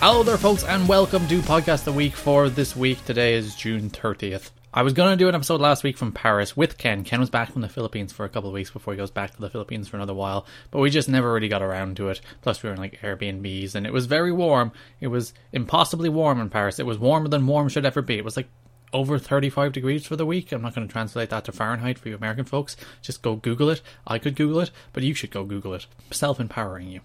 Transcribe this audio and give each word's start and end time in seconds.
Hello 0.00 0.22
there, 0.22 0.38
folks, 0.38 0.62
and 0.62 0.88
welcome 0.88 1.26
to 1.26 1.40
Podcast 1.40 1.82
the 1.82 1.92
Week 1.92 2.14
for 2.14 2.48
this 2.48 2.76
week. 2.76 3.04
Today 3.04 3.34
is 3.34 3.56
June 3.56 3.90
30th. 3.90 4.52
I 4.72 4.82
was 4.82 4.92
going 4.92 5.10
to 5.10 5.16
do 5.16 5.28
an 5.28 5.34
episode 5.34 5.60
last 5.60 5.82
week 5.82 5.98
from 5.98 6.12
Paris 6.12 6.56
with 6.56 6.78
Ken. 6.78 7.02
Ken 7.02 7.18
was 7.18 7.30
back 7.30 7.50
from 7.50 7.62
the 7.62 7.68
Philippines 7.68 8.12
for 8.12 8.24
a 8.24 8.28
couple 8.28 8.48
of 8.48 8.54
weeks 8.54 8.70
before 8.70 8.94
he 8.94 8.96
goes 8.96 9.10
back 9.10 9.34
to 9.34 9.40
the 9.40 9.50
Philippines 9.50 9.88
for 9.88 9.96
another 9.96 10.14
while, 10.14 10.46
but 10.70 10.78
we 10.78 10.88
just 10.88 11.08
never 11.08 11.32
really 11.32 11.48
got 11.48 11.62
around 11.62 11.96
to 11.96 12.10
it. 12.10 12.20
Plus, 12.42 12.62
we 12.62 12.68
were 12.68 12.74
in 12.74 12.80
like 12.80 13.00
Airbnbs, 13.00 13.74
and 13.74 13.88
it 13.88 13.92
was 13.92 14.06
very 14.06 14.30
warm. 14.30 14.70
It 15.00 15.08
was 15.08 15.34
impossibly 15.50 16.08
warm 16.08 16.40
in 16.40 16.48
Paris. 16.48 16.78
It 16.78 16.86
was 16.86 16.96
warmer 16.96 17.26
than 17.26 17.44
warm 17.48 17.68
should 17.68 17.84
ever 17.84 18.00
be. 18.00 18.18
It 18.18 18.24
was 18.24 18.36
like 18.36 18.48
over 18.92 19.18
35 19.18 19.72
degrees 19.72 20.06
for 20.06 20.14
the 20.14 20.24
week. 20.24 20.52
I'm 20.52 20.62
not 20.62 20.76
going 20.76 20.86
to 20.86 20.92
translate 20.92 21.30
that 21.30 21.44
to 21.46 21.52
Fahrenheit 21.52 21.98
for 21.98 22.08
you 22.08 22.14
American 22.14 22.44
folks. 22.44 22.76
Just 23.02 23.20
go 23.20 23.34
Google 23.34 23.68
it. 23.68 23.82
I 24.06 24.20
could 24.20 24.36
Google 24.36 24.60
it, 24.60 24.70
but 24.92 25.02
you 25.02 25.12
should 25.12 25.32
go 25.32 25.42
Google 25.42 25.74
it. 25.74 25.86
Self 26.12 26.38
empowering 26.38 26.88
you. 26.88 27.00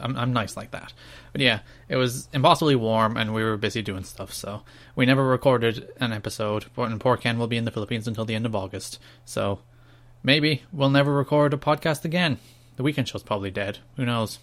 I'm, 0.00 0.16
I'm 0.16 0.32
nice 0.32 0.56
like 0.56 0.70
that. 0.72 0.92
But 1.32 1.40
yeah, 1.40 1.60
it 1.88 1.96
was 1.96 2.28
impossibly 2.32 2.76
warm 2.76 3.16
and 3.16 3.34
we 3.34 3.44
were 3.44 3.56
busy 3.56 3.82
doing 3.82 4.04
stuff, 4.04 4.32
so 4.32 4.62
we 4.96 5.06
never 5.06 5.24
recorded 5.26 5.88
an 6.00 6.12
episode. 6.12 6.66
And 6.76 7.00
poor 7.00 7.16
Ken 7.16 7.38
will 7.38 7.46
be 7.46 7.56
in 7.56 7.64
the 7.64 7.70
Philippines 7.70 8.08
until 8.08 8.24
the 8.24 8.34
end 8.34 8.46
of 8.46 8.54
August, 8.54 8.98
so 9.24 9.60
maybe 10.22 10.62
we'll 10.72 10.90
never 10.90 11.12
record 11.12 11.54
a 11.54 11.56
podcast 11.56 12.04
again. 12.04 12.38
The 12.76 12.82
weekend 12.82 13.08
show's 13.08 13.22
probably 13.22 13.50
dead. 13.50 13.78
Who 13.96 14.04
knows? 14.04 14.38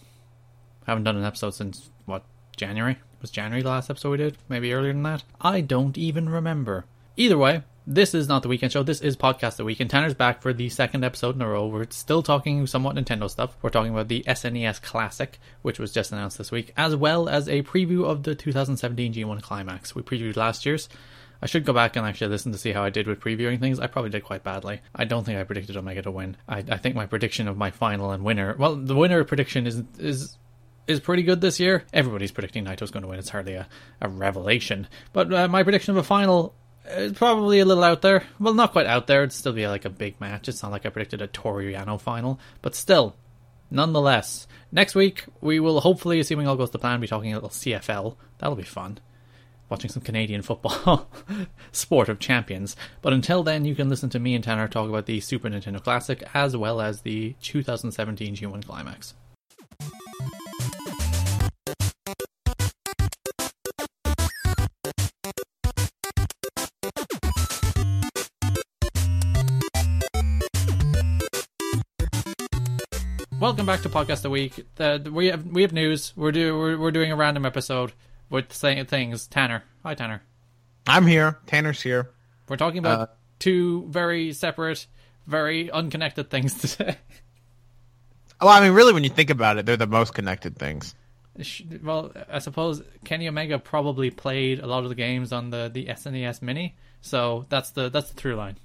Haven't 0.88 1.04
done 1.04 1.18
an 1.18 1.26
episode 1.26 1.54
since, 1.54 1.90
what, 2.06 2.24
January? 2.56 2.98
Was 3.22 3.30
January 3.30 3.62
the 3.62 3.70
last 3.70 3.90
episode 3.90 4.12
we 4.12 4.18
did? 4.18 4.38
Maybe 4.50 4.74
earlier 4.74 4.94
than 4.94 5.04
that? 5.04 5.24
I 5.40 5.62
don't 5.62 5.98
even 5.98 6.28
remember. 6.30 6.86
Either 7.22 7.38
way, 7.38 7.62
this 7.86 8.16
is 8.16 8.28
not 8.28 8.42
the 8.42 8.48
weekend 8.48 8.72
show. 8.72 8.82
This 8.82 9.00
is 9.00 9.16
podcast 9.16 9.58
the 9.58 9.64
weekend. 9.64 9.92
Tanner's 9.92 10.16
back 10.16 10.42
for 10.42 10.54
the 10.54 10.70
second 10.70 11.04
episode 11.04 11.36
in 11.36 11.44
a 11.44 11.48
row. 11.48 11.68
We're 11.68 11.86
still 11.92 12.24
talking 12.24 12.66
somewhat 12.66 12.96
Nintendo 12.96 13.30
stuff. 13.30 13.56
We're 13.62 13.70
talking 13.70 13.92
about 13.92 14.08
the 14.08 14.24
SNES 14.28 14.82
Classic, 14.82 15.38
which 15.62 15.78
was 15.78 15.92
just 15.92 16.12
announced 16.12 16.40
this 16.40 16.50
week, 16.50 16.74
as 16.76 16.96
well 16.96 17.30
as 17.30 17.48
a 17.48 17.62
preview 17.62 18.06
of 18.06 18.24
the 18.24 18.34
2017 18.34 19.14
G1 19.14 19.40
Climax. 19.44 19.94
We 19.94 20.02
previewed 20.02 20.36
last 20.36 20.66
year's. 20.66 20.90
I 21.44 21.46
should 21.46 21.64
go 21.64 21.74
back 21.74 21.96
and 21.96 22.08
actually 22.08 22.32
listen 22.32 22.54
to 22.54 22.58
see 22.58 22.72
how 22.72 22.84
I 22.84 22.90
did 22.90 23.06
with 23.06 23.20
previewing 23.20 23.60
things. 23.60 23.80
I 23.80 23.86
probably 23.86 24.10
did 24.10 24.24
quite 24.24 24.44
badly. 24.44 24.82
I 24.96 25.06
don't 25.06 25.24
think 25.24 25.38
I 25.38 25.44
predicted 25.44 25.78
Omega 25.78 26.02
to 26.02 26.10
win. 26.10 26.38
I, 26.50 26.64
I 26.72 26.78
think 26.78 26.96
my 26.96 27.06
prediction 27.06 27.48
of 27.48 27.56
my 27.56 27.70
final 27.70 28.10
and 28.10 28.24
winner, 28.24 28.56
well, 28.58 28.76
the 28.76 28.96
winner 28.96 29.24
prediction 29.26 29.68
is 29.68 29.84
is 30.00 30.40
is 30.88 31.00
pretty 31.00 31.22
good 31.22 31.40
this 31.40 31.60
year. 31.60 31.86
Everybody's 31.94 32.32
predicting 32.32 32.66
Naito's 32.66 32.90
going 32.90 33.04
to 33.04 33.10
win. 33.10 33.20
It's 33.20 33.30
hardly 33.30 33.54
a, 33.54 33.68
a 34.02 34.10
revelation. 34.10 34.88
But 35.14 35.32
uh, 35.32 35.48
my 35.48 35.62
prediction 35.62 35.92
of 35.92 35.98
a 35.98 36.04
final 36.04 36.56
it's 36.86 37.18
probably 37.18 37.60
a 37.60 37.66
little 37.66 37.84
out 37.84 38.02
there. 38.02 38.24
Well, 38.40 38.54
not 38.54 38.72
quite 38.72 38.86
out 38.86 39.08
there. 39.08 39.22
It'd 39.22 39.34
still 39.34 39.54
be 39.54 39.68
like 39.68 39.86
a 39.86 39.90
big 39.90 40.20
match. 40.20 40.48
It's 40.50 40.64
not 40.64 40.72
like 40.72 40.86
I 40.86 40.90
predicted 40.90 41.22
a 41.22 41.28
Toru 41.28 41.72
Yano 41.72 42.00
final, 42.00 42.40
but 42.62 42.76
still, 42.76 43.16
nonetheless. 43.70 44.48
Next 44.72 44.96
week 44.96 45.26
we 45.42 45.60
will 45.60 45.82
hopefully, 45.82 46.20
assuming 46.20 46.48
all 46.48 46.56
goes 46.56 46.72
to 46.72 46.80
plan, 46.80 47.00
be 47.00 47.08
talking 47.08 47.32
a 47.32 47.36
little 47.36 47.50
CFL. 47.50 48.16
That'll 48.40 48.56
be 48.56 48.64
fun. 48.64 49.00
Watching 49.70 49.90
some 49.90 50.04
Canadian 50.04 50.42
football, 50.42 51.08
sport 51.72 52.10
of 52.10 52.20
champions. 52.20 52.76
But 53.02 53.14
until 53.14 53.42
then, 53.42 53.64
you 53.64 53.74
can 53.74 53.88
listen 53.88 54.10
to 54.10 54.20
me 54.20 54.36
and 54.36 54.44
Tanner 54.44 54.68
talk 54.68 54.90
about 54.90 55.06
the 55.06 55.22
Super 55.22 55.50
Nintendo 55.50 55.82
Classic 55.82 56.24
as 56.34 56.58
well 56.58 56.82
as 56.82 57.02
the 57.02 57.36
2017 57.42 58.36
G1 58.36 58.66
Climax. 58.66 59.14
Welcome 73.42 73.66
back 73.66 73.82
to 73.82 73.90
podcast 73.90 74.24
a 74.24 74.30
week. 74.30 74.64
we 75.12 75.26
have 75.26 75.48
we 75.48 75.64
have 75.64 75.74
news. 75.74 76.14
We're 76.16 76.32
do 76.32 76.58
we're, 76.58 76.78
we're 76.78 76.92
doing 76.92 77.12
a 77.12 77.16
random 77.16 77.44
episode 77.44 77.92
with 78.30 78.54
saying 78.54 78.86
things. 78.86 79.26
Tanner, 79.26 79.64
hi 79.82 79.96
Tanner. 79.96 80.22
I'm 80.86 81.08
here. 81.08 81.40
Tanner's 81.48 81.82
here. 81.82 82.12
We're 82.48 82.58
talking 82.58 82.78
about 82.78 83.00
uh, 83.00 83.08
two 83.40 83.88
very 83.88 84.32
separate, 84.34 84.86
very 85.26 85.72
unconnected 85.72 86.30
things 86.30 86.54
today. 86.76 86.98
Well, 88.40 88.50
I 88.50 88.60
mean, 88.60 88.72
really, 88.72 88.92
when 88.92 89.04
you 89.04 89.12
think 89.12 89.30
about 89.30 89.60
it, 89.60 89.68
they're 89.68 89.78
the 89.78 89.86
most 89.86 90.16
connected 90.16 90.58
things. 90.58 90.96
Well, 91.84 92.12
I 92.28 92.40
suppose 92.40 92.82
Kenny 93.06 93.28
Omega 93.28 93.60
probably 93.60 94.10
played 94.10 94.60
a 94.60 94.66
lot 94.66 94.82
of 94.82 94.90
the 94.90 94.96
games 94.96 95.32
on 95.32 95.52
the 95.52 95.70
the 95.72 95.86
SNES 95.86 96.42
Mini, 96.42 96.76
so 97.02 97.46
that's 97.50 97.70
the 97.70 97.90
that's 97.90 98.10
the 98.10 98.16
through 98.16 98.38
line. 98.38 98.58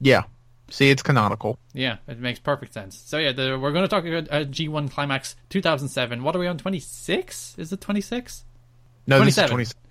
Yeah, 0.00 0.24
See, 0.68 0.90
it's 0.90 1.02
canonical. 1.02 1.58
Yeah, 1.72 1.98
it 2.08 2.18
makes 2.18 2.40
perfect 2.40 2.72
sense. 2.74 2.96
So 2.98 3.18
yeah, 3.18 3.32
the, 3.32 3.58
we're 3.58 3.72
going 3.72 3.84
to 3.84 3.88
talk 3.88 4.04
about 4.04 4.28
uh, 4.30 4.44
G1 4.44 4.90
Climax 4.90 5.36
2007. 5.50 6.22
What 6.22 6.34
are 6.34 6.38
we 6.38 6.48
on? 6.48 6.58
26? 6.58 7.54
Is 7.56 7.72
it 7.72 7.80
26? 7.80 8.44
No, 9.06 9.18
27. 9.18 9.24
this 9.26 9.44
is 9.44 9.50
27. 9.50 9.86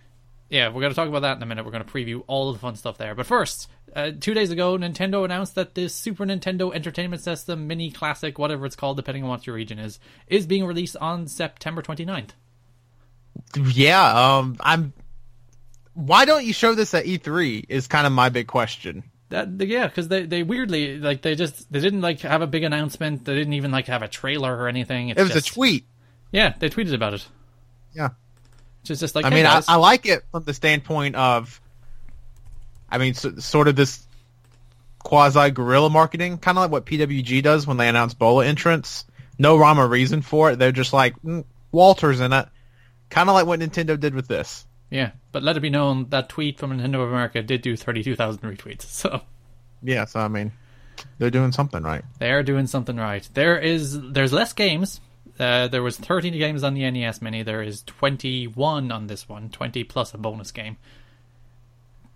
Yeah, 0.50 0.68
we're 0.68 0.82
going 0.82 0.92
to 0.92 0.96
talk 0.96 1.08
about 1.08 1.22
that 1.22 1.38
in 1.38 1.44
a 1.44 1.46
minute. 1.46 1.66
We're 1.66 1.72
going 1.72 1.84
to 1.84 1.92
preview 1.92 2.24
all 2.28 2.50
of 2.50 2.56
the 2.56 2.60
fun 2.60 2.76
stuff 2.76 2.98
there. 2.98 3.16
But 3.16 3.26
first, 3.26 3.70
uh, 3.96 4.12
two 4.20 4.34
days 4.34 4.52
ago, 4.52 4.78
Nintendo 4.78 5.26
announced 5.26 5.56
that 5.56 5.74
the 5.74 5.88
Super 5.88 6.26
Nintendo 6.26 6.74
Entertainment 6.74 7.22
System 7.22 7.68
Mini 7.68 7.90
Classic, 7.90 8.38
whatever 8.38 8.66
it's 8.66 8.76
called, 8.76 8.98
depending 8.98 9.24
on 9.24 9.30
what 9.30 9.48
your 9.48 9.56
region 9.56 9.80
is, 9.80 10.00
is 10.28 10.46
being 10.46 10.66
released 10.66 10.98
on 10.98 11.28
September 11.28 11.82
29th. 11.82 12.32
Yeah, 13.58 14.38
um, 14.38 14.58
I'm. 14.60 14.94
Why 15.94 16.26
don't 16.26 16.46
you 16.46 16.54
show 16.54 16.76
this 16.76 16.94
at 16.94 17.06
E3? 17.06 17.66
Is 17.70 17.88
kind 17.88 18.06
of 18.06 18.14
my 18.14 18.30
big 18.30 18.48
question. 18.48 19.04
That 19.30 19.60
yeah, 19.60 19.88
because 19.88 20.08
they, 20.08 20.26
they 20.26 20.44
weirdly 20.44 21.00
like 21.00 21.24
they 21.24 21.34
just 21.34 21.72
they 21.72 21.80
didn't 21.80 22.02
like 22.02 22.20
have 22.22 22.42
a 22.42 22.48
big 22.48 22.64
announcement. 22.64 23.26
They 23.26 23.34
didn't 23.34 23.54
even 23.54 23.72
like 23.72 23.88
have 23.88 24.04
a 24.04 24.08
trailer 24.08 24.56
or 24.56 24.68
anything. 24.68 25.10
It's 25.10 25.20
it 25.20 25.24
was 25.24 25.32
just, 25.32 25.50
a 25.50 25.54
tweet. 25.54 25.86
Yeah, 26.32 26.54
they 26.60 26.70
tweeted 26.70 26.94
about 26.94 27.16
it. 27.16 27.28
Yeah, 27.94 28.10
just 28.84 29.02
just 29.02 29.16
like 29.16 29.26
I 29.26 29.30
hey, 29.30 29.36
mean, 29.36 29.46
I, 29.48 29.62
I, 29.68 29.76
like 29.78 30.06
it 30.06 30.24
from 30.32 30.44
the 30.44 30.54
standpoint 30.54 31.16
of, 31.16 31.60
I 32.90 33.00
mean, 33.00 33.16
so, 33.16 33.36
sort 33.38 33.68
of 33.68 33.76
this 33.76 34.06
quasi 35.00 35.50
guerrilla 35.50 35.90
marketing, 35.90 36.38
kind 36.38 36.58
of 36.58 36.64
like 36.64 36.72
what 36.72 36.86
PWG 36.86 37.42
does 37.42 37.66
when 37.66 37.78
they 37.78 37.90
announce 37.90 38.14
Bola 38.14 38.46
entrance. 38.46 39.06
No 39.40 39.58
rhyme 39.58 39.80
or 39.80 39.88
reason 39.88 40.22
for 40.22 40.52
it. 40.52 40.60
They're 40.60 40.72
just 40.72 40.94
like 40.94 41.16
mm, 41.22 41.46
Walter's 41.72 42.20
in 42.20 42.32
it, 42.32 42.48
kind 43.10 43.28
of 43.28 43.34
like 43.34 43.48
what 43.48 43.60
Nintendo 43.60 44.00
did 44.00 44.14
with 44.14 44.28
this. 44.28 44.66
Yeah, 44.90 45.12
but 45.32 45.44
let 45.44 45.58
it 45.58 45.62
be 45.62 45.70
known 45.70 46.10
that 46.10 46.30
tweet 46.30 46.60
from 46.60 46.72
Nintendo 46.72 47.04
of 47.04 47.10
America 47.10 47.42
did 47.42 47.62
do 47.62 47.76
32,000 47.76 48.42
retweets. 48.42 48.84
So 48.84 49.22
yeah, 49.84 50.06
so 50.06 50.20
I 50.20 50.28
mean, 50.28 50.52
they're 51.18 51.30
doing 51.30 51.52
something 51.52 51.84
right. 51.84 52.04
They 52.20 52.32
are 52.32 52.44
doing 52.44 52.68
something 52.68 52.98
right. 52.98 53.28
There 53.34 53.58
is 53.58 54.00
there's 54.00 54.34
less 54.34 54.54
games. 54.54 55.02
Uh, 55.38 55.68
there 55.68 55.84
was 55.84 55.98
13 55.98 56.34
games 56.34 56.64
on 56.64 56.74
the 56.74 56.90
NES 56.90 57.22
Mini. 57.22 57.44
There 57.44 57.62
is 57.62 57.84
21 57.84 58.92
on 58.92 59.08
this 59.08 59.28
one, 59.28 59.50
20 59.50 59.84
plus 59.84 60.14
a 60.14 60.18
bonus 60.18 60.52
game. 60.52 60.78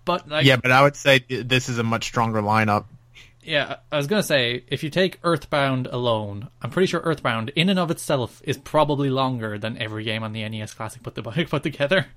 But 0.06 0.30
like, 0.30 0.46
yeah, 0.46 0.56
but 0.56 0.72
I 0.72 0.82
would 0.82 0.96
say 0.96 1.20
this 1.28 1.70
is 1.70 1.78
a 1.78 1.84
much 1.84 2.06
stronger 2.06 2.42
lineup. 2.42 2.86
Yeah, 3.44 3.78
I 3.92 3.98
was 3.98 4.08
gonna 4.08 4.24
say 4.24 4.64
if 4.68 4.84
you 4.84 4.90
take 4.90 5.20
Earthbound 5.24 5.88
alone, 5.88 6.50
I'm 6.62 6.70
pretty 6.70 6.88
sure 6.88 7.02
Earthbound 7.02 7.50
in 7.56 7.70
and 7.70 7.80
of 7.80 7.92
itself 7.92 8.42
is 8.44 8.58
probably 8.58 9.10
longer 9.10 9.58
than 9.58 9.78
every 9.78 10.04
game 10.04 10.24
on 10.24 10.34
the 10.34 10.48
NES 10.48 10.74
Classic 10.74 11.04
put, 11.04 11.16
the, 11.16 11.22
put 11.50 11.64
together. 11.64 12.08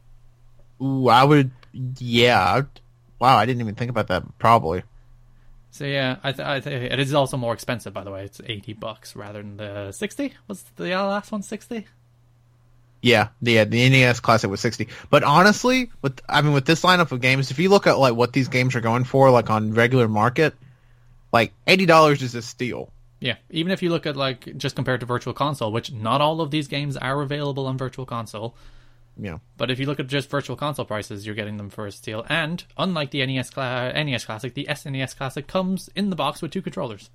Ooh, 0.83 1.09
I 1.09 1.25
would. 1.25 1.51
Yeah. 1.99 2.63
Wow, 3.19 3.37
I 3.37 3.47
didn't 3.47 3.61
even 3.61 3.75
think 3.75 3.91
about 3.91 4.09
that. 4.09 4.25
Probably. 4.39 4.83
So 5.71 5.85
yeah, 5.87 6.17
I, 6.23 6.33
th- 6.33 6.47
I 6.47 6.61
th- 6.61 6.93
it 6.93 6.99
is 6.99 7.15
also 7.15 7.39
more 7.39 7.55
expensive. 7.55 7.95
By 7.95 8.05
the 8.05 8.11
way, 8.11 8.25
it's 8.25 8.41
eighty 8.47 8.75
bucks 8.75 9.17
rather 9.17 9.41
than 9.41 9.57
the 9.57 9.93
sixty. 9.93 10.35
Was 10.47 10.63
the 10.77 10.89
last 10.91 11.33
one 11.33 11.43
sixty? 11.43 11.87
Yeah, 13.01 13.29
the 13.41 13.65
the 13.65 13.89
NES 13.89 14.21
Classic 14.21 14.51
was 14.51 14.61
sixty. 14.61 14.89
But 15.09 15.25
honestly, 15.25 15.91
with 16.03 16.21
I 16.29 16.43
mean, 16.43 16.53
with 16.53 16.67
this 16.67 16.83
lineup 16.83 17.11
of 17.11 17.21
games, 17.23 17.51
if 17.51 17.59
you 17.59 17.71
look 17.71 17.87
at 17.87 17.99
like 17.99 18.15
what 18.15 18.35
these 18.35 18.49
games 18.49 18.75
are 18.75 18.81
going 18.81 19.05
for, 19.05 19.31
like 19.31 19.49
on 19.49 19.73
regular 19.73 20.09
market, 20.09 20.55
like 21.33 21.53
eighty 21.67 21.87
dollars 21.87 22.23
is 22.23 22.35
a 22.35 22.43
steal. 22.43 22.93
Yeah, 23.19 23.37
even 23.51 23.73
if 23.73 23.83
you 23.83 23.89
look 23.89 24.05
at 24.05 24.17
like 24.17 24.57
just 24.59 24.77
compared 24.77 25.01
to 25.01 25.07
Virtual 25.07 25.33
Console, 25.33 25.73
which 25.73 25.91
not 25.91 26.21
all 26.21 26.41
of 26.41 26.51
these 26.51 26.69
games 26.69 26.97
are 26.97 27.23
available 27.23 27.67
on 27.67 27.79
Virtual 27.79 28.05
Console. 28.05 28.55
Yeah. 29.19 29.39
But 29.57 29.71
if 29.71 29.79
you 29.79 29.87
look 29.87 30.01
at 30.01 30.07
just 30.07 30.31
virtual 30.31 30.57
console 30.57 30.85
prices, 30.85 31.27
you're 31.27 31.35
getting 31.35 31.57
them 31.57 31.71
for 31.71 31.87
a 31.87 31.93
steal. 31.93 32.25
And 32.29 32.65
unlike 32.79 33.11
the 33.11 33.25
NES, 33.25 33.51
Cla- 33.51 33.93
NES 33.93 34.25
Classic, 34.25 34.55
the 34.55 34.67
SNES 34.69 35.17
Classic 35.17 35.47
comes 35.47 35.91
in 35.95 36.11
the 36.11 36.17
box 36.17 36.41
with 36.41 36.51
two 36.51 36.63
controllers. 36.63 37.11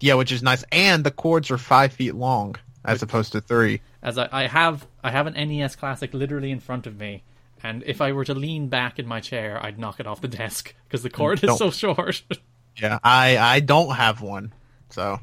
Yeah, 0.00 0.14
which 0.14 0.32
is 0.32 0.42
nice. 0.42 0.64
And 0.72 1.04
the 1.04 1.10
cords 1.10 1.50
are 1.50 1.58
five 1.58 1.92
feet 1.92 2.14
long 2.14 2.56
as 2.84 2.96
which, 2.96 3.10
opposed 3.10 3.32
to 3.32 3.40
three. 3.40 3.80
As 4.02 4.18
I, 4.18 4.28
I 4.30 4.46
have, 4.46 4.86
I 5.02 5.10
have 5.10 5.26
an 5.26 5.34
NES 5.34 5.76
Classic 5.76 6.12
literally 6.12 6.50
in 6.50 6.60
front 6.60 6.86
of 6.86 6.98
me, 6.98 7.22
and 7.62 7.82
if 7.86 8.00
I 8.00 8.12
were 8.12 8.24
to 8.24 8.34
lean 8.34 8.68
back 8.68 8.98
in 8.98 9.06
my 9.06 9.20
chair, 9.20 9.58
I'd 9.62 9.78
knock 9.78 10.00
it 10.00 10.06
off 10.06 10.20
the 10.20 10.28
desk 10.28 10.74
because 10.84 11.02
the 11.02 11.10
cord 11.10 11.42
is 11.42 11.56
so 11.56 11.70
short. 11.70 12.22
yeah, 12.76 12.98
I 13.02 13.38
I 13.38 13.60
don't 13.60 13.94
have 13.94 14.20
one, 14.20 14.52
so 14.90 15.20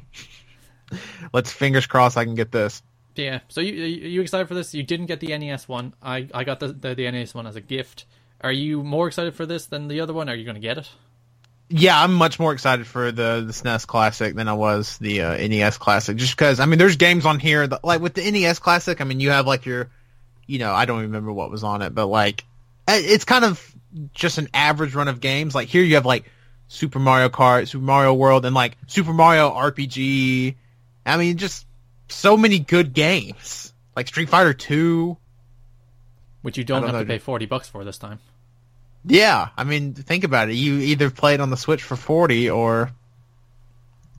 let's 1.34 1.52
fingers 1.52 1.86
crossed 1.86 2.18
I 2.18 2.26
can 2.26 2.36
get 2.36 2.52
this. 2.52 2.82
Yeah. 3.16 3.40
So 3.50 3.62
you 3.62 3.74
you 3.74 4.22
excited 4.22 4.48
for 4.48 4.54
this? 4.54 4.74
You 4.74 4.84
didn't 4.84 5.08
get 5.08 5.20
the 5.20 5.38
NES 5.38 5.68
one. 5.68 5.94
I 6.02 6.28
I 6.34 6.44
got 6.44 6.60
the 6.60 6.70
the, 6.70 6.96
the 6.96 7.10
NES 7.12 7.34
one 7.34 7.48
as 7.48 7.56
a 7.56 7.62
gift. 7.62 8.06
Are 8.42 8.52
you 8.52 8.84
more 8.84 9.08
excited 9.08 9.36
for 9.36 9.46
this 9.46 9.68
than 9.68 9.88
the 9.88 10.02
other 10.02 10.14
one? 10.14 10.30
Are 10.30 10.36
you 10.36 10.46
going 10.46 10.56
to 10.56 10.62
get 10.62 10.78
it? 10.78 10.90
Yeah, 11.70 12.02
I'm 12.02 12.14
much 12.14 12.40
more 12.40 12.54
excited 12.54 12.88
for 12.88 13.12
the 13.12 13.44
the 13.46 13.54
SNES 13.54 13.88
Classic 13.88 14.36
than 14.36 14.48
I 14.48 14.54
was 14.54 14.98
the 14.98 15.22
uh, 15.22 15.48
NES 15.48 15.78
Classic. 15.78 16.18
Just 16.18 16.36
because 16.36 16.60
I 16.60 16.66
mean, 16.66 16.80
there's 16.80 16.98
games 16.98 17.26
on 17.26 17.40
here 17.40 17.66
that 17.66 17.84
like 17.84 18.02
with 18.02 18.14
the 18.14 18.30
NES 18.30 18.60
Classic. 18.60 19.00
I 19.00 19.04
mean, 19.04 19.20
you 19.20 19.30
have 19.30 19.48
like 19.48 19.66
your 19.66 19.90
you 20.48 20.60
know, 20.60 20.74
I 20.74 20.86
don't 20.86 21.04
remember 21.04 21.32
what 21.32 21.50
was 21.50 21.64
on 21.64 21.82
it, 21.82 21.96
but 21.96 22.08
like, 22.08 22.44
it's 22.88 23.24
kind 23.24 23.46
of 23.46 23.74
just 24.14 24.38
an 24.38 24.50
average 24.54 24.96
run 24.96 25.08
of 25.08 25.22
games. 25.22 25.56
Like 25.56 25.70
here 25.70 25.82
you 25.82 25.96
have 25.96 26.06
like 26.06 26.30
Super 26.68 27.00
Mario 27.00 27.30
Kart, 27.30 27.68
Super 27.68 27.86
Mario 27.86 28.14
World, 28.14 28.46
and 28.46 28.54
like 28.54 28.78
Super 28.88 29.14
Mario 29.14 29.50
RPG. 29.50 30.56
I 31.06 31.18
mean, 31.18 31.38
just 31.38 31.66
so 32.12 32.38
many 32.38 32.60
good 32.60 32.94
games. 32.94 33.74
Like 33.96 34.08
Street 34.08 34.30
Fighter 34.30 34.54
2. 34.54 35.18
Which 36.42 36.58
you 36.58 36.64
don't, 36.64 36.82
don't 36.82 36.90
have 36.90 37.00
know, 37.00 37.04
to 37.04 37.08
pay 37.08 37.20
40 37.20 37.46
bucks 37.46 37.68
for 37.68 37.84
this 37.84 37.98
time. 37.98 38.20
Yeah, 39.06 39.50
I 39.58 39.64
mean, 39.64 39.94
think 39.94 40.24
about 40.24 40.50
it. 40.50 40.56
You 40.56 40.76
either 40.78 41.10
play 41.10 41.34
it 41.34 41.42
on 41.42 41.50
the 41.50 41.58
Switch 41.58 41.82
for 41.84 41.96
40 41.96 42.50
or, 42.50 42.92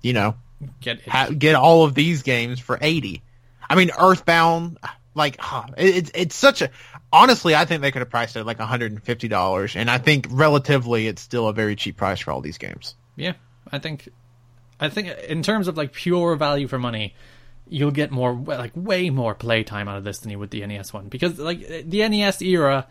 you 0.03 0.13
know, 0.13 0.37
Get 0.81 1.07
ha- 1.07 1.31
get 1.31 1.55
all 1.55 1.85
of 1.85 1.95
these 1.95 2.23
games 2.23 2.61
for 2.61 2.79
80. 2.81 3.23
I 3.69 3.75
mean, 3.75 3.91
Earthbound, 3.99 4.79
like, 5.15 5.41
huh, 5.41 5.67
it, 5.77 5.97
it's, 5.97 6.11
it's 6.15 6.37
such 6.37 6.63
a, 6.63 6.71
honestly, 7.13 7.55
I 7.55 7.65
think 7.65 7.83
they 7.83 7.91
could 7.91 8.03
have 8.03 8.11
priced 8.11 8.37
it 8.37 8.41
at 8.41 8.47
like 8.47 8.59
$150, 8.59 9.77
and 9.77 9.91
I 9.91 9.99
think 9.99 10.27
relatively 10.31 11.07
it's 11.07 11.23
still 11.23 11.49
a 11.49 11.53
very 11.53 11.77
cheap 11.77 11.97
price 11.97 12.21
for 12.21 12.33
all 12.33 12.41
these 12.41 12.59
games. 12.59 12.95
Yeah, 13.17 13.33
I 13.71 13.79
think, 13.79 14.09
I 14.79 14.89
think 14.89 15.09
in 15.29 15.43
terms 15.43 15.69
of 15.69 15.77
like 15.77 15.93
pure 15.93 16.37
value 16.37 16.69
for 16.69 16.79
money, 16.79 17.15
you'll 17.73 17.91
get 17.91 18.11
more, 18.11 18.33
like 18.35 18.73
way 18.75 19.11
more 19.11 19.35
playtime 19.35 19.89
out 19.89 19.97
of 19.97 20.05
this 20.05 20.19
than 20.19 20.31
you 20.31 20.39
would 20.39 20.51
the 20.51 20.65
NES 20.67 20.93
one 20.93 21.09
because 21.09 21.39
like 21.39 21.61
the 21.89 22.07
NES 22.09 22.43
era, 22.43 22.87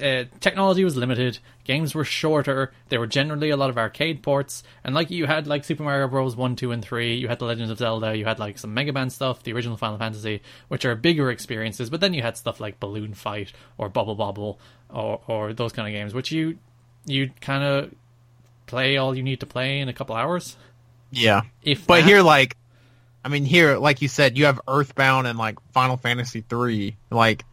uh, 0.00 0.24
technology 0.40 0.84
was 0.84 0.96
limited, 0.96 1.38
games 1.64 1.94
were 1.94 2.04
shorter, 2.04 2.72
there 2.88 3.00
were 3.00 3.06
generally 3.06 3.50
a 3.50 3.56
lot 3.56 3.70
of 3.70 3.76
arcade 3.78 4.22
ports, 4.22 4.62
and 4.84 4.94
like 4.94 5.10
you 5.10 5.26
had 5.26 5.46
like 5.48 5.64
Super 5.64 5.82
Mario 5.82 6.06
Bros. 6.08 6.36
One, 6.36 6.54
two, 6.54 6.70
and 6.70 6.84
three, 6.84 7.16
you 7.16 7.26
had 7.26 7.38
the 7.40 7.46
Legend 7.46 7.70
of 7.70 7.78
Zelda, 7.78 8.16
you 8.16 8.24
had 8.24 8.38
like 8.38 8.58
some 8.58 8.72
Mega 8.74 8.92
Man 8.92 9.10
stuff, 9.10 9.42
the 9.42 9.52
original 9.52 9.76
Final 9.76 9.98
Fantasy, 9.98 10.40
which 10.68 10.84
are 10.84 10.94
bigger 10.94 11.30
experiences, 11.30 11.90
but 11.90 12.00
then 12.00 12.14
you 12.14 12.22
had 12.22 12.36
stuff 12.36 12.60
like 12.60 12.78
Balloon 12.78 13.14
Fight 13.14 13.52
or 13.76 13.88
Bubble 13.88 14.14
Bobble 14.14 14.60
or 14.90 15.20
or 15.26 15.52
those 15.52 15.72
kind 15.72 15.88
of 15.88 15.92
games, 15.92 16.14
which 16.14 16.30
you 16.30 16.58
you 17.06 17.30
kind 17.40 17.64
of 17.64 17.92
play 18.66 18.98
all 18.98 19.16
you 19.16 19.22
need 19.22 19.40
to 19.40 19.46
play 19.46 19.80
in 19.80 19.88
a 19.88 19.92
couple 19.94 20.14
hours. 20.14 20.56
Yeah. 21.10 21.42
If 21.62 21.86
But 21.86 22.02
that- 22.02 22.06
here, 22.06 22.20
like, 22.22 22.54
I 23.24 23.28
mean, 23.28 23.44
here, 23.44 23.76
like 23.78 24.00
you 24.02 24.08
said, 24.08 24.38
you 24.38 24.46
have 24.46 24.60
Earthbound 24.68 25.26
and 25.26 25.38
like 25.38 25.58
Final 25.72 25.96
Fantasy 25.96 26.40
three, 26.40 26.96
like 27.10 27.44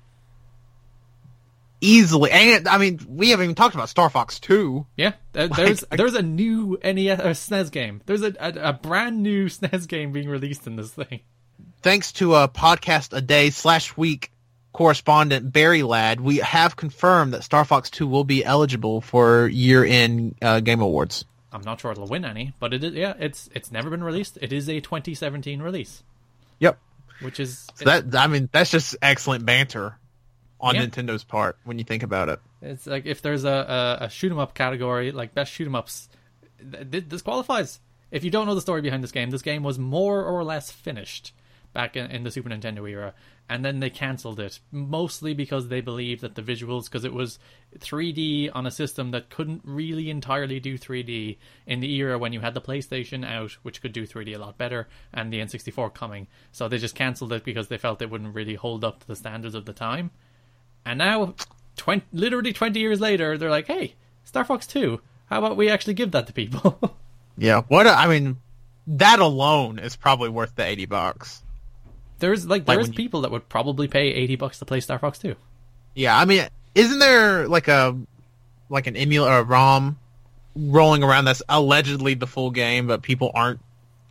easily. 1.81 2.31
And 2.31 2.67
I 2.67 2.77
mean, 2.77 2.99
we 3.07 3.29
haven't 3.31 3.45
even 3.45 3.55
talked 3.55 3.75
about 3.75 3.89
Star 3.89 4.09
Fox 4.09 4.39
two. 4.39 4.85
yeah, 4.95 5.13
there- 5.33 5.47
there's 5.49 5.83
there's 5.91 6.13
a 6.13 6.21
new 6.21 6.77
NES 6.83 7.19
or 7.19 7.31
SNES 7.33 7.71
game. 7.71 8.01
There's 8.05 8.21
a, 8.21 8.33
a 8.39 8.69
a 8.69 8.73
brand 8.73 9.21
new 9.23 9.45
SNES 9.49 9.87
game 9.87 10.11
being 10.11 10.29
released 10.29 10.67
in 10.67 10.75
this 10.75 10.91
thing. 10.91 11.21
Thanks 11.81 12.11
to 12.13 12.35
a 12.35 12.47
podcast 12.47 13.15
a 13.15 13.21
day 13.21 13.49
slash 13.49 13.95
week 13.95 14.31
correspondent 14.73 15.53
Barry 15.53 15.83
Ladd, 15.83 16.19
we 16.19 16.37
have 16.37 16.75
confirmed 16.75 17.33
that 17.33 17.43
Star 17.43 17.63
Fox 17.63 17.89
two 17.89 18.07
will 18.07 18.23
be 18.23 18.43
eligible 18.43 19.01
for 19.01 19.47
year 19.47 19.85
end 19.85 20.35
uh, 20.41 20.59
Game 20.59 20.81
Awards. 20.81 21.25
I'm 21.55 21.61
not 21.63 21.79
sure 21.79 21.91
it'll 21.91 22.07
win 22.07 22.25
any, 22.25 22.53
but 22.59 22.73
it 22.73 22.83
is 22.83 22.93
yeah, 22.93 23.13
it's 23.19 23.49
it's 23.55 23.71
never 23.71 23.89
been 23.89 24.03
released. 24.03 24.37
It 24.41 24.51
is 24.53 24.67
a 24.69 24.79
2017 24.81 25.61
release, 25.61 26.03
Yep. 26.59 26.77
which 27.21 27.39
is 27.39 27.67
So 27.75 27.85
that 27.85 28.15
I 28.15 28.27
mean, 28.27 28.49
that's 28.51 28.69
just 28.69 28.95
excellent 29.01 29.45
banter 29.45 29.97
on 30.59 30.75
Yeah. 30.75 30.85
Nintendo's 30.85 31.23
part 31.23 31.57
when 31.63 31.77
you 31.79 31.83
think 31.85 32.03
about 32.03 32.29
it. 32.29 32.39
It's 32.61 32.85
like 32.87 33.05
if 33.05 33.21
there's 33.21 33.43
a, 33.45 33.97
a, 34.01 34.05
a 34.05 34.09
shoot 34.09 34.31
'em 34.31 34.39
up 34.39 34.53
category, 34.53 35.11
like 35.11 35.33
best 35.33 35.51
shoot 35.51 35.65
'em 35.67 35.75
ups, 35.75 36.09
th- 36.59 36.91
th- 36.91 37.05
this 37.07 37.21
qualifies. 37.21 37.79
If 38.11 38.23
you 38.23 38.31
don't 38.31 38.45
know 38.47 38.55
the 38.55 38.61
story 38.61 38.81
behind 38.81 39.03
this 39.03 39.11
game, 39.11 39.29
this 39.31 39.41
game 39.41 39.63
was 39.63 39.77
more 39.79 40.23
or 40.23 40.43
less 40.43 40.71
finished 40.71 41.33
back 41.75 41.95
in, 41.95 42.09
in 42.09 42.23
the 42.23 42.31
Super 42.31 42.49
Nintendo 42.49 42.89
era, 42.89 43.13
and 43.47 43.63
then 43.63 43.79
they 43.79 43.91
cancelled 43.91 44.39
it 44.39 44.59
mostly 44.71 45.35
because 45.35 45.67
they 45.67 45.81
believed 45.81 46.21
that 46.21 46.33
the 46.33 46.41
visuals, 46.41 46.85
because 46.85 47.05
it 47.05 47.13
was 47.13 47.37
3D 47.77 48.49
on 48.55 48.65
a 48.65 48.71
system 48.71 49.11
that 49.11 49.29
couldn't 49.29 49.61
really 49.63 50.09
entirely 50.09 50.59
do 50.59 50.79
3D 50.79 51.37
in 51.67 51.79
the 51.81 51.93
era 51.93 52.17
when 52.17 52.33
you 52.33 52.39
had 52.39 52.55
the 52.55 52.61
PlayStation 52.61 53.23
out, 53.23 53.51
which 53.61 53.79
could 53.81 53.93
do 53.93 54.07
3D 54.07 54.35
a 54.35 54.39
lot 54.39 54.57
better, 54.57 54.87
and 55.13 55.31
the 55.31 55.39
N64 55.39 55.93
coming. 55.93 56.25
So 56.51 56.67
they 56.67 56.79
just 56.79 56.95
cancelled 56.95 57.33
it 57.33 57.43
because 57.43 57.67
they 57.67 57.77
felt 57.77 58.01
it 58.01 58.09
wouldn't 58.09 58.33
really 58.33 58.55
hold 58.55 58.83
up 58.83 59.01
to 59.01 59.07
the 59.07 59.15
standards 59.15 59.53
of 59.53 59.65
the 59.65 59.73
time. 59.73 60.09
And 60.83 60.97
now, 60.97 61.35
20, 61.77 62.05
literally 62.11 62.53
20 62.53 62.79
years 62.79 62.99
later, 62.99 63.37
they're 63.37 63.51
like, 63.51 63.67
hey, 63.67 63.93
Star 64.23 64.43
Fox 64.43 64.65
2, 64.65 64.99
how 65.27 65.37
about 65.37 65.57
we 65.57 65.69
actually 65.69 65.93
give 65.93 66.11
that 66.11 66.25
to 66.27 66.33
people? 66.33 66.97
Yeah. 67.37 67.63
What 67.67 67.85
a, 67.85 67.91
I 67.91 68.07
mean, 68.07 68.37
that 68.87 69.19
alone 69.19 69.79
is 69.79 69.95
probably 69.95 70.29
worth 70.29 70.55
the 70.55 70.65
eighty 70.65 70.85
bucks. 70.85 71.43
There's 72.19 72.45
like, 72.47 72.67
Like 72.67 72.77
there's 72.77 72.87
you- 72.89 72.93
people 72.93 73.21
that 73.21 73.31
would 73.31 73.47
probably 73.49 73.87
pay 73.87 74.07
80 74.13 74.35
bucks 74.37 74.59
to 74.59 74.65
play 74.65 74.79
Star 74.79 74.99
Fox 74.99 75.19
2. 75.19 75.35
Yeah, 75.95 76.17
I 76.17 76.25
mean, 76.25 76.45
isn't 76.73 76.99
there 76.99 77.47
like 77.47 77.67
a 77.67 77.97
like 78.69 78.87
an 78.87 78.95
emulator 78.95 79.31
or 79.31 79.39
a 79.39 79.43
ROM 79.43 79.97
rolling 80.55 81.03
around 81.03 81.25
that's 81.25 81.41
allegedly 81.49 82.13
the 82.15 82.27
full 82.27 82.51
game, 82.51 82.87
but 82.87 83.01
people 83.01 83.31
aren't 83.33 83.59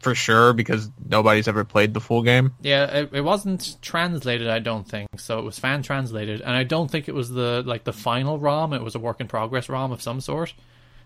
for 0.01 0.15
sure 0.15 0.53
because 0.53 0.91
nobody's 1.09 1.49
ever 1.49 1.65
played 1.65 1.95
the 1.95 2.01
full 2.01 2.23
game? 2.23 2.53
Yeah, 2.61 2.85
it, 2.85 3.11
it 3.13 3.21
wasn't 3.23 3.77
translated, 3.83 4.49
I 4.49 4.59
don't 4.61 4.87
think. 4.89 5.09
So 5.19 5.39
it 5.39 5.45
was 5.45 5.59
fan 5.59 5.83
translated, 5.83 6.41
and 6.43 6.55
I 6.55 6.63
don't 6.65 6.91
think 6.91 7.09
it 7.09 7.15
was 7.15 7.31
the 7.31 7.63
like 7.67 7.85
the 7.85 7.93
final 7.93 8.39
ROM. 8.39 8.73
It 8.73 8.83
was 8.83 8.95
a 8.95 8.99
work 8.99 9.21
in 9.21 9.29
progress 9.29 9.69
ROM 9.69 9.93
of 9.93 10.01
some 10.03 10.21
sort. 10.21 10.53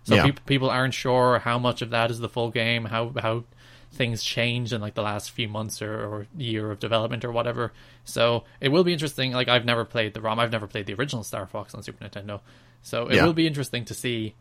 So 0.03 0.15
Yeah. 0.15 0.25
peop 0.25 0.45
people 0.45 0.69
aren't 0.69 0.93
sure 0.93 1.39
how 1.39 1.59
much 1.59 1.81
of 1.81 1.89
that 1.91 2.11
is 2.11 2.19
the 2.19 2.29
full 2.29 2.51
game, 2.51 2.85
how 2.85 3.11
how 3.21 3.43
things 3.91 4.23
changed 4.23 4.71
in 4.73 4.81
like 4.81 4.93
the 4.93 5.01
last 5.01 5.31
few 5.31 5.47
months 5.47 5.81
or, 5.81 5.91
or 5.93 6.27
year 6.37 6.71
of 6.71 6.79
development 6.79 7.25
or 7.25 7.31
whatever. 7.31 7.73
So 8.05 8.43
it 8.61 8.69
will 8.69 8.83
be 8.83 8.93
interesting. 8.93 9.31
Like 9.33 9.47
I've 9.47 9.65
never 9.65 9.85
played 9.85 10.13
the 10.13 10.21
ROM, 10.21 10.39
I've 10.39 10.51
never 10.51 10.67
played 10.67 10.85
the 10.85 10.93
original 10.93 11.23
Star 11.23 11.45
Fox 11.47 11.73
on 11.73 11.83
Super 11.83 12.03
Nintendo, 12.05 12.41
so 12.81 13.07
it 13.07 13.15
Yeah. 13.15 13.25
will 13.25 13.33
be 13.33 13.47
interesting 13.47 13.85
to 13.85 13.93
see. 13.93 14.35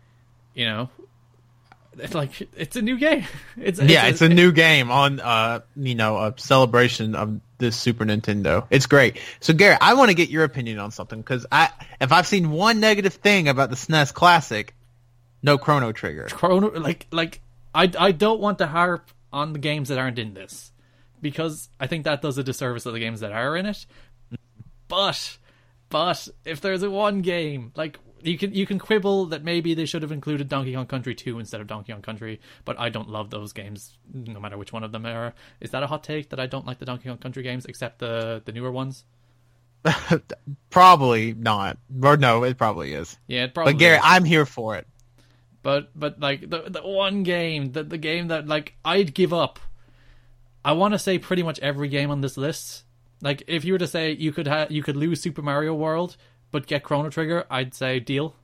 You 0.55 0.65
know, 0.65 0.91
it's 1.99 2.15
like 2.15 2.49
it's 2.57 2.77
a 2.77 2.83
new 2.83 2.99
game. 2.99 3.25
It's 3.57 3.81
yeah, 3.81 4.07
it's 4.07 4.23
a 4.23 4.29
new 4.29 4.53
game 4.53 4.91
on 4.91 5.21
uh 5.21 5.61
you 5.77 5.95
know 5.95 6.17
a 6.19 6.35
celebration 6.37 7.15
of 7.15 7.41
this 7.59 7.77
Super 7.77 8.05
Nintendo. 8.05 8.67
It's 8.71 8.87
great. 8.87 9.19
So 9.41 9.53
Garrett, 9.53 9.79
I 9.81 9.95
want 9.95 10.11
to 10.11 10.15
get 10.15 10.29
your 10.29 10.45
opinion 10.45 10.79
on 10.79 10.91
something 10.91 11.21
because 11.21 11.47
I 11.51 11.71
if 12.01 12.13
I've 12.13 12.27
seen 12.27 12.51
one 12.51 12.81
negative 12.81 13.15
thing 13.15 13.49
about 13.49 13.71
the 13.71 13.77
SNES 13.77 14.13
Classic, 14.15 14.75
no 15.43 15.59
Chrono 15.59 15.93
Trigger. 15.93 16.27
Chrono 16.31 16.71
like 16.79 17.07
like 17.11 17.41
I 17.75 17.91
I 17.99 18.13
don't 18.13 18.41
want 18.41 18.59
to 18.59 18.67
harp 18.67 19.11
on 19.33 19.53
the 19.53 19.59
games 19.59 19.89
that 19.89 19.99
aren't 19.99 20.19
in 20.19 20.35
this 20.35 20.73
because 21.21 21.69
I 21.79 21.87
think 21.87 22.05
that 22.05 22.23
does 22.23 22.39
a 22.39 22.45
disservice 22.45 22.85
to 22.85 22.91
the 22.91 23.01
games 23.01 23.21
that 23.21 23.33
are 23.33 23.57
in 23.57 23.67
it. 23.67 23.87
But 24.89 25.39
but 25.91 26.29
if 26.45 26.61
there's 26.61 26.83
a 26.83 26.91
one 26.91 27.21
game 27.21 27.73
like 27.77 27.99
you 28.23 28.37
can 28.39 28.53
you 28.53 28.67
can 28.67 28.79
quibble 28.79 29.27
that 29.27 29.45
maybe 29.45 29.75
they 29.75 29.85
should 29.85 30.03
have 30.03 30.13
included 30.13 30.49
Donkey 30.49 30.75
Kong 30.75 30.87
Country 30.87 31.15
2 31.15 31.39
instead 31.39 31.61
of 31.61 31.67
Donkey 31.67 31.93
Kong 31.93 32.03
Country, 32.03 32.41
but 32.65 32.79
I 32.79 32.89
don't 32.89 33.09
love 33.09 33.31
those 33.31 33.53
games 33.53 33.97
no 34.13 34.41
matter 34.41 34.57
which 34.59 34.73
one 34.73 34.85
of 34.85 34.93
them 34.93 35.07
are. 35.07 35.35
Is 35.61 35.71
that 35.71 35.83
a 35.83 35.87
hot 35.87 36.05
take 36.05 36.31
that 36.31 36.41
I 36.41 36.47
don't 36.47 36.67
like 36.67 36.79
the 36.79 36.85
Donkey 36.87 37.09
Kong 37.09 37.19
Country 37.19 37.43
games 37.43 37.67
except 37.67 37.99
the 37.99 38.43
the 38.45 38.53
newer 38.53 38.73
ones? 38.73 39.05
Probably 40.71 41.35
not, 41.35 41.79
or 42.03 42.17
no, 42.17 42.43
it 42.43 42.59
probably 42.59 42.93
is. 42.95 43.17
Yeah, 43.29 43.45
it 43.45 43.55
probably 43.55 43.75
But 43.75 43.79
Gary, 43.79 43.97
is. 43.97 44.03
I'm 44.05 44.25
here 44.25 44.45
for 44.45 44.77
it. 44.77 44.87
But 45.63 45.91
but 45.99 46.21
like 46.21 46.49
the 46.49 46.65
the 46.69 46.83
one 46.83 47.23
game 47.23 47.73
the 47.73 47.83
the 47.83 47.99
game 47.99 48.29
that 48.29 48.47
like 48.47 48.75
I'd 48.85 49.15
give 49.15 49.33
up. 49.33 49.59
I 50.65 50.73
want 50.73 50.93
to 50.95 50.99
say 50.99 51.19
pretty 51.19 51.43
much 51.43 51.59
every 51.61 51.89
game 51.89 52.11
on 52.11 52.21
this 52.21 52.37
list. 52.37 52.85
Like 53.23 53.43
if 53.47 53.65
you 53.65 53.73
were 53.73 53.79
to 53.79 53.87
say 53.87 54.13
you 54.13 54.33
could 54.33 54.47
ha- 54.47 54.67
you 54.69 54.83
could 54.83 54.97
lose 54.97 55.21
Super 55.21 55.43
Mario 55.43 55.75
World 55.75 56.17
but 56.51 56.67
get 56.67 56.83
Chrono 56.83 57.11
Trigger, 57.11 57.45
I'd 57.51 57.75
say 57.75 58.01
deal. 58.01 58.35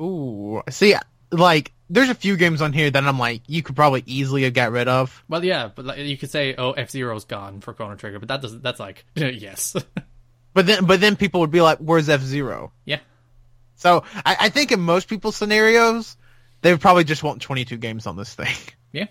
Ooh, 0.00 0.62
see, 0.68 0.94
like 1.30 1.72
there's 1.88 2.08
a 2.10 2.14
few 2.14 2.36
games 2.36 2.60
on 2.60 2.72
here 2.72 2.90
that 2.90 3.04
I'm 3.04 3.18
like, 3.18 3.42
you 3.46 3.62
could 3.62 3.76
probably 3.76 4.02
easily 4.06 4.42
have 4.42 4.52
got 4.54 4.72
rid 4.72 4.88
of. 4.88 5.22
Well, 5.28 5.44
yeah, 5.44 5.68
but 5.74 5.84
like, 5.84 5.98
you 5.98 6.16
could 6.16 6.30
say 6.30 6.54
oh 6.56 6.72
F 6.72 6.90
Zero's 6.90 7.24
gone 7.24 7.60
for 7.60 7.72
Chrono 7.72 7.94
Trigger, 7.94 8.18
but 8.18 8.28
that 8.28 8.42
doesn't. 8.42 8.62
That's 8.62 8.80
like 8.80 9.04
yes, 9.14 9.74
But 10.52 10.66
then, 10.66 10.84
but 10.86 11.00
then 11.00 11.16
people 11.16 11.40
would 11.40 11.50
be 11.50 11.60
like, 11.60 11.78
"Where's 11.78 12.08
F 12.08 12.20
Zero? 12.22 12.72
yeah. 12.84 13.00
So 13.76 14.04
I, 14.24 14.36
I 14.40 14.48
think 14.48 14.72
in 14.72 14.80
most 14.80 15.08
people's 15.08 15.36
scenarios, 15.36 16.16
they 16.62 16.72
would 16.72 16.80
probably 16.80 17.04
just 17.04 17.22
want 17.22 17.40
22 17.42 17.76
games 17.76 18.06
on 18.06 18.16
this 18.16 18.34
thing. 18.34 18.54
Yeah, 18.92 19.08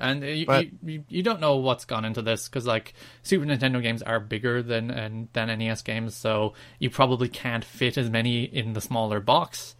and 0.00 0.24
uh, 0.24 0.26
you, 0.26 0.46
But- 0.46 0.66
you, 0.82 1.04
you 1.08 1.22
don't 1.22 1.40
know 1.40 1.56
what's 1.56 1.84
gone 1.84 2.04
into 2.04 2.20
this 2.22 2.48
because 2.48 2.66
like 2.66 2.94
Super 3.22 3.44
Nintendo 3.44 3.80
games 3.80 4.02
are 4.02 4.18
bigger 4.18 4.60
than 4.62 4.90
and 4.90 5.28
than 5.34 5.56
NES 5.56 5.82
games, 5.82 6.16
so 6.16 6.54
you 6.80 6.90
probably 6.90 7.28
can't 7.28 7.64
fit 7.64 7.96
as 7.96 8.10
many 8.10 8.42
in 8.42 8.72
the 8.72 8.80
smaller 8.80 9.20
box. 9.20 9.76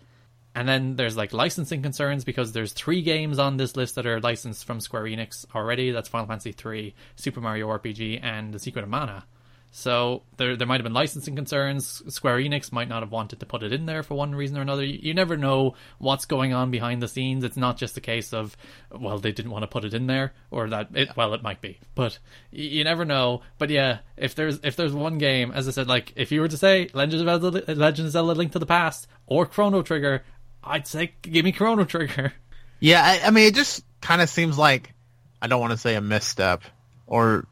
And 0.54 0.68
then 0.68 0.94
there's 0.96 1.16
like 1.16 1.32
licensing 1.32 1.80
concerns 1.82 2.24
because 2.24 2.52
there's 2.52 2.72
three 2.72 3.02
games 3.02 3.38
on 3.40 3.56
this 3.56 3.76
list 3.76 3.94
that 3.96 4.06
are 4.06 4.20
licensed 4.20 4.64
from 4.64 4.80
Square 4.80 5.04
Enix 5.04 5.46
already. 5.54 5.90
That's 5.90 6.08
Final 6.08 6.26
Fantasy 6.26 6.54
III, 6.64 6.94
Super 7.16 7.40
Mario 7.40 7.68
RPG, 7.68 8.20
and 8.22 8.52
The 8.52 8.58
Secret 8.58 8.82
of 8.82 8.88
Mana. 8.88 9.24
So 9.72 10.24
there 10.36 10.56
there 10.56 10.66
might 10.66 10.80
have 10.80 10.84
been 10.84 10.92
licensing 10.92 11.36
concerns. 11.36 12.02
Square 12.12 12.38
Enix 12.38 12.72
might 12.72 12.88
not 12.88 13.02
have 13.02 13.12
wanted 13.12 13.38
to 13.38 13.46
put 13.46 13.62
it 13.62 13.72
in 13.72 13.86
there 13.86 14.02
for 14.02 14.14
one 14.14 14.34
reason 14.34 14.58
or 14.58 14.62
another. 14.62 14.84
You, 14.84 14.98
you 15.00 15.14
never 15.14 15.36
know 15.36 15.74
what's 15.98 16.24
going 16.24 16.52
on 16.52 16.72
behind 16.72 17.00
the 17.00 17.06
scenes. 17.06 17.44
It's 17.44 17.56
not 17.56 17.76
just 17.76 17.96
a 17.96 18.00
case 18.00 18.32
of 18.32 18.56
well 18.90 19.18
they 19.18 19.30
didn't 19.30 19.52
want 19.52 19.62
to 19.62 19.68
put 19.68 19.84
it 19.84 19.94
in 19.94 20.08
there 20.08 20.32
or 20.50 20.68
that 20.70 20.88
it 20.94 21.16
well 21.16 21.34
it 21.34 21.42
might 21.44 21.60
be, 21.60 21.78
but 21.94 22.18
you, 22.50 22.68
you 22.68 22.84
never 22.84 23.04
know. 23.04 23.42
But 23.58 23.70
yeah, 23.70 23.98
if 24.16 24.34
there's 24.34 24.58
if 24.64 24.74
there's 24.74 24.92
one 24.92 25.18
game, 25.18 25.52
as 25.52 25.68
I 25.68 25.70
said, 25.70 25.86
like 25.86 26.12
if 26.16 26.32
you 26.32 26.40
were 26.40 26.48
to 26.48 26.56
say 26.56 26.90
Legend 26.92 27.28
of 27.28 27.40
Zelda, 27.40 27.74
Legend 27.74 28.06
of 28.06 28.12
Zelda: 28.12 28.32
Link 28.32 28.52
to 28.52 28.58
the 28.58 28.66
Past 28.66 29.06
or 29.26 29.46
Chrono 29.46 29.82
Trigger, 29.82 30.24
I'd 30.64 30.88
say 30.88 31.14
give 31.22 31.44
me 31.44 31.52
Chrono 31.52 31.84
Trigger. 31.84 32.32
Yeah, 32.82 33.02
I, 33.04 33.26
I 33.26 33.30
mean, 33.30 33.46
it 33.46 33.54
just 33.54 33.84
kind 34.00 34.22
of 34.22 34.30
seems 34.30 34.56
like 34.56 34.94
I 35.42 35.48
don't 35.48 35.60
want 35.60 35.72
to 35.72 35.76
say 35.76 35.96
a 35.96 36.00
misstep 36.00 36.62
or 37.06 37.46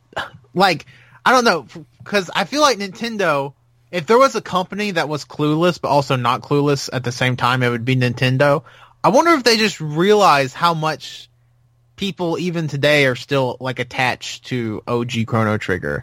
like 0.54 0.86
I 1.30 1.32
don't 1.32 1.44
know 1.44 1.84
because 1.98 2.28
I 2.34 2.42
feel 2.42 2.60
like 2.60 2.78
Nintendo. 2.78 3.54
If 3.92 4.06
there 4.06 4.18
was 4.18 4.34
a 4.34 4.40
company 4.40 4.90
that 4.92 5.08
was 5.08 5.24
clueless 5.24 5.80
but 5.80 5.86
also 5.88 6.16
not 6.16 6.42
clueless 6.42 6.90
at 6.92 7.04
the 7.04 7.12
same 7.12 7.36
time, 7.36 7.62
it 7.62 7.68
would 7.68 7.84
be 7.84 7.94
Nintendo. 7.94 8.64
I 9.04 9.10
wonder 9.10 9.30
if 9.34 9.44
they 9.44 9.56
just 9.56 9.80
realize 9.80 10.52
how 10.52 10.74
much 10.74 11.30
people 11.94 12.36
even 12.36 12.66
today 12.66 13.06
are 13.06 13.14
still 13.14 13.58
like 13.60 13.78
attached 13.78 14.46
to 14.46 14.82
OG 14.88 15.26
Chrono 15.28 15.56
Trigger. 15.56 16.02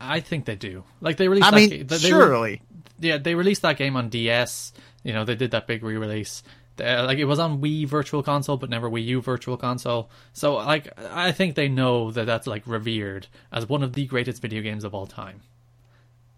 I 0.00 0.20
think 0.20 0.46
they 0.46 0.56
do. 0.56 0.84
Like 1.02 1.18
they 1.18 1.28
released. 1.28 1.48
I 1.48 1.50
that 1.50 1.56
mean, 1.56 1.86
they 1.86 1.98
surely. 1.98 2.62
yeah, 2.98 3.18
they 3.18 3.34
released 3.34 3.60
that 3.62 3.76
game 3.76 3.94
on 3.94 4.08
DS. 4.08 4.72
You 5.02 5.12
know, 5.12 5.26
they 5.26 5.34
did 5.34 5.50
that 5.50 5.66
big 5.66 5.82
re-release. 5.82 6.42
Uh, 6.80 7.04
like 7.04 7.18
it 7.18 7.24
was 7.26 7.38
on 7.38 7.60
Wii 7.60 7.86
Virtual 7.86 8.22
Console, 8.22 8.56
but 8.56 8.70
never 8.70 8.88
Wii 8.90 9.04
U 9.06 9.20
Virtual 9.20 9.56
Console. 9.56 10.10
So, 10.32 10.54
like, 10.54 10.88
I 11.10 11.32
think 11.32 11.54
they 11.54 11.68
know 11.68 12.10
that 12.12 12.24
that's 12.24 12.46
like 12.46 12.66
revered 12.66 13.26
as 13.52 13.68
one 13.68 13.82
of 13.82 13.92
the 13.92 14.06
greatest 14.06 14.40
video 14.40 14.62
games 14.62 14.82
of 14.84 14.94
all 14.94 15.06
time, 15.06 15.42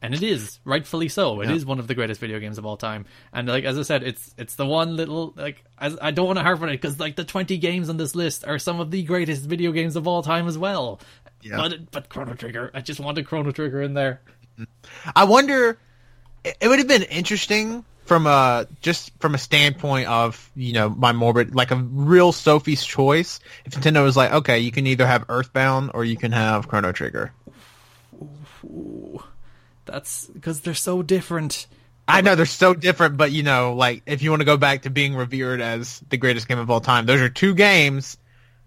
and 0.02 0.12
it 0.12 0.22
is 0.22 0.58
rightfully 0.64 1.08
so. 1.08 1.40
It 1.40 1.50
is 1.50 1.62
Yeah. 1.62 1.68
one 1.68 1.78
of 1.78 1.86
the 1.86 1.94
greatest 1.94 2.20
video 2.20 2.40
games 2.40 2.58
of 2.58 2.66
all 2.66 2.76
time. 2.76 3.06
And 3.32 3.46
like 3.48 3.64
as 3.64 3.78
I 3.78 3.82
said, 3.82 4.02
it's 4.02 4.34
it's 4.36 4.56
the 4.56 4.66
one 4.66 4.96
little 4.96 5.32
like 5.36 5.64
I, 5.78 5.94
I 6.02 6.10
don't 6.10 6.26
want 6.26 6.38
to 6.38 6.42
harp 6.42 6.60
on 6.62 6.68
it 6.68 6.72
because 6.80 6.98
like 6.98 7.14
the 7.16 7.24
twenty 7.24 7.56
games 7.56 7.88
on 7.88 7.96
this 7.96 8.14
list 8.14 8.44
are 8.44 8.58
some 8.58 8.80
of 8.80 8.90
the 8.90 9.02
greatest 9.04 9.44
video 9.46 9.70
games 9.72 9.94
of 9.94 10.08
all 10.08 10.22
time 10.22 10.48
as 10.48 10.58
well. 10.58 11.00
Yeah. 11.42 11.56
But 11.58 11.90
but 11.92 12.08
Chrono 12.08 12.34
Trigger, 12.34 12.70
I 12.74 12.80
just 12.80 12.98
wanted 13.00 13.26
Chrono 13.26 13.52
Trigger 13.52 13.82
in 13.82 13.94
there. 13.94 14.20
I 15.14 15.24
wonder. 15.24 15.78
It 16.44 16.68
would 16.68 16.78
have 16.78 16.88
been 16.88 17.04
interesting 17.04 17.84
from 18.04 18.26
a 18.26 18.66
just 18.82 19.12
from 19.20 19.34
a 19.34 19.38
standpoint 19.38 20.08
of 20.08 20.50
you 20.54 20.72
know 20.72 20.88
my 20.90 21.12
morbid 21.12 21.54
like 21.54 21.70
a 21.70 21.76
real 21.76 22.32
Sophie's 22.32 22.84
choice. 22.84 23.40
If 23.64 23.74
Nintendo 23.74 24.02
was 24.02 24.16
like, 24.16 24.32
okay, 24.32 24.58
you 24.60 24.70
can 24.70 24.86
either 24.86 25.06
have 25.06 25.24
Earthbound 25.28 25.90
or 25.94 26.04
you 26.04 26.16
can 26.16 26.32
have 26.32 26.68
Chrono 26.68 26.92
Trigger. 26.92 27.32
Ooh, 28.64 29.22
That's 29.84 30.26
because 30.26 30.60
they're 30.60 30.74
so 30.74 31.02
different. 31.02 31.66
I 32.06 32.20
know 32.20 32.34
they're 32.34 32.44
so 32.46 32.74
different, 32.74 33.16
but 33.16 33.32
you 33.32 33.42
know, 33.42 33.74
like 33.74 34.02
if 34.06 34.22
you 34.22 34.30
want 34.30 34.40
to 34.40 34.46
go 34.46 34.56
back 34.58 34.82
to 34.82 34.90
being 34.90 35.14
revered 35.16 35.60
as 35.60 36.00
the 36.10 36.16
greatest 36.18 36.48
game 36.48 36.58
of 36.58 36.70
all 36.70 36.80
time, 36.80 37.06
those 37.06 37.20
are 37.20 37.28
two 37.30 37.54
games 37.54 38.18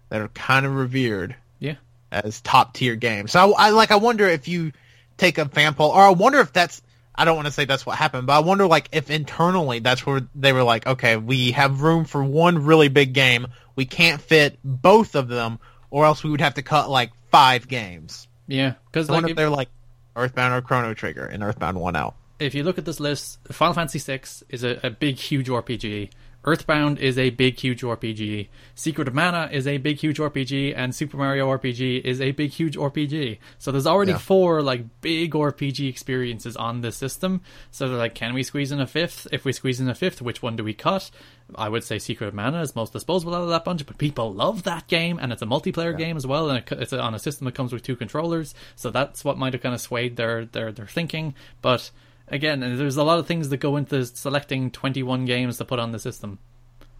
that 0.08 0.20
are 0.20 0.28
kind 0.28 0.66
of 0.66 0.74
revered 0.74 1.36
Yeah. 1.60 1.76
as 2.10 2.40
top 2.40 2.74
tier 2.74 2.96
games. 2.96 3.30
So 3.32 3.54
I, 3.54 3.68
I 3.68 3.70
like 3.70 3.90
I 3.92 3.96
wonder 3.96 4.26
if 4.26 4.48
you 4.48 4.72
take 5.16 5.38
a 5.38 5.46
fan 5.48 5.74
poll, 5.74 5.90
or 5.90 6.02
I 6.02 6.10
wonder 6.10 6.40
if 6.40 6.52
that's 6.52 6.82
I 7.18 7.24
don't 7.24 7.34
want 7.34 7.46
to 7.46 7.52
say 7.52 7.64
that's 7.64 7.84
what 7.84 7.98
happened, 7.98 8.28
but 8.28 8.34
I 8.34 8.38
wonder 8.38 8.68
like 8.68 8.88
if 8.92 9.10
internally 9.10 9.80
that's 9.80 10.06
where 10.06 10.22
they 10.36 10.52
were 10.52 10.62
like, 10.62 10.86
okay, 10.86 11.16
we 11.16 11.50
have 11.50 11.82
room 11.82 12.04
for 12.04 12.22
one 12.22 12.64
really 12.64 12.86
big 12.88 13.12
game, 13.12 13.48
we 13.74 13.86
can't 13.86 14.22
fit 14.22 14.56
both 14.62 15.16
of 15.16 15.26
them, 15.26 15.58
or 15.90 16.04
else 16.04 16.22
we 16.22 16.30
would 16.30 16.40
have 16.40 16.54
to 16.54 16.62
cut 16.62 16.88
like 16.88 17.10
five 17.32 17.66
games. 17.66 18.28
Yeah, 18.46 18.74
because 18.86 19.10
like 19.10 19.24
if, 19.24 19.30
if 19.30 19.36
they're 19.36 19.50
like 19.50 19.68
Earthbound 20.14 20.54
or 20.54 20.62
Chrono 20.62 20.94
Trigger, 20.94 21.26
and 21.26 21.42
Earthbound 21.42 21.78
one 21.78 21.96
out. 21.96 22.14
if 22.38 22.54
you 22.54 22.62
look 22.62 22.78
at 22.78 22.84
this 22.84 23.00
list, 23.00 23.40
Final 23.50 23.74
Fantasy 23.74 23.98
VI 23.98 24.20
is 24.48 24.62
a, 24.62 24.78
a 24.84 24.90
big, 24.90 25.16
huge 25.16 25.48
RPG. 25.48 26.10
Earthbound 26.44 26.98
is 26.98 27.18
a 27.18 27.30
big, 27.30 27.58
huge 27.58 27.82
RPG. 27.82 28.48
Secret 28.74 29.08
of 29.08 29.14
Mana 29.14 29.48
is 29.52 29.66
a 29.66 29.76
big, 29.78 29.98
huge 29.98 30.18
RPG, 30.18 30.72
and 30.74 30.94
Super 30.94 31.16
Mario 31.16 31.48
RPG 31.48 32.00
is 32.04 32.20
a 32.20 32.30
big, 32.30 32.52
huge 32.52 32.76
RPG. 32.76 33.38
So 33.58 33.72
there's 33.72 33.86
already 33.88 34.12
Yeah. 34.12 34.18
four 34.18 34.62
like 34.62 35.00
big 35.00 35.32
RPG 35.34 35.88
experiences 35.88 36.56
on 36.56 36.80
this 36.80 36.96
system. 36.96 37.40
So 37.70 37.88
they're 37.88 37.98
like, 37.98 38.14
can 38.14 38.34
we 38.34 38.42
squeeze 38.44 38.70
in 38.72 38.80
a 38.80 38.86
fifth? 38.86 39.26
If 39.32 39.44
we 39.44 39.52
squeeze 39.52 39.80
in 39.80 39.88
a 39.88 39.94
fifth, 39.94 40.22
which 40.22 40.40
one 40.42 40.54
do 40.56 40.62
we 40.64 40.74
cut? 40.74 41.10
I 41.54 41.68
would 41.68 41.82
say 41.82 41.98
Secret 41.98 42.28
of 42.28 42.34
Mana 42.34 42.60
is 42.62 42.76
most 42.76 42.92
disposable 42.92 43.34
out 43.34 43.42
of 43.42 43.48
that 43.48 43.64
bunch, 43.64 43.84
but 43.84 43.98
people 43.98 44.32
love 44.32 44.62
that 44.62 44.86
game, 44.86 45.18
and 45.20 45.32
it's 45.32 45.42
a 45.42 45.46
multiplayer 45.46 45.96
game 45.96 46.16
as 46.16 46.26
well, 46.26 46.50
and 46.50 46.62
it's 46.70 46.92
on 46.92 47.14
a 47.14 47.18
system 47.18 47.46
that 47.46 47.54
comes 47.54 47.72
with 47.72 47.82
two 47.82 47.96
controllers. 47.96 48.54
So 48.76 48.90
that's 48.90 49.24
what 49.24 49.38
might 49.38 49.54
have 49.54 49.62
kind 49.62 49.74
of 49.74 49.80
swayed 49.80 50.16
their 50.16 50.44
their 50.44 50.72
their 50.72 50.86
thinking, 50.86 51.34
but 51.62 51.90
again, 52.30 52.60
there's 52.60 52.96
a 52.96 53.04
lot 53.04 53.18
of 53.18 53.26
things 53.26 53.48
that 53.48 53.58
go 53.58 53.76
into 53.76 54.04
selecting 54.06 54.70
21 54.70 55.24
games 55.24 55.58
to 55.58 55.64
put 55.64 55.78
on 55.78 55.92
the 55.92 55.98
system. 55.98 56.38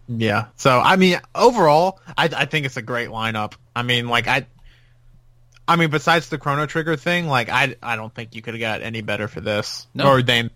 Yeah. 0.07 0.47
So 0.55 0.79
I 0.79 0.95
mean, 0.95 1.19
overall, 1.35 1.99
I 2.17 2.29
I 2.35 2.45
think 2.45 2.65
it's 2.65 2.77
a 2.77 2.81
great 2.81 3.09
lineup. 3.09 3.53
I 3.75 3.83
mean, 3.83 4.07
like 4.07 4.27
I, 4.27 4.47
I 5.67 5.75
mean, 5.75 5.91
besides 5.91 6.29
the 6.29 6.39
Chrono 6.39 6.65
Trigger 6.65 6.95
thing, 6.95 7.27
like 7.27 7.49
I 7.49 7.75
I 7.81 7.95
don't 7.95 8.13
think 8.13 8.33
you 8.33 8.41
could 8.41 8.55
have 8.55 8.61
got 8.61 8.81
any 8.81 9.01
better 9.01 9.27
for 9.27 9.39
this. 9.39 9.87
No. 9.93 10.07
Or 10.07 10.21
than 10.23 10.49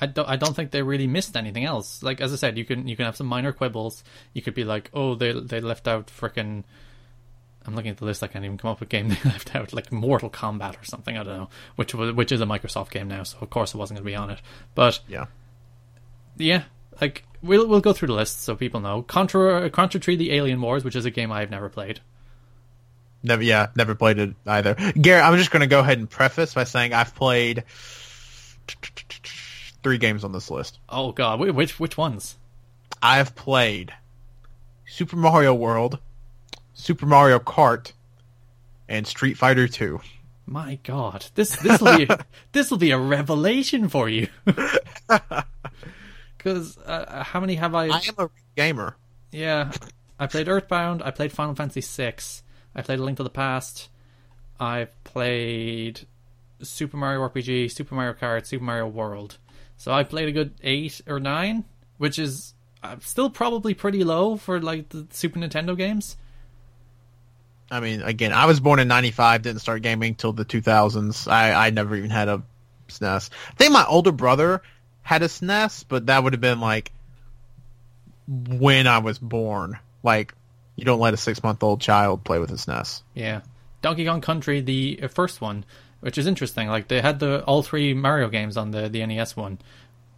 I 0.00 0.06
don't, 0.06 0.28
I 0.28 0.36
don't 0.36 0.54
think 0.54 0.70
they 0.70 0.82
really 0.82 1.06
missed 1.06 1.36
anything 1.36 1.64
else. 1.64 2.02
Like 2.02 2.20
as 2.20 2.32
I 2.32 2.36
said, 2.36 2.56
you 2.56 2.64
can 2.64 2.86
you 2.86 2.94
can 2.94 3.06
have 3.06 3.16
some 3.16 3.26
minor 3.26 3.52
quibbles. 3.52 4.04
You 4.32 4.42
could 4.42 4.54
be 4.54 4.64
like, 4.64 4.90
oh, 4.94 5.16
they 5.16 5.32
they 5.32 5.60
left 5.60 5.88
out 5.88 6.06
frickin' 6.06 6.62
I'm 7.66 7.74
looking 7.74 7.90
at 7.90 7.96
the 7.96 8.04
list. 8.04 8.22
I 8.22 8.26
can't 8.26 8.44
even 8.44 8.58
come 8.58 8.70
up 8.70 8.80
with 8.80 8.88
a 8.88 8.90
game 8.90 9.08
they 9.24 9.30
left 9.30 9.54
out, 9.54 9.72
like 9.72 9.90
Mortal 9.92 10.30
Kombat 10.30 10.80
or 10.80 10.84
something. 10.84 11.16
I 11.16 11.22
don't 11.22 11.36
know, 11.36 11.48
which 11.76 11.94
was 11.94 12.12
which 12.12 12.32
is 12.32 12.40
a 12.40 12.46
Microsoft 12.46 12.90
game 12.90 13.08
now, 13.08 13.22
so 13.22 13.38
of 13.40 13.50
course 13.50 13.74
it 13.74 13.78
wasn't 13.78 13.98
going 13.98 14.04
to 14.04 14.10
be 14.10 14.16
on 14.16 14.30
it. 14.30 14.40
But 14.74 15.00
yeah. 15.08 15.26
yeah, 16.36 16.64
like 17.00 17.24
we'll 17.42 17.66
we'll 17.66 17.80
go 17.80 17.92
through 17.92 18.08
the 18.08 18.14
list 18.14 18.42
so 18.42 18.56
people 18.56 18.80
know. 18.80 19.02
Contra 19.02 19.70
Contra 19.70 20.00
Tree: 20.00 20.16
The 20.16 20.32
Alien 20.32 20.60
Wars, 20.60 20.84
which 20.84 20.96
is 20.96 21.04
a 21.04 21.10
game 21.10 21.32
I've 21.32 21.50
never 21.50 21.68
played. 21.68 22.00
Never, 23.22 23.42
yeah, 23.42 23.68
never 23.74 23.94
played 23.94 24.18
it 24.18 24.34
either. 24.46 24.74
Garrett, 24.74 25.24
I'm 25.24 25.38
just 25.38 25.50
going 25.50 25.62
to 25.62 25.66
go 25.66 25.80
ahead 25.80 25.96
and 25.96 26.10
preface 26.10 26.52
by 26.52 26.64
saying 26.64 26.92
I've 26.92 27.14
played 27.14 27.64
three 29.82 29.96
games 29.96 30.24
on 30.24 30.32
this 30.32 30.50
list. 30.50 30.78
Oh 30.90 31.12
god, 31.12 31.40
which 31.40 31.80
which 31.80 31.96
ones? 31.96 32.36
I've 33.02 33.34
played 33.34 33.94
Super 34.86 35.16
Mario 35.16 35.54
World, 35.54 35.98
Super 36.74 37.06
Mario 37.06 37.38
Kart, 37.38 37.92
and 38.88 39.06
Street 39.06 39.38
Fighter 39.38 39.66
2. 39.66 40.00
My 40.46 40.78
God, 40.82 41.26
this 41.34 41.56
this 41.56 41.80
will 41.80 41.96
be 41.96 42.08
this 42.52 42.70
will 42.70 42.78
be 42.78 42.90
a 42.90 42.98
revelation 42.98 43.88
for 43.88 44.08
you. 44.08 44.28
Because 46.44 46.76
uh, 46.76 47.24
how 47.24 47.40
many 47.40 47.54
have 47.54 47.74
I? 47.74 47.86
I 47.86 48.02
am 48.06 48.14
a 48.18 48.28
gamer. 48.54 48.96
Yeah, 49.32 49.72
I 50.18 50.26
played 50.26 50.46
Earthbound. 50.46 51.02
I 51.02 51.10
played 51.10 51.32
Final 51.32 51.54
Fantasy 51.54 51.80
VI. 51.80 52.16
I 52.74 52.82
played 52.82 52.98
A 52.98 53.02
Link 53.02 53.16
to 53.16 53.22
the 53.22 53.30
Past. 53.30 53.88
I've 54.60 54.92
played 55.04 56.06
Super 56.60 56.98
Mario 56.98 57.26
RPG, 57.26 57.70
Super 57.72 57.94
Mario 57.94 58.12
Kart, 58.12 58.44
Super 58.44 58.62
Mario 58.62 58.86
World. 58.86 59.38
So 59.78 59.90
I 59.90 60.04
played 60.04 60.28
a 60.28 60.32
good 60.32 60.52
eight 60.62 61.00
or 61.06 61.18
nine, 61.18 61.64
which 61.96 62.18
is 62.18 62.52
uh, 62.82 62.96
still 63.00 63.30
probably 63.30 63.72
pretty 63.72 64.04
low 64.04 64.36
for 64.36 64.60
like 64.60 64.90
the 64.90 65.06
Super 65.10 65.38
Nintendo 65.38 65.74
games. 65.74 66.18
I 67.70 67.80
mean, 67.80 68.02
again, 68.02 68.32
I 68.32 68.46
was 68.46 68.60
born 68.60 68.78
in 68.78 68.88
'95, 68.88 69.42
didn't 69.42 69.60
start 69.60 69.82
gaming 69.82 70.14
till 70.14 70.32
the 70.32 70.44
2000s. 70.44 71.30
I, 71.30 71.66
I 71.66 71.70
never 71.70 71.96
even 71.96 72.10
had 72.10 72.28
a 72.28 72.42
SNES. 72.88 73.30
I 73.50 73.54
think 73.54 73.72
my 73.72 73.84
older 73.86 74.12
brother 74.12 74.62
had 75.02 75.22
a 75.22 75.26
SNES, 75.26 75.84
but 75.88 76.06
that 76.06 76.22
would 76.22 76.32
have 76.32 76.40
been 76.40 76.60
like 76.60 76.92
when 78.26 78.86
I 78.86 78.98
was 78.98 79.18
born. 79.18 79.78
Like, 80.02 80.34
you 80.76 80.84
don't 80.84 81.00
let 81.00 81.14
a 81.14 81.16
six 81.16 81.42
month 81.42 81.62
old 81.62 81.80
child 81.80 82.24
play 82.24 82.38
with 82.38 82.50
a 82.50 82.54
SNES. 82.54 83.02
Yeah, 83.14 83.40
Donkey 83.82 84.06
Kong 84.06 84.20
Country, 84.20 84.60
the 84.60 85.00
uh, 85.02 85.08
first 85.08 85.40
one, 85.40 85.64
which 86.00 86.18
is 86.18 86.26
interesting. 86.26 86.68
Like 86.68 86.88
they 86.88 87.00
had 87.00 87.18
the 87.18 87.44
all 87.44 87.62
three 87.62 87.94
Mario 87.94 88.28
games 88.28 88.56
on 88.56 88.70
the 88.70 88.88
the 88.88 89.04
NES 89.04 89.36
one, 89.36 89.58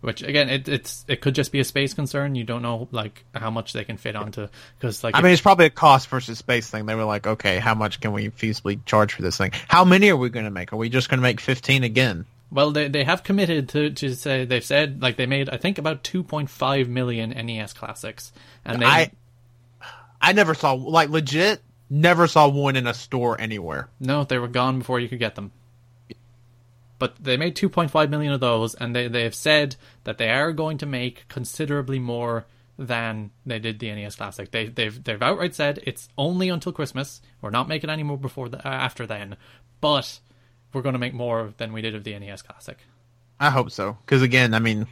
which 0.01 0.23
again, 0.23 0.49
it 0.49 0.69
it's 0.69 1.05
it 1.09 1.21
could 1.21 1.35
just 1.35 1.53
be 1.53 1.61
a 1.61 1.65
space 1.65 1.95
concern. 1.95 2.35
You 2.35 2.45
don't 2.45 2.63
know 2.63 2.89
like 2.93 3.25
how 3.35 3.51
much 3.51 3.73
they 3.73 3.85
can 3.85 3.97
fit 3.97 4.17
onto 4.17 4.49
because 4.79 5.03
like 5.03 5.15
I 5.15 5.23
mean, 5.23 5.33
it's 5.33 5.43
probably 5.43 5.67
a 5.67 5.71
cost 5.71 6.09
versus 6.09 6.39
space 6.39 6.69
thing. 6.69 6.87
They 6.87 6.95
were 6.95 7.05
like, 7.05 7.27
okay, 7.27 7.59
how 7.59 7.75
much 7.75 8.01
can 8.01 8.13
we 8.13 8.29
feasibly 8.31 8.85
charge 8.85 9.15
for 9.15 9.23
this 9.23 9.37
thing? 9.37 9.53
How 9.69 9.85
many 9.85 10.11
are 10.11 10.17
we 10.17 10.31
going 10.31 10.45
to 10.45 10.51
make? 10.51 10.73
Are 10.73 10.77
we 10.77 10.89
just 10.89 11.09
going 11.09 11.19
to 11.19 11.23
make 11.23 11.41
15 11.41 11.85
again? 11.85 12.27
Well, 12.51 12.71
they 12.71 12.89
they 12.89 13.05
have 13.05 13.25
committed 13.25 13.69
to 13.71 13.91
to 13.91 14.15
say 14.15 14.45
they've 14.45 14.65
said 14.65 15.03
like 15.03 15.17
they 15.17 15.27
made 15.27 15.49
I 15.49 15.57
think 15.57 15.79
about 15.79 16.05
2.5 16.05 16.89
million 16.89 17.31
NES 17.31 17.73
classics, 17.73 18.33
and 18.65 18.83
they 18.83 18.87
I 18.87 19.11
I 20.21 20.33
never 20.33 20.55
saw 20.55 20.75
like 20.75 21.09
legit 21.09 21.63
never 21.91 22.27
saw 22.27 22.49
one 22.49 22.77
in 22.77 22.87
a 22.87 22.95
store 22.95 23.41
anywhere. 23.41 23.89
no 24.01 24.25
they 24.25 24.39
were 24.39 24.49
gone 24.49 24.79
before 24.79 25.01
you 25.01 25.09
could 25.09 25.19
get 25.19 25.35
them. 25.35 25.53
But 26.99 27.17
they 27.23 27.37
made 27.37 27.57
2.5 27.57 28.11
million 28.11 28.33
of 28.33 28.41
those, 28.41 28.75
and 28.75 28.95
they 28.95 29.09
they 29.09 29.25
have 29.25 29.35
said 29.35 29.77
that 30.05 30.19
they 30.19 30.31
are 30.31 30.53
going 30.53 30.79
to 30.79 30.87
make 30.87 31.27
considerably 31.29 31.99
more 31.99 32.47
than 32.79 33.31
they 33.47 33.59
did 33.59 33.79
the 33.79 33.91
NES 33.93 34.17
Classic. 34.17 34.51
They 34.51 34.67
they've 34.69 35.03
they've 35.05 35.23
outright 35.23 35.55
said 35.55 35.81
it's 35.85 36.09
only 36.17 36.49
until 36.49 36.73
Christmas. 36.73 37.21
We're 37.41 37.51
not 37.51 37.69
making 37.69 37.91
any 37.91 38.03
more 38.03 38.19
before 38.19 38.49
the, 38.49 38.59
uh, 38.59 38.71
after 38.71 39.07
then, 39.07 39.37
but. 39.81 40.21
we're 40.73 40.83
going 40.83 40.93
to 40.93 40.99
make 40.99 41.15
more 41.15 41.55
than 41.57 41.73
we 41.73 41.81
did 41.81 41.95
of 41.95 42.05
the 42.05 42.19
NES 42.19 42.43
Classic. 42.43 42.77
I 43.41 43.51
hope 43.51 43.71
so. 43.71 43.97
Because 44.05 44.23
again, 44.23 44.53
I 44.53 44.59
mean, 44.59 44.87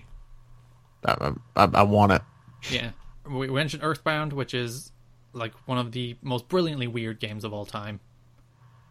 I, 1.05 1.33
I, 1.57 1.65
I 1.75 1.83
want 1.83 2.13
it. 2.13 2.23
Yeah, 2.71 2.91
we 3.29 3.49
we 3.49 3.55
mentioned 3.55 3.83
Earthbound, 3.83 4.33
which 4.33 4.55
is 4.55 4.93
like 5.33 5.53
one 5.67 5.79
of 5.79 5.93
the 5.93 6.17
most 6.23 6.49
brilliantly 6.49 6.87
weird 6.87 7.21
games 7.21 7.45
of 7.45 7.53
all 7.53 7.67
time. 7.67 8.01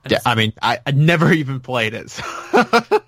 And 0.03 0.11
Yeah, 0.11 0.19
I 0.25 0.35
mean, 0.35 0.53
I, 0.61 0.79
I 0.85 0.91
never 0.91 1.31
even 1.41 1.59
played 1.59 1.93
it. 1.93 2.09
so- 2.09 2.23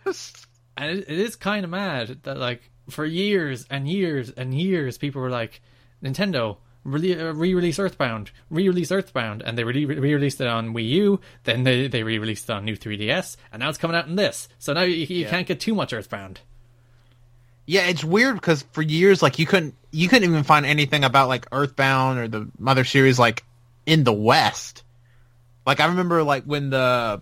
and 0.78 1.00
it, 1.00 1.06
it 1.10 1.20
is 1.20 1.36
kind 1.36 1.64
of 1.64 1.72
mad 1.72 2.20
that 2.24 2.38
like 2.38 2.62
for 2.90 3.06
years 3.06 3.66
and 3.70 3.88
years 3.88 4.30
and 4.30 4.54
years 4.54 4.98
people 4.98 5.22
were 5.22 5.30
like 5.30 5.62
nintendo 6.04 6.58
re- 6.84 7.20
uh, 7.20 7.34
re-release 7.34 7.80
earthbound 7.80 8.30
re-release 8.52 8.92
earthbound 8.92 9.42
and 9.42 9.58
they 9.58 9.64
re- 9.64 9.86
re-released 9.86 10.40
it 10.42 10.48
on 10.48 10.74
wii 10.74 10.88
u 10.90 11.20
then 11.46 11.64
they, 11.64 11.88
they 11.88 12.04
re-released 12.04 12.48
it 12.50 12.54
on 12.54 12.64
new 12.66 12.76
3ds 12.78 13.38
and 13.52 13.62
now 13.62 13.70
it's 13.70 13.78
coming 13.80 13.96
out 13.98 14.06
in 14.08 14.16
this 14.18 14.48
so 14.60 14.74
now 14.74 14.82
you, 14.82 14.96
you 14.98 15.24
Yeah. 15.24 15.30
can't 15.30 15.48
get 15.48 15.60
too 15.60 15.74
much 15.74 15.94
earthbound 15.94 16.42
yeah, 17.68 17.88
it's 17.88 18.04
weird 18.04 18.36
because 18.36 18.62
for 18.74 18.84
years, 18.84 19.24
like 19.24 19.40
you 19.40 19.48
couldn't 19.48 19.74
you 19.90 20.08
couldn't 20.08 20.30
even 20.30 20.44
find 20.44 20.68
anything 20.68 21.04
about 21.04 21.30
like 21.30 21.48
Earthbound 21.52 22.20
or 22.20 22.28
the 22.28 22.48
Mother 22.60 22.84
series 22.84 23.18
like 23.18 23.44
in 23.88 24.04
the 24.04 24.14
West. 24.14 24.84
Like 25.66 25.80
I 25.80 25.88
remember 25.88 26.24
like 26.24 26.44
when 26.44 26.70
the 26.70 27.22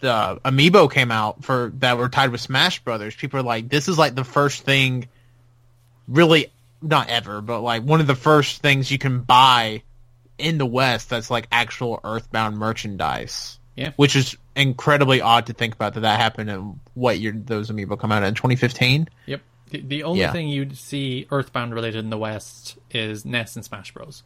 the 0.00 0.40
amiibo 0.44 0.90
came 0.92 1.10
out 1.10 1.44
for 1.44 1.72
that 1.78 1.98
were 1.98 2.08
tied 2.08 2.30
with 2.30 2.40
Smash 2.40 2.80
Brothers, 2.84 3.14
people 3.16 3.40
are 3.40 3.42
like, 3.42 3.68
this 3.68 3.88
is 3.88 3.98
like 3.98 4.14
the 4.14 4.24
first 4.24 4.62
thing, 4.64 5.08
really 6.06 6.52
not 6.82 7.08
ever, 7.08 7.40
but 7.40 7.60
like 7.60 7.82
one 7.82 8.00
of 8.00 8.06
the 8.06 8.14
first 8.14 8.62
things 8.62 8.90
you 8.90 8.98
can 8.98 9.20
buy 9.22 9.82
in 10.38 10.58
the 10.58 10.66
West 10.66 11.10
that's 11.10 11.30
like 11.30 11.48
actual 11.50 12.00
Earthbound 12.04 12.56
merchandise. 12.58 13.54
Yeah. 13.76 13.92
which 13.94 14.16
is 14.16 14.36
incredibly 14.56 15.20
odd 15.20 15.46
to 15.46 15.52
think 15.52 15.72
about 15.72 15.94
that 15.94 16.00
that 16.00 16.18
happened 16.18 16.50
in 16.50 16.80
what 16.94 17.20
year 17.20 17.30
those 17.30 17.70
amiibo 17.70 17.96
come 17.96 18.10
out 18.10 18.24
in 18.24 18.34
2015. 18.34 19.08
yep 19.26 19.40
the, 19.70 19.80
the 19.82 20.02
only 20.02 20.18
Yeah. 20.18 20.32
thing 20.32 20.48
you'd 20.48 20.76
see 20.76 21.28
earthbound 21.30 21.72
related 21.72 22.00
in 22.02 22.10
the 22.10 22.18
west 22.18 22.76
is 22.90 23.24
nes 23.24 23.54
and 23.54 23.64
smash 23.64 23.94
bros 23.94 24.24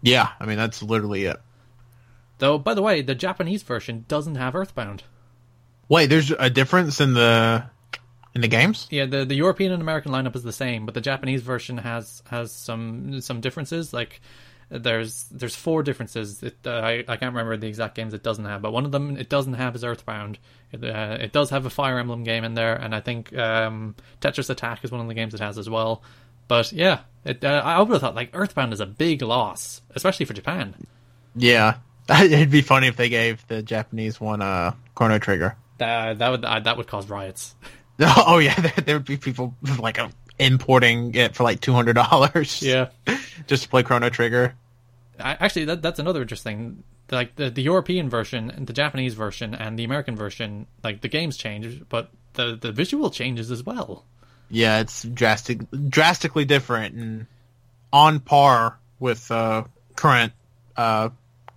Yeah, 0.00 0.28
I 0.40 0.46
mean 0.46 0.56
that's 0.56 0.82
literally 0.82 1.26
it. 1.26 1.36
Though 2.40 2.58
by 2.58 2.74
the 2.74 2.82
way 2.82 3.00
the 3.00 3.14
japanese 3.14 3.62
version 3.62 4.04
doesn't 4.08 4.34
have 4.34 4.54
earthbound 4.54 5.04
Wait, 5.90 6.06
there's 6.06 6.30
a 6.30 6.48
difference 6.48 7.00
in 7.00 7.14
the 7.14 7.64
in 8.32 8.42
the 8.42 8.48
games? 8.48 8.86
Yeah, 8.90 9.06
the 9.06 9.24
the 9.24 9.34
European 9.34 9.72
and 9.72 9.82
American 9.82 10.12
lineup 10.12 10.36
is 10.36 10.44
the 10.44 10.52
same, 10.52 10.86
but 10.86 10.94
the 10.94 11.00
Japanese 11.00 11.42
version 11.42 11.78
has 11.78 12.22
has 12.30 12.52
some 12.52 13.20
some 13.20 13.40
differences. 13.40 13.92
Like 13.92 14.20
there's 14.68 15.24
there's 15.32 15.56
four 15.56 15.82
differences. 15.82 16.44
It, 16.44 16.56
uh, 16.64 16.70
I 16.70 17.04
I 17.08 17.16
can't 17.16 17.34
remember 17.34 17.56
the 17.56 17.66
exact 17.66 17.96
games 17.96 18.14
it 18.14 18.22
doesn't 18.22 18.44
have, 18.44 18.62
but 18.62 18.72
one 18.72 18.84
of 18.84 18.92
them 18.92 19.16
it 19.16 19.28
doesn't 19.28 19.54
have 19.54 19.74
is 19.74 19.82
Earthbound. 19.82 20.38
It, 20.70 20.84
uh, 20.84 21.18
it 21.20 21.32
does 21.32 21.50
have 21.50 21.66
a 21.66 21.70
Fire 21.70 21.98
Emblem 21.98 22.22
game 22.22 22.44
in 22.44 22.54
there, 22.54 22.76
and 22.76 22.94
I 22.94 23.00
think 23.00 23.36
um, 23.36 23.96
Tetris 24.20 24.48
Attack 24.48 24.84
is 24.84 24.92
one 24.92 25.00
of 25.00 25.08
the 25.08 25.14
games 25.14 25.34
it 25.34 25.40
has 25.40 25.58
as 25.58 25.68
well. 25.68 26.04
But 26.46 26.70
yeah, 26.70 27.00
it, 27.24 27.44
uh, 27.44 27.62
I 27.64 27.80
would 27.80 27.90
have 27.90 28.00
thought 28.00 28.14
like 28.14 28.30
Earthbound 28.32 28.72
is 28.72 28.80
a 28.80 28.86
big 28.86 29.22
loss, 29.22 29.82
especially 29.96 30.26
for 30.26 30.34
Japan. 30.34 30.76
Yeah. 31.34 31.78
It'd 32.22 32.50
be 32.50 32.62
funny 32.62 32.88
if 32.88 32.96
they 32.96 33.08
gave 33.08 33.46
the 33.46 33.62
Japanese 33.62 34.20
one 34.20 34.42
uh 34.42 34.74
Chrono 34.94 35.18
Trigger. 35.18 35.56
That 35.78 36.18
that 36.18 36.28
would 36.30 36.44
uh, 36.44 36.60
that 36.60 36.76
would 36.76 36.86
cause 36.86 37.08
riots. 37.08 37.54
Oh 38.02 38.38
yeah, 38.38 38.54
there, 38.60 38.72
there 38.84 38.96
would 38.96 39.04
be 39.04 39.18
people 39.18 39.54
like 39.78 39.98
uh, 39.98 40.08
importing 40.38 41.14
it 41.14 41.36
for 41.36 41.42
like 41.44 41.60
two 41.60 41.74
hundred 41.74 41.92
dollars. 41.92 42.62
Yeah. 42.62 42.88
just 43.46 43.64
to 43.64 43.68
play 43.68 43.82
Chrono 43.82 44.08
Trigger. 44.08 44.54
I, 45.18 45.32
actually, 45.32 45.66
that 45.66 45.82
that's 45.82 45.98
another 45.98 46.22
interesting. 46.22 46.82
Like 47.10 47.36
the 47.36 47.50
the 47.50 47.60
European 47.60 48.08
version, 48.08 48.50
and 48.50 48.66
the 48.66 48.72
Japanese 48.72 49.12
version, 49.12 49.54
and 49.54 49.78
the 49.78 49.84
American 49.84 50.16
version, 50.16 50.66
like 50.82 51.02
the 51.02 51.08
games 51.08 51.36
change, 51.36 51.82
but 51.90 52.10
the 52.32 52.56
the 52.58 52.72
visual 52.72 53.10
changes 53.10 53.50
as 53.50 53.64
well. 53.64 54.06
Yeah, 54.48 54.80
it's 54.80 55.02
drastic, 55.02 55.60
drastically 55.88 56.46
different 56.46 56.94
and 56.94 57.26
on 57.92 58.20
par 58.20 58.78
with 58.98 59.30
uh, 59.30 59.64
current 59.94 60.32
uh, 60.76 61.10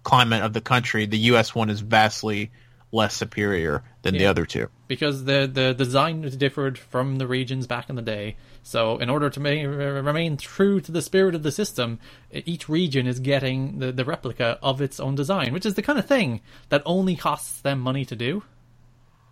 climate 0.04 0.44
of 0.44 0.54
the 0.54 0.62
country. 0.62 1.06
The 1.06 1.18
U.S. 1.32 1.56
one 1.56 1.70
is 1.70 1.80
vastly 1.80 2.52
less 2.92 3.16
superior 3.16 3.84
than 4.04 4.14
the 4.16 4.28
other 4.28 4.46
two. 4.46 4.70
because 4.88 5.24
the 5.26 5.50
the 5.52 5.74
design 5.74 6.24
is 6.24 6.36
differed 6.38 6.78
from 6.78 7.18
the 7.18 7.26
regions 7.26 7.66
back 7.66 7.90
in 7.90 7.96
the 7.96 8.04
day. 8.04 8.36
So 8.62 8.98
in 9.00 9.10
order 9.10 9.30
to 9.32 9.40
ma- 9.40 9.50
remain 9.50 10.38
true 10.38 10.80
to 10.82 10.92
the 10.92 11.02
spirit 11.02 11.34
of 11.36 11.42
the 11.44 11.52
system, 11.52 12.00
each 12.32 12.70
region 12.70 13.08
is 13.08 13.20
getting 13.20 13.80
the, 13.80 13.92
the 13.92 14.06
replica 14.06 14.60
of 14.62 14.80
its 14.80 15.00
own 15.00 15.16
design, 15.16 15.54
which 15.54 15.66
is 15.66 15.74
the 15.74 15.82
kind 15.82 15.98
of 15.98 16.06
thing 16.06 16.42
that 16.70 16.84
only 16.86 17.16
costs 17.16 17.62
them 17.62 17.80
money 17.80 18.06
to 18.06 18.16
do. 18.16 18.44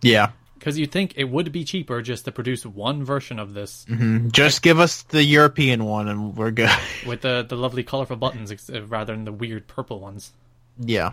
Yeah, 0.02 0.32
Because 0.58 0.76
you'd 0.78 0.90
think 0.90 1.14
it 1.16 1.24
would 1.30 1.52
be 1.52 1.64
cheaper 1.64 2.02
just 2.02 2.24
to 2.24 2.32
produce 2.32 2.66
one 2.66 3.04
version 3.04 3.38
of 3.38 3.54
this 3.54 3.86
just 4.32 4.62
give 4.62 4.80
us 4.80 5.02
the 5.04 5.22
European 5.22 5.84
one 5.84 6.08
and 6.08 6.36
we're 6.36 6.50
good. 6.50 6.70
with 7.06 7.20
the, 7.20 7.46
the 7.48 7.56
lovely 7.56 7.84
colorful 7.84 8.16
buttons 8.16 8.50
uh, 8.68 8.82
rather 8.86 9.12
than 9.14 9.24
the 9.24 9.32
weird 9.32 9.68
purple 9.68 10.00
ones. 10.00 10.32
Yeah, 10.78 11.12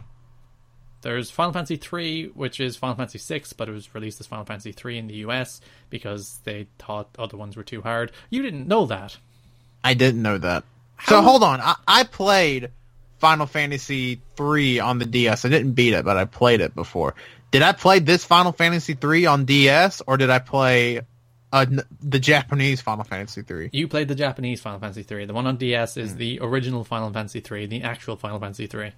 There's 1.01 1.31
Final 1.31 1.53
Fantasy 1.53 1.79
III, 1.79 2.27
which 2.33 2.59
is 2.59 2.75
Final 2.75 2.95
Fantasy 2.95 3.19
VI, 3.19 3.43
but 3.57 3.69
it 3.69 3.71
was 3.71 3.93
released 3.95 4.19
as 4.19 4.27
Final 4.27 4.45
Fantasy 4.45 4.73
III 4.73 4.97
in 4.97 5.07
the 5.07 5.15
US 5.15 5.61
because 5.89 6.39
they 6.43 6.67
thought 6.77 7.09
other 7.17 7.37
ones 7.37 7.55
were 7.55 7.63
too 7.63 7.81
hard. 7.81 8.11
You 8.29 8.41
didn't 8.41 8.67
know 8.67 8.85
that. 8.87 9.17
I 9.83 9.93
didn't 9.93 10.21
know 10.21 10.37
that. 10.37 10.63
So 11.05 11.21
hold 11.21 11.43
on, 11.43 11.61
I, 11.61 11.75
I 11.87 12.03
played 12.03 12.71
Final 13.19 13.45
Fantasy 13.45 14.21
three 14.35 14.79
on 14.79 14.99
the 14.99 15.05
DS. 15.05 15.45
I 15.45 15.49
didn't 15.49 15.73
beat 15.73 15.93
it, 15.93 16.03
but 16.03 16.17
I 16.17 16.25
played 16.25 16.61
it 16.61 16.75
before. 16.75 17.15
Did 17.51 17.61
I 17.61 17.71
play 17.71 17.99
this 17.99 18.25
Final 18.25 18.51
Fantasy 18.51 18.93
three 18.93 19.25
on 19.25 19.45
DS, 19.45 20.01
or 20.05 20.17
did 20.17 20.29
I 20.29 20.39
play 20.39 21.01
uh, 21.51 21.65
the 22.01 22.19
Japanese 22.19 22.81
Final 22.81 23.03
Fantasy 23.05 23.41
three? 23.41 23.69
You 23.71 23.87
played 23.87 24.07
the 24.07 24.15
Japanese 24.15 24.61
Final 24.61 24.79
Fantasy 24.79 25.05
III. 25.09 25.25
The 25.25 25.33
one 25.33 25.47
on 25.47 25.57
DS 25.57 25.97
is 25.97 26.15
the 26.15 26.39
original 26.41 26.83
Final 26.83 27.11
Fantasy 27.11 27.41
III, 27.49 27.65
the 27.67 27.83
actual 27.83 28.17
Final 28.17 28.39
Fantasy 28.39 28.69
III. 28.71 28.91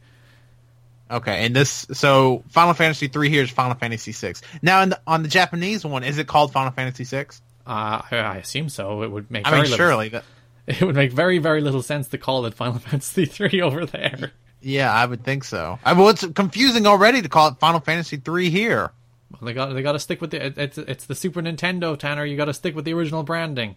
Okay, 1.11 1.45
and 1.45 1.53
this 1.55 1.85
so 1.91 2.43
Final 2.49 2.73
Fantasy 2.73 3.07
three 3.09 3.29
here 3.29 3.43
is 3.43 3.49
Final 3.49 3.75
Fantasy 3.75 4.13
six. 4.13 4.41
Now, 4.61 4.81
in 4.81 4.89
the, 4.89 5.01
on 5.05 5.23
the 5.23 5.29
Japanese 5.29 5.83
one, 5.85 6.03
is 6.03 6.17
it 6.17 6.27
called 6.27 6.53
Final 6.53 6.71
Fantasy 6.71 7.03
six? 7.03 7.41
Uh, 7.67 8.01
I 8.09 8.15
I 8.15 8.35
assume 8.37 8.69
so. 8.69 9.03
It 9.03 9.11
would 9.11 9.29
make 9.29 9.45
I 9.45 9.49
very 9.49 9.63
mean, 9.63 9.71
little, 9.71 9.85
surely 9.85 10.09
that. 10.09 10.23
it 10.67 10.81
would 10.81 10.95
make 10.95 11.11
very 11.11 11.37
very 11.37 11.59
little 11.61 11.81
sense 11.81 12.07
to 12.09 12.17
call 12.17 12.45
it 12.45 12.53
Final 12.53 12.79
Fantasy 12.79 13.25
three 13.25 13.61
over 13.61 13.85
there. 13.85 14.31
Yeah, 14.61 14.93
I 14.93 15.05
would 15.05 15.23
think 15.23 15.43
so. 15.43 15.79
I, 15.83 15.93
well, 15.93 16.09
it's 16.09 16.25
confusing 16.27 16.85
already 16.87 17.21
to 17.21 17.29
call 17.29 17.49
it 17.49 17.59
Final 17.59 17.79
Fantasy 17.81 18.17
three 18.17 18.49
here. 18.49 18.91
Well, 19.31 19.39
they 19.47 19.53
got 19.53 19.73
they 19.73 19.81
got 19.81 19.93
to 19.93 19.99
stick 19.99 20.21
with 20.21 20.31
the 20.31 20.45
it- 20.45 20.57
it's 20.57 20.77
it's 20.77 21.05
the 21.05 21.15
Super 21.15 21.41
Nintendo 21.41 21.97
Tanner. 21.97 22.23
You 22.25 22.37
got 22.37 22.45
to 22.45 22.53
stick 22.53 22.75
with 22.75 22.85
the 22.85 22.93
original 22.93 23.23
branding. 23.23 23.75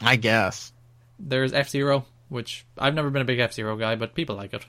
I 0.00 0.16
guess. 0.16 0.72
There's 1.18 1.52
F 1.52 1.68
Zero, 1.68 2.06
which 2.28 2.64
I've 2.76 2.94
never 2.94 3.10
been 3.10 3.22
a 3.22 3.26
big 3.26 3.38
F 3.38 3.52
Zero 3.52 3.76
guy, 3.76 3.94
but 3.94 4.14
people 4.14 4.34
like 4.34 4.52
it. 4.52 4.64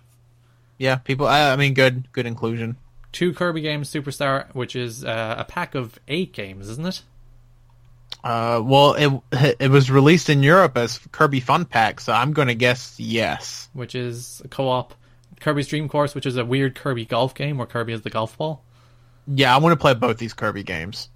Yeah, 0.77 0.95
people. 0.95 1.27
I, 1.27 1.51
I 1.51 1.55
mean, 1.55 1.73
good, 1.73 2.11
good 2.11 2.25
inclusion. 2.25 2.77
Two 3.11 3.33
Kirby 3.33 3.61
games, 3.61 3.91
Superstar, 3.91 4.53
which 4.55 4.75
is 4.75 5.05
uh, 5.05 5.35
a 5.37 5.43
pack 5.43 5.75
of 5.75 5.99
eight 6.07 6.33
games, 6.33 6.67
isn't 6.69 6.85
it? 6.85 7.01
Uh, 8.23 8.61
well, 8.63 8.93
it 8.93 9.55
it 9.59 9.69
was 9.69 9.91
released 9.91 10.29
in 10.29 10.43
Europe 10.43 10.77
as 10.77 10.99
Kirby 11.11 11.39
Fun 11.39 11.65
Pack, 11.65 11.99
so 11.99 12.13
I'm 12.13 12.33
going 12.33 12.47
to 12.47 12.55
guess 12.55 12.99
yes. 12.99 13.69
Which 13.73 13.95
is 13.95 14.41
a 14.45 14.47
co-op. 14.47 14.93
Kirby's 15.39 15.67
Dream 15.67 15.89
Course, 15.89 16.15
which 16.15 16.25
is 16.25 16.37
a 16.37 16.45
weird 16.45 16.75
Kirby 16.75 17.05
golf 17.05 17.35
game 17.35 17.57
where 17.57 17.67
Kirby 17.67 17.93
is 17.93 18.01
the 18.01 18.09
golf 18.09 18.37
ball. 18.37 18.63
Yeah, 19.27 19.53
I 19.53 19.59
want 19.59 19.73
to 19.73 19.81
play 19.81 19.93
both 19.93 20.17
these 20.17 20.33
Kirby 20.33 20.63
games. 20.63 21.09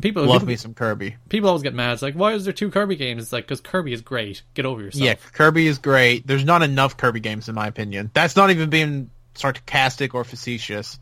People 0.00 0.24
Love 0.24 0.40
people, 0.40 0.48
me 0.48 0.56
some 0.56 0.74
Kirby. 0.74 1.16
people 1.30 1.48
always 1.48 1.62
get 1.62 1.72
mad. 1.74 1.94
It's 1.94 2.02
like, 2.02 2.14
why 2.14 2.34
is 2.34 2.44
there 2.44 2.52
two 2.52 2.70
Kirby 2.70 2.96
games? 2.96 3.22
It's 3.22 3.32
like 3.32 3.44
because 3.44 3.62
Kirby 3.62 3.94
is 3.94 4.02
great. 4.02 4.42
Get 4.52 4.66
over 4.66 4.82
yourself. 4.82 5.02
Yeah, 5.02 5.14
Kirby 5.32 5.66
is 5.66 5.78
great. 5.78 6.26
There's 6.26 6.44
not 6.44 6.62
enough 6.62 6.98
Kirby 6.98 7.20
games 7.20 7.48
in 7.48 7.54
my 7.54 7.66
opinion. 7.66 8.10
That's 8.12 8.36
not 8.36 8.50
even 8.50 8.68
being 8.68 9.10
sarcastic 9.34 10.14
or 10.14 10.24
facetious. 10.24 10.98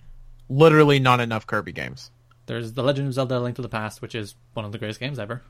Literally 0.48 1.00
not 1.00 1.18
enough 1.20 1.46
Kirby 1.46 1.72
games. 1.72 2.10
There's 2.46 2.72
The 2.72 2.82
Legend 2.84 3.08
of 3.08 3.14
Zelda: 3.14 3.40
Link 3.40 3.56
to 3.56 3.62
the 3.62 3.68
Past, 3.68 4.00
which 4.00 4.14
is 4.14 4.36
one 4.52 4.64
of 4.64 4.70
the 4.70 4.78
greatest 4.78 5.00
games 5.00 5.18
ever. 5.18 5.42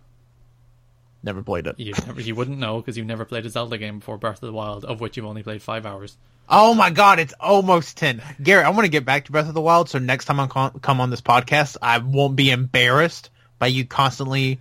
Never 1.23 1.43
played 1.43 1.67
it. 1.67 1.79
You 1.79 1.95
never, 2.07 2.21
you 2.21 2.35
wouldn't 2.35 2.59
know 2.59 2.81
because 2.81 2.97
you've 2.97 3.07
never 3.07 3.25
played 3.25 3.45
a 3.47 3.51
Zelda 3.51 3.77
game 3.79 3.99
before 3.99 4.17
Breath 4.19 4.43
of 4.43 4.47
the 4.47 4.53
Wild, 4.53 4.85
of 4.85 5.01
which 5.01 5.17
you've 5.17 5.27
only 5.27 5.43
played 5.43 5.63
five 5.63 5.85
hours. 5.87 6.17
Oh 6.49 6.75
my 6.75 6.91
god, 6.91 7.19
it's 7.19 7.33
almost 7.41 7.97
10. 7.97 8.23
Garrett, 8.43 8.67
I 8.67 8.71
want 8.71 8.85
to 8.85 8.91
get 8.91 9.07
back 9.07 9.25
to 9.25 9.33
Breath 9.33 9.49
of 9.49 9.55
the 9.55 9.61
Wild, 9.63 9.89
so 9.89 9.99
next 9.99 10.27
time 10.27 10.39
I 10.39 10.47
con- 10.47 10.79
come 10.83 11.01
on 11.01 11.09
this 11.09 11.23
podcast, 11.23 11.79
I 11.81 11.99
won't 11.99 12.37
be 12.37 12.51
embarrassed 12.51 13.31
by 13.59 13.67
you 13.69 13.85
constantly 13.85 14.61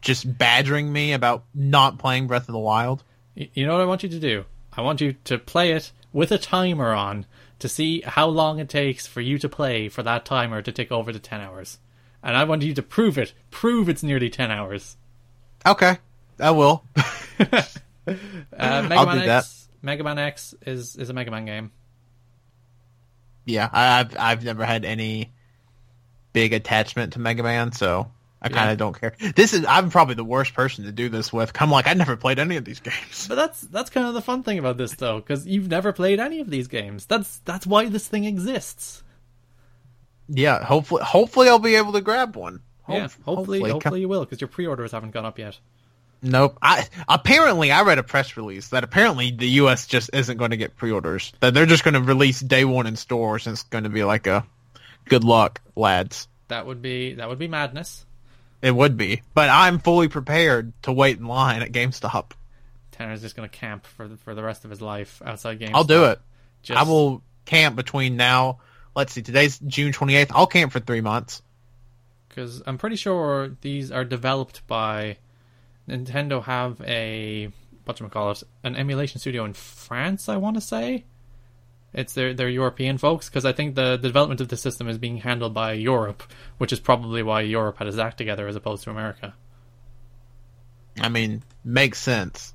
just 0.00 0.38
badgering 0.38 0.92
me 0.92 1.12
about 1.12 1.44
not 1.54 1.98
playing 1.98 2.26
Breath 2.26 2.48
of 2.48 2.52
the 2.52 2.58
Wild. 2.58 3.02
You 3.34 3.66
know 3.66 3.72
what 3.72 3.80
I 3.80 3.86
want 3.86 4.02
you 4.02 4.08
to 4.10 4.20
do? 4.20 4.44
I 4.72 4.82
want 4.82 5.00
you 5.00 5.14
to 5.24 5.38
play 5.38 5.72
it 5.72 5.92
with 6.12 6.30
a 6.30 6.38
timer 6.38 6.92
on 6.92 7.26
to 7.58 7.68
see 7.68 8.02
how 8.02 8.26
long 8.26 8.58
it 8.58 8.68
takes 8.68 9.06
for 9.06 9.20
you 9.20 9.38
to 9.38 9.48
play 9.48 9.88
for 9.88 10.02
that 10.02 10.24
timer 10.24 10.60
to 10.62 10.72
tick 10.72 10.92
over 10.92 11.12
to 11.12 11.18
10 11.18 11.40
hours. 11.40 11.78
And 12.22 12.36
I 12.36 12.44
want 12.44 12.62
you 12.62 12.74
to 12.74 12.82
prove 12.82 13.16
it. 13.18 13.32
Prove 13.50 13.88
it's 13.88 14.02
nearly 14.02 14.28
10 14.30 14.50
hours. 14.50 14.96
Okay, 15.66 15.98
I 16.38 16.50
will. 16.50 16.84
Uh, 18.06 18.12
Mega 18.82 18.94
I'll 18.96 19.06
Man 19.06 19.18
do 19.20 19.26
that. 19.26 19.38
X, 19.38 19.68
Mega 19.80 20.04
Man 20.04 20.18
X 20.18 20.54
is, 20.66 20.96
is 20.96 21.08
a 21.08 21.14
Mega 21.14 21.30
Man 21.30 21.46
game. 21.46 21.72
yeah, 23.46 23.68
I, 23.72 24.00
I've 24.00 24.16
I've 24.18 24.44
never 24.44 24.64
had 24.66 24.84
any 24.84 25.32
big 26.34 26.52
attachment 26.52 27.14
to 27.14 27.18
Mega 27.18 27.42
Man, 27.42 27.72
so 27.72 28.10
I 28.44 28.48
kind 28.50 28.66
Yeah. 28.66 28.72
of 28.72 28.78
don't 28.78 29.00
care. 29.00 29.14
This 29.34 29.54
is 29.54 29.64
I'm 29.66 29.90
probably 29.90 30.14
the 30.16 30.24
worst 30.24 30.52
person 30.54 30.84
to 30.84 30.92
do 30.92 31.08
this 31.08 31.32
with. 31.32 31.50
I'm 31.60 31.70
like 31.70 31.86
I 31.88 31.94
never 31.94 32.14
played 32.16 32.38
any 32.38 32.56
of 32.56 32.64
these 32.64 32.78
games. 32.80 33.26
But 33.26 33.36
that's 33.36 33.60
that's 33.62 33.90
kind 33.90 34.06
of 34.06 34.14
the 34.14 34.20
fun 34.22 34.42
thing 34.42 34.58
about 34.58 34.76
this 34.76 34.94
though, 34.94 35.16
because 35.20 35.46
you've 35.46 35.68
never 35.68 35.92
played 35.92 36.20
any 36.20 36.40
of 36.40 36.50
these 36.50 36.68
games. 36.68 37.06
That's 37.06 37.38
that's 37.46 37.66
why 37.66 37.86
this 37.86 38.06
thing 38.06 38.24
exists. 38.24 39.02
Yeah, 40.28 40.64
hopefully 40.64 41.02
hopefully 41.04 41.48
I'll 41.48 41.58
be 41.58 41.74
able 41.76 41.92
to 41.94 42.00
grab 42.00 42.36
one. 42.36 42.60
yeah, 42.88 43.08
Hope- 43.08 43.12
hopefully, 43.24 43.60
hopefully, 43.70 44.00
you 44.00 44.08
will, 44.08 44.24
because 44.24 44.40
your 44.40 44.48
pre-orders 44.48 44.92
haven't 44.92 45.10
gone 45.12 45.24
up 45.24 45.38
yet. 45.38 45.58
Nope. 46.22 46.58
I 46.62 46.86
apparently 47.08 47.70
I 47.70 47.82
read 47.82 47.98
a 47.98 48.02
press 48.02 48.36
release 48.38 48.68
that 48.68 48.82
apparently 48.84 49.30
the 49.30 49.48
U.S. 49.60 49.86
just 49.86 50.08
isn't 50.14 50.38
going 50.38 50.52
to 50.52 50.56
get 50.56 50.74
pre-orders. 50.76 51.32
That 51.40 51.52
they're 51.52 51.66
just 51.66 51.84
going 51.84 51.94
to 51.94 52.00
release 52.00 52.40
day 52.40 52.64
one 52.64 52.86
in 52.86 52.96
stores, 52.96 53.46
and 53.46 53.52
it's 53.54 53.62
going 53.64 53.84
to 53.84 53.90
be 53.90 54.04
like 54.04 54.26
a 54.26 54.46
good 55.06 55.24
luck, 55.24 55.60
lads. 55.76 56.26
That 56.48 56.66
would 56.66 56.80
be 56.80 57.14
that 57.14 57.28
would 57.28 57.38
be 57.38 57.48
madness. 57.48 58.06
It 58.64 58.74
would 58.74 58.96
be, 58.96 59.20
but 59.34 59.50
I'm 59.50 59.78
fully 59.78 60.08
prepared 60.08 60.72
to 60.84 60.92
wait 60.92 61.18
in 61.18 61.26
line 61.26 61.60
at 61.60 61.70
GameStop. 61.70 62.30
Tanner's 62.92 63.20
just 63.20 63.36
gonna 63.36 63.46
camp 63.46 63.84
for 63.84 64.08
the, 64.08 64.16
for 64.16 64.34
the 64.34 64.42
rest 64.42 64.64
of 64.64 64.70
his 64.70 64.80
life 64.80 65.20
outside 65.22 65.58
games. 65.58 65.72
I'll 65.74 65.84
do 65.84 66.04
it. 66.06 66.18
Just, 66.62 66.80
I 66.80 66.84
will 66.84 67.22
camp 67.44 67.76
between 67.76 68.16
now. 68.16 68.60
Let's 68.96 69.12
see, 69.12 69.20
today's 69.20 69.58
June 69.58 69.92
28th. 69.92 70.28
I'll 70.30 70.46
camp 70.46 70.72
for 70.72 70.80
three 70.80 71.02
months. 71.02 71.42
because 72.30 72.62
I'm 72.66 72.78
pretty 72.78 72.96
sure 72.96 73.54
these 73.60 73.92
are 73.92 74.02
developed 74.02 74.66
by 74.66 75.18
Nintendo. 75.86 76.42
Have 76.42 76.80
a 76.86 77.50
what 77.84 78.10
call 78.10 78.30
it 78.30 78.42
an 78.62 78.76
emulation 78.76 79.20
studio 79.20 79.44
in 79.44 79.52
France. 79.52 80.26
I 80.30 80.38
want 80.38 80.56
to 80.56 80.62
say 80.62 81.04
it's 81.94 82.12
their 82.12 82.34
their 82.34 82.48
European 82.48 82.98
folks 82.98 83.28
because 83.28 83.44
I 83.44 83.52
think 83.52 83.74
the, 83.74 83.96
the 83.96 84.08
development 84.08 84.40
of 84.40 84.48
the 84.48 84.56
system 84.56 84.88
is 84.88 84.98
being 84.98 85.18
handled 85.18 85.54
by 85.54 85.72
Europe, 85.72 86.22
which 86.58 86.72
is 86.72 86.80
probably 86.80 87.22
why 87.22 87.42
Europe 87.42 87.78
had 87.78 87.86
its 87.86 87.98
act 87.98 88.18
together 88.18 88.46
as 88.48 88.56
opposed 88.56 88.84
to 88.84 88.90
America. 88.90 89.34
I 91.00 91.08
mean, 91.08 91.42
makes 91.64 91.98
sense. 91.98 92.54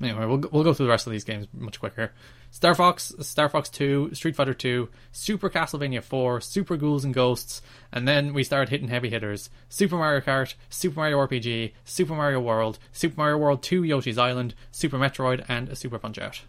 Anyway, 0.00 0.26
we'll 0.26 0.42
we'll 0.50 0.64
go 0.64 0.74
through 0.74 0.86
the 0.86 0.90
rest 0.90 1.06
of 1.06 1.12
these 1.12 1.24
games 1.24 1.46
much 1.52 1.78
quicker. 1.78 2.12
Star 2.50 2.74
Fox, 2.74 3.14
Star 3.20 3.48
Fox 3.48 3.70
2, 3.70 4.10
Street 4.12 4.36
Fighter 4.36 4.52
2, 4.52 4.90
Super 5.10 5.48
Castlevania 5.48 6.02
4, 6.02 6.42
Super 6.42 6.76
Ghouls 6.76 7.02
and 7.02 7.14
Ghosts, 7.14 7.62
and 7.90 8.06
then 8.06 8.34
we 8.34 8.44
start 8.44 8.68
hitting 8.68 8.88
heavy 8.88 9.08
hitters. 9.08 9.48
Super 9.70 9.96
Mario 9.96 10.20
Kart, 10.20 10.54
Super 10.68 10.96
Mario 10.96 11.18
RPG, 11.26 11.72
Super 11.86 12.14
Mario 12.14 12.40
World, 12.40 12.78
Super 12.92 13.16
Mario 13.16 13.38
World 13.38 13.62
2 13.62 13.84
Yoshi's 13.84 14.18
Island, 14.18 14.54
Super 14.70 14.98
Metroid, 14.98 15.42
and 15.48 15.70
a 15.70 15.76
Super 15.76 15.98
Punch 15.98 16.18
Out. 16.18 16.42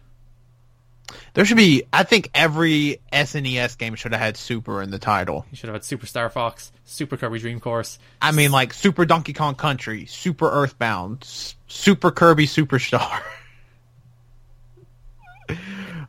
There 1.34 1.44
should 1.44 1.56
be. 1.56 1.84
I 1.92 2.02
think 2.02 2.30
every 2.34 3.00
SNES 3.12 3.76
game 3.76 3.94
should 3.94 4.12
have 4.12 4.20
had 4.20 4.36
Super 4.36 4.82
in 4.82 4.90
the 4.90 4.98
title. 4.98 5.44
You 5.50 5.56
should 5.56 5.68
have 5.68 5.74
had 5.74 5.84
Super 5.84 6.06
Star 6.06 6.30
Fox, 6.30 6.72
Super 6.84 7.16
Kirby 7.16 7.38
Dream 7.38 7.60
Course. 7.60 7.98
I 8.22 8.32
mean, 8.32 8.52
like 8.52 8.72
Super 8.72 9.04
Donkey 9.04 9.32
Kong 9.32 9.54
Country, 9.54 10.06
Super 10.06 10.50
Earthbound, 10.50 11.24
Super 11.66 12.10
Kirby 12.10 12.46
Superstar. 12.46 13.20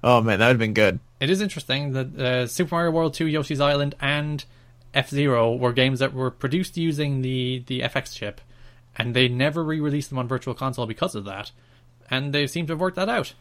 oh 0.03 0.21
man, 0.21 0.39
that 0.39 0.47
would 0.47 0.53
have 0.53 0.59
been 0.59 0.73
good. 0.73 0.99
It 1.19 1.29
is 1.29 1.41
interesting 1.41 1.93
that 1.93 2.19
uh, 2.19 2.47
Super 2.47 2.75
Mario 2.75 2.91
World 2.91 3.13
2 3.13 3.25
Yoshi's 3.25 3.61
Island 3.61 3.95
and 3.99 4.43
F 4.93 5.09
Zero 5.09 5.55
were 5.55 5.73
games 5.73 5.99
that 5.99 6.13
were 6.13 6.31
produced 6.31 6.77
using 6.77 7.21
the, 7.21 7.63
the 7.67 7.81
FX 7.81 8.13
chip, 8.15 8.41
and 8.95 9.13
they 9.13 9.27
never 9.27 9.63
re 9.63 9.79
released 9.79 10.09
them 10.09 10.19
on 10.19 10.27
Virtual 10.27 10.53
Console 10.53 10.85
because 10.85 11.15
of 11.15 11.25
that. 11.25 11.51
And 12.09 12.33
they 12.33 12.45
seem 12.47 12.67
to 12.67 12.73
have 12.73 12.79
worked 12.79 12.97
that 12.97 13.09
out. 13.09 13.33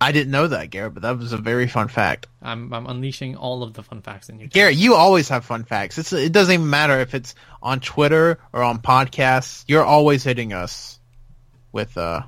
I 0.00 0.12
didn't 0.12 0.30
know 0.30 0.46
that, 0.48 0.70
Garrett, 0.70 0.94
but 0.94 1.02
that 1.04 1.18
was 1.18 1.32
a 1.32 1.38
very 1.38 1.66
fun 1.68 1.88
fact. 1.88 2.26
I'm, 2.42 2.72
I'm 2.72 2.86
unleashing 2.86 3.36
all 3.36 3.62
of 3.62 3.72
the 3.72 3.82
fun 3.82 4.02
facts 4.02 4.28
in 4.28 4.38
you. 4.38 4.46
Garrett, 4.46 4.76
you 4.76 4.94
always 4.94 5.28
have 5.30 5.44
fun 5.44 5.64
facts. 5.64 5.96
It's, 5.96 6.12
it 6.12 6.32
doesn't 6.32 6.52
even 6.52 6.68
matter 6.68 6.98
if 7.00 7.14
it's 7.14 7.34
on 7.62 7.80
Twitter 7.80 8.38
or 8.52 8.62
on 8.62 8.78
podcasts. 8.78 9.64
You're 9.66 9.84
always 9.84 10.22
hitting 10.22 10.52
us 10.52 10.98
with 11.72 11.96
uh 11.98 12.22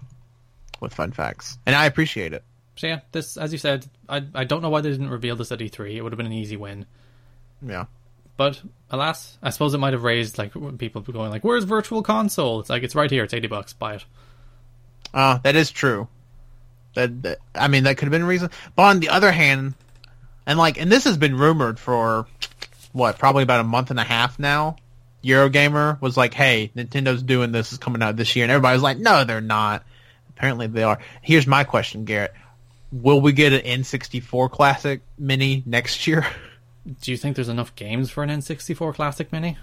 with 0.80 0.94
fun 0.94 1.12
facts, 1.12 1.58
and 1.66 1.74
I 1.74 1.86
appreciate 1.86 2.32
it. 2.32 2.44
So 2.76 2.86
yeah, 2.86 3.00
this, 3.10 3.36
as 3.36 3.52
you 3.52 3.58
said, 3.58 3.86
I, 4.08 4.22
I 4.34 4.44
don't 4.44 4.62
know 4.62 4.70
why 4.70 4.80
they 4.80 4.90
didn't 4.90 5.10
reveal 5.10 5.34
this 5.34 5.50
at 5.50 5.58
E3. 5.58 5.96
It 5.96 6.02
would 6.02 6.12
have 6.12 6.16
been 6.16 6.26
an 6.26 6.32
easy 6.32 6.56
win. 6.56 6.86
Yeah. 7.60 7.86
But 8.36 8.62
alas, 8.88 9.36
I 9.42 9.50
suppose 9.50 9.74
it 9.74 9.78
might 9.78 9.94
have 9.94 10.04
raised 10.04 10.38
like 10.38 10.52
people 10.78 11.02
going 11.02 11.30
like, 11.30 11.42
"Where's 11.42 11.64
Virtual 11.64 12.02
Console?" 12.02 12.60
It's 12.60 12.70
like 12.70 12.84
it's 12.84 12.94
right 12.94 13.10
here. 13.10 13.24
It's 13.24 13.34
eighty 13.34 13.48
bucks. 13.48 13.72
Buy 13.72 13.94
it. 13.94 14.04
Uh, 15.12 15.38
that 15.38 15.56
is 15.56 15.72
true. 15.72 16.06
That, 16.98 17.22
that 17.22 17.38
I 17.54 17.68
mean, 17.68 17.84
that 17.84 17.96
could 17.96 18.06
have 18.06 18.10
been 18.10 18.22
a 18.22 18.26
reason. 18.26 18.50
But 18.74 18.82
on 18.82 18.98
the 18.98 19.10
other 19.10 19.30
hand, 19.30 19.74
and 20.46 20.58
like, 20.58 20.80
and 20.80 20.90
this 20.90 21.04
has 21.04 21.16
been 21.16 21.38
rumored 21.38 21.78
for 21.78 22.26
what, 22.92 23.18
probably 23.18 23.44
about 23.44 23.60
a 23.60 23.64
month 23.64 23.90
and 23.90 24.00
a 24.00 24.04
half 24.04 24.38
now. 24.38 24.76
Eurogamer 25.22 26.00
was 26.00 26.16
like, 26.16 26.34
"Hey, 26.34 26.72
Nintendo's 26.76 27.22
doing 27.22 27.52
this. 27.52 27.72
Is 27.72 27.78
coming 27.78 28.02
out 28.02 28.16
this 28.16 28.34
year," 28.34 28.44
and 28.44 28.50
everybody 28.50 28.74
was 28.74 28.82
like, 28.82 28.98
"No, 28.98 29.22
they're 29.22 29.40
not." 29.40 29.84
Apparently, 30.30 30.66
they 30.66 30.82
are. 30.82 30.98
Here's 31.22 31.46
my 31.46 31.62
question, 31.62 32.04
Garrett: 32.04 32.34
Will 32.90 33.20
we 33.20 33.32
get 33.32 33.52
an 33.52 33.60
N64 33.60 34.50
Classic 34.50 35.00
Mini 35.18 35.62
next 35.66 36.06
year? 36.06 36.26
Do 37.02 37.12
you 37.12 37.16
think 37.16 37.36
there's 37.36 37.48
enough 37.48 37.74
games 37.76 38.10
for 38.10 38.24
an 38.24 38.30
N64 38.30 38.94
Classic 38.94 39.30
Mini? 39.30 39.56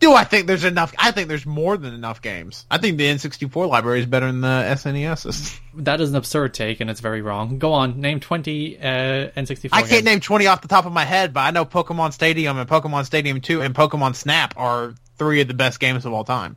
Do 0.00 0.14
I 0.14 0.24
think 0.24 0.46
there's 0.46 0.64
enough? 0.64 0.94
I 0.98 1.10
think 1.10 1.28
there's 1.28 1.44
more 1.44 1.76
than 1.76 1.92
enough 1.92 2.22
games. 2.22 2.64
I 2.70 2.78
think 2.78 2.96
the 2.96 3.04
N64 3.04 3.68
library 3.68 4.00
is 4.00 4.06
better 4.06 4.26
than 4.26 4.40
the 4.40 4.48
SNES's. 4.48 5.60
That 5.74 6.00
is 6.00 6.10
an 6.10 6.16
absurd 6.16 6.54
take, 6.54 6.80
and 6.80 6.90
it's 6.90 7.00
very 7.00 7.22
wrong. 7.22 7.58
Go 7.58 7.72
on, 7.74 8.00
name 8.00 8.18
twenty 8.18 8.78
uh, 8.78 9.30
N64. 9.36 9.68
I 9.72 9.80
can't 9.82 9.90
games. 9.90 10.04
name 10.04 10.20
20 10.20 10.46
off 10.46 10.62
the 10.62 10.68
top 10.68 10.86
of 10.86 10.92
my 10.92 11.04
head, 11.04 11.32
but 11.32 11.40
I 11.40 11.50
know 11.52 11.64
Pokemon 11.64 12.12
Stadium 12.12 12.58
and 12.58 12.68
Pokemon 12.68 13.04
Stadium 13.04 13.40
2 13.40 13.60
and 13.62 13.74
Pokemon 13.74 14.16
Snap 14.16 14.54
are 14.56 14.94
three 15.16 15.40
of 15.42 15.48
the 15.48 15.54
best 15.54 15.78
games 15.80 16.04
of 16.06 16.12
all 16.12 16.24
time. 16.24 16.56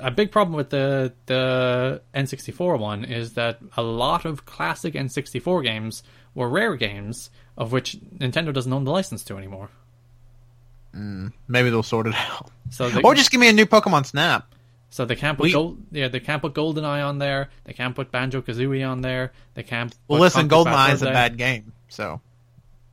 a 0.00 0.10
big 0.10 0.30
problem 0.32 0.54
with 0.56 0.70
the 0.70 1.12
the 1.26 2.02
N64 2.14 2.78
one 2.78 3.04
is 3.04 3.34
that 3.34 3.60
a 3.76 3.82
lot 3.82 4.24
of 4.24 4.44
classic 4.46 4.94
N64 4.94 5.62
games 5.62 6.02
were 6.34 6.48
rare 6.48 6.74
games 6.76 7.30
of 7.56 7.70
which 7.72 7.96
Nintendo 8.18 8.52
doesn't 8.52 8.72
own 8.72 8.84
the 8.84 8.90
license 8.90 9.22
to 9.24 9.36
anymore. 9.38 9.70
Mm, 10.94 11.32
maybe 11.48 11.70
they'll 11.70 11.82
sort 11.82 12.06
it 12.06 12.14
out. 12.30 12.50
So 12.70 12.88
they, 12.88 13.02
Or 13.02 13.14
just 13.14 13.30
give 13.30 13.40
me 13.40 13.48
a 13.48 13.52
new 13.52 13.66
Pokemon 13.66 14.06
Snap. 14.06 14.46
so 14.90 15.04
they 15.04 15.16
can't 15.16 15.36
put 15.36 15.44
We- 15.44 15.52
gold 15.52 15.78
yeah 15.90 16.08
they 16.08 16.20
can't 16.20 16.40
put 16.40 16.54
GoldenEye 16.54 17.04
on 17.06 17.18
there. 17.18 17.50
They 17.64 17.72
can't 17.72 17.94
put 17.96 18.10
Banjo 18.12 18.42
Kazooie 18.42 18.88
on 18.88 19.00
there. 19.00 19.32
They 19.54 19.62
can't. 19.64 19.94
Well, 20.08 20.20
listen, 20.20 20.48
GoldenEye 20.48 20.92
is 20.94 21.02
a 21.02 21.06
bad 21.06 21.36
game, 21.36 21.72
so 21.88 22.20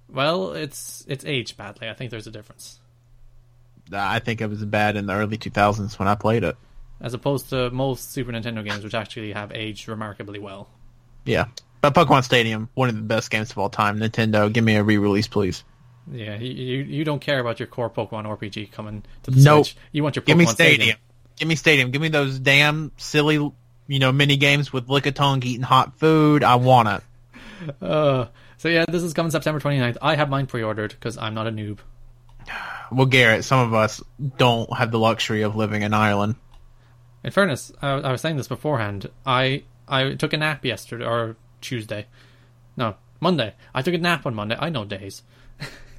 Well, 0.09 0.53
it's 0.53 1.05
it's 1.07 1.25
aged 1.25 1.57
badly. 1.57 1.89
I 1.89 1.93
think 1.93 2.11
there's 2.11 2.27
a 2.27 2.31
difference 2.31 2.79
I 3.93 4.19
think 4.19 4.39
it 4.41 4.47
was 4.47 4.63
bad 4.63 4.95
in 4.95 5.05
the 5.05 5.13
early 5.13 5.37
2000s 5.37 5.99
when 5.99 6.07
I 6.07 6.15
played 6.15 6.43
it. 6.45 6.55
as 7.01 7.13
opposed 7.13 7.49
to 7.49 7.69
most 7.71 8.11
Super 8.13 8.31
Nintendo 8.31 8.63
games, 8.63 8.83
which 8.83 8.93
actually 8.93 9.33
have 9.33 9.51
aged 9.51 9.87
remarkably 9.89 10.39
well. 10.39 10.69
Yeah. 11.25 11.45
But 11.81 11.93
Pokemon 11.93 12.23
Stadium, 12.23 12.69
one 12.75 12.87
of 12.89 12.95
the 12.95 13.01
best 13.01 13.29
games 13.31 13.51
of 13.51 13.57
all 13.57 13.69
time. 13.69 13.99
Nintendo, 13.99 14.51
give 14.53 14.63
me 14.63 14.75
a 14.75 14.83
re-release, 14.83 15.27
please. 15.27 15.63
Yeah, 16.11 16.35
you 16.35 16.51
you, 16.51 16.83
you 16.83 17.03
don't 17.03 17.21
care 17.21 17.39
about 17.39 17.59
your 17.59 17.67
core 17.67 17.89
Pokemon 17.89 18.25
RPG 18.25 18.71
coming 18.71 19.03
to 19.23 19.31
the 19.31 19.41
Nope. 19.41 19.65
Switch. 19.65 19.77
You 19.91 20.03
want 20.03 20.15
your 20.15 20.23
Pokemon 20.23 20.27
Give 20.27 20.37
me 20.37 20.45
Stadium. 20.45 20.75
Stadium. 20.75 20.97
Give 21.37 21.47
me 21.47 21.55
Stadium. 21.55 21.91
Give 21.91 22.01
me 22.01 22.09
those 22.09 22.39
damn 22.39 22.91
silly, 22.97 23.35
you 23.35 23.99
know, 23.99 24.11
mini 24.11 24.37
games 24.37 24.73
with 24.73 24.87
Lickitung 24.87 25.43
eating 25.43 25.61
hot 25.63 25.97
food. 25.97 26.43
I 26.43 26.55
want 26.55 26.89
it. 26.89 27.03
Uh, 27.81 28.25
so 28.57 28.69
yeah, 28.69 28.85
this 28.87 29.03
is 29.03 29.13
coming 29.13 29.31
September 29.31 29.59
29th. 29.59 29.97
I 30.01 30.15
have 30.15 30.29
mine 30.29 30.47
pre-ordered 30.47 30.91
because 30.91 31.17
I'm 31.17 31.33
not 31.33 31.47
a 31.47 31.51
noob. 31.51 31.79
Well, 32.93 33.05
Garrett, 33.05 33.45
some 33.45 33.59
of 33.59 33.73
us 33.73 34.03
don't 34.37 34.75
have 34.75 34.91
the 34.91 34.99
luxury 34.99 35.43
of 35.43 35.55
living 35.55 35.81
in 35.81 35.93
Ireland. 35.93 36.35
In 37.23 37.31
fairness, 37.31 37.71
I, 37.81 37.91
I 37.91 38.11
was 38.11 38.19
saying 38.19 38.35
this 38.35 38.49
beforehand. 38.49 39.09
I 39.25 39.63
I 39.87 40.15
took 40.15 40.33
a 40.33 40.37
nap 40.37 40.65
yesterday 40.65 41.05
or 41.05 41.37
Tuesday, 41.61 42.07
no 42.75 42.95
Monday. 43.21 43.53
I 43.73 43.81
took 43.81 43.93
a 43.93 43.97
nap 43.97 44.25
on 44.25 44.35
Monday. 44.35 44.57
I 44.59 44.69
know 44.69 44.83
days. 44.83 45.23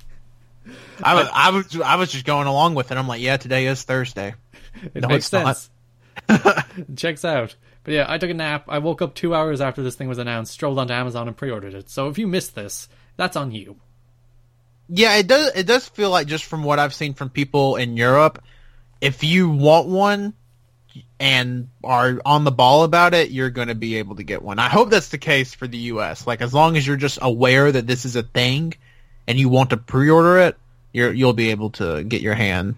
I 1.02 1.14
was, 1.14 1.28
I 1.32 1.50
was, 1.50 1.80
I 1.80 1.96
was 1.96 2.12
just 2.12 2.24
going 2.24 2.46
along 2.46 2.74
with 2.74 2.92
it. 2.92 2.98
I'm 2.98 3.08
like, 3.08 3.20
yeah, 3.20 3.36
today 3.36 3.66
is 3.66 3.82
Thursday. 3.82 4.34
It 4.94 5.02
No, 5.02 5.08
makes 5.08 5.26
sense. 5.26 5.70
It 6.28 6.96
Checks 6.96 7.24
out. 7.24 7.56
But 7.84 7.94
yeah, 7.94 8.06
I 8.08 8.18
took 8.18 8.30
a 8.30 8.34
nap. 8.34 8.66
I 8.68 8.78
woke 8.78 9.02
up 9.02 9.14
two 9.14 9.34
hours 9.34 9.60
after 9.60 9.82
this 9.82 9.96
thing 9.96 10.08
was 10.08 10.18
announced, 10.18 10.52
strolled 10.52 10.78
onto 10.78 10.92
Amazon 10.94 11.26
and 11.26 11.36
pre-ordered 11.36 11.74
it. 11.74 11.90
So 11.90 12.08
if 12.08 12.18
you 12.18 12.26
missed 12.26 12.54
this, 12.54 12.88
that's 13.16 13.36
on 13.36 13.50
you. 13.50 13.76
Yeah, 14.88 15.16
it 15.16 15.26
does. 15.26 15.52
It 15.54 15.66
does 15.66 15.88
feel 15.88 16.10
like 16.10 16.26
just 16.26 16.44
from 16.44 16.64
what 16.64 16.78
I've 16.78 16.94
seen 16.94 17.14
from 17.14 17.30
people 17.30 17.76
in 17.76 17.96
Europe, 17.96 18.42
if 19.00 19.24
you 19.24 19.48
want 19.50 19.88
one 19.88 20.34
and 21.18 21.68
are 21.82 22.20
on 22.24 22.44
the 22.44 22.52
ball 22.52 22.84
about 22.84 23.14
it, 23.14 23.30
you're 23.30 23.50
going 23.50 23.68
to 23.68 23.74
be 23.74 23.96
able 23.96 24.16
to 24.16 24.22
get 24.22 24.42
one. 24.42 24.58
I 24.58 24.68
hope 24.68 24.90
that's 24.90 25.08
the 25.08 25.18
case 25.18 25.54
for 25.54 25.66
the 25.66 25.78
U.S. 25.78 26.26
Like 26.26 26.42
as 26.42 26.52
long 26.52 26.76
as 26.76 26.86
you're 26.86 26.96
just 26.96 27.18
aware 27.22 27.72
that 27.72 27.86
this 27.86 28.04
is 28.04 28.16
a 28.16 28.22
thing 28.22 28.74
and 29.32 29.40
you 29.40 29.48
want 29.48 29.70
to 29.70 29.78
pre-order 29.78 30.36
it, 30.38 30.58
you're 30.92 31.10
you'll 31.10 31.32
be 31.32 31.50
able 31.50 31.70
to 31.70 32.04
get 32.04 32.20
your 32.20 32.34
hand 32.34 32.76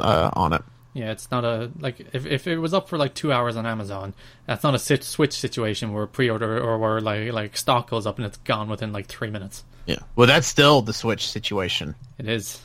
uh, 0.00 0.30
on 0.32 0.54
it. 0.54 0.62
Yeah, 0.94 1.10
it's 1.10 1.30
not 1.30 1.44
a 1.44 1.70
like 1.78 2.00
if 2.14 2.24
if 2.24 2.46
it 2.46 2.56
was 2.56 2.72
up 2.72 2.88
for 2.88 2.96
like 2.96 3.12
two 3.12 3.30
hours 3.30 3.56
on 3.56 3.66
Amazon, 3.66 4.14
that's 4.46 4.64
not 4.64 4.74
a 4.74 4.78
sit, 4.78 5.04
switch 5.04 5.34
situation 5.34 5.92
where 5.92 6.06
pre-order 6.06 6.58
or 6.58 6.78
where 6.78 7.02
like 7.02 7.30
like 7.34 7.56
stock 7.58 7.90
goes 7.90 8.06
up 8.06 8.16
and 8.16 8.24
it's 8.24 8.38
gone 8.38 8.70
within 8.70 8.92
like 8.94 9.06
three 9.06 9.28
minutes. 9.28 9.62
Yeah. 9.84 9.98
Well, 10.16 10.26
that's 10.26 10.46
still 10.46 10.80
the 10.80 10.94
Switch 10.94 11.28
situation. 11.28 11.94
It 12.16 12.26
is. 12.26 12.62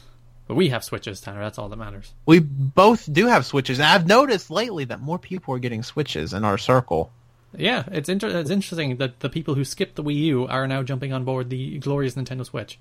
But 0.48 0.56
we 0.56 0.70
have 0.70 0.86
Switches, 0.86 1.20
Tanner. 1.20 1.42
That's 1.42 1.60
all 1.60 1.68
that 1.68 1.76
matters. 1.76 2.14
We 2.26 2.40
both 2.40 3.12
do 3.12 3.28
have 3.28 3.46
Switches, 3.46 3.80
and 3.80 3.88
I've 3.90 4.08
noticed 4.08 4.50
lately 4.50 4.86
that 4.86 5.02
more 5.02 5.20
people 5.20 5.54
are 5.54 5.60
getting 5.60 5.84
Switches 5.84 6.34
in 6.34 6.46
our 6.46 6.58
circle. 6.58 7.12
Yeah, 7.58 7.84
it's 7.92 8.08
inter- 8.08 8.30
it's 8.30 8.50
interesting 8.50 8.96
that 8.98 9.20
the 9.20 9.30
people 9.30 9.56
who 9.56 9.66
skipped 9.66 9.96
the 9.96 10.04
Wii 10.04 10.16
U 10.16 10.48
are 10.48 10.66
now 10.66 10.82
jumping 10.82 11.12
on 11.12 11.26
board 11.26 11.50
the 11.50 11.80
glorious 11.80 12.16
Nintendo 12.16 12.46
Switch. 12.46 12.80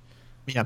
Yeah, 0.54 0.64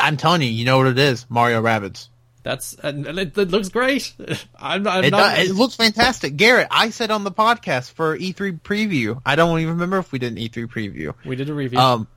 I'm 0.00 0.16
telling 0.16 0.42
you, 0.42 0.48
you 0.48 0.64
know 0.64 0.78
what 0.78 0.86
it 0.88 0.98
is? 0.98 1.26
Mario 1.28 1.62
Rabbids. 1.62 2.08
That's 2.44 2.74
and 2.74 3.06
it, 3.06 3.38
it 3.38 3.50
looks 3.50 3.68
great. 3.68 4.12
I'm, 4.58 4.86
I'm 4.88 5.04
It, 5.04 5.10
not. 5.10 5.36
does, 5.36 5.50
it 5.50 5.54
looks 5.54 5.76
fantastic. 5.76 6.36
Garrett, 6.36 6.66
I 6.72 6.90
said 6.90 7.10
on 7.12 7.22
the 7.22 7.30
podcast 7.30 7.92
for 7.92 8.18
E3 8.18 8.60
preview. 8.62 9.20
I 9.24 9.36
don't 9.36 9.60
even 9.60 9.74
remember 9.74 9.98
if 9.98 10.10
we 10.10 10.18
did 10.18 10.32
an 10.32 10.38
E3 10.38 10.66
preview. 10.66 11.14
we 11.24 11.36
did 11.36 11.48
a 11.50 11.54
review. 11.54 11.78
Um, 11.78 12.08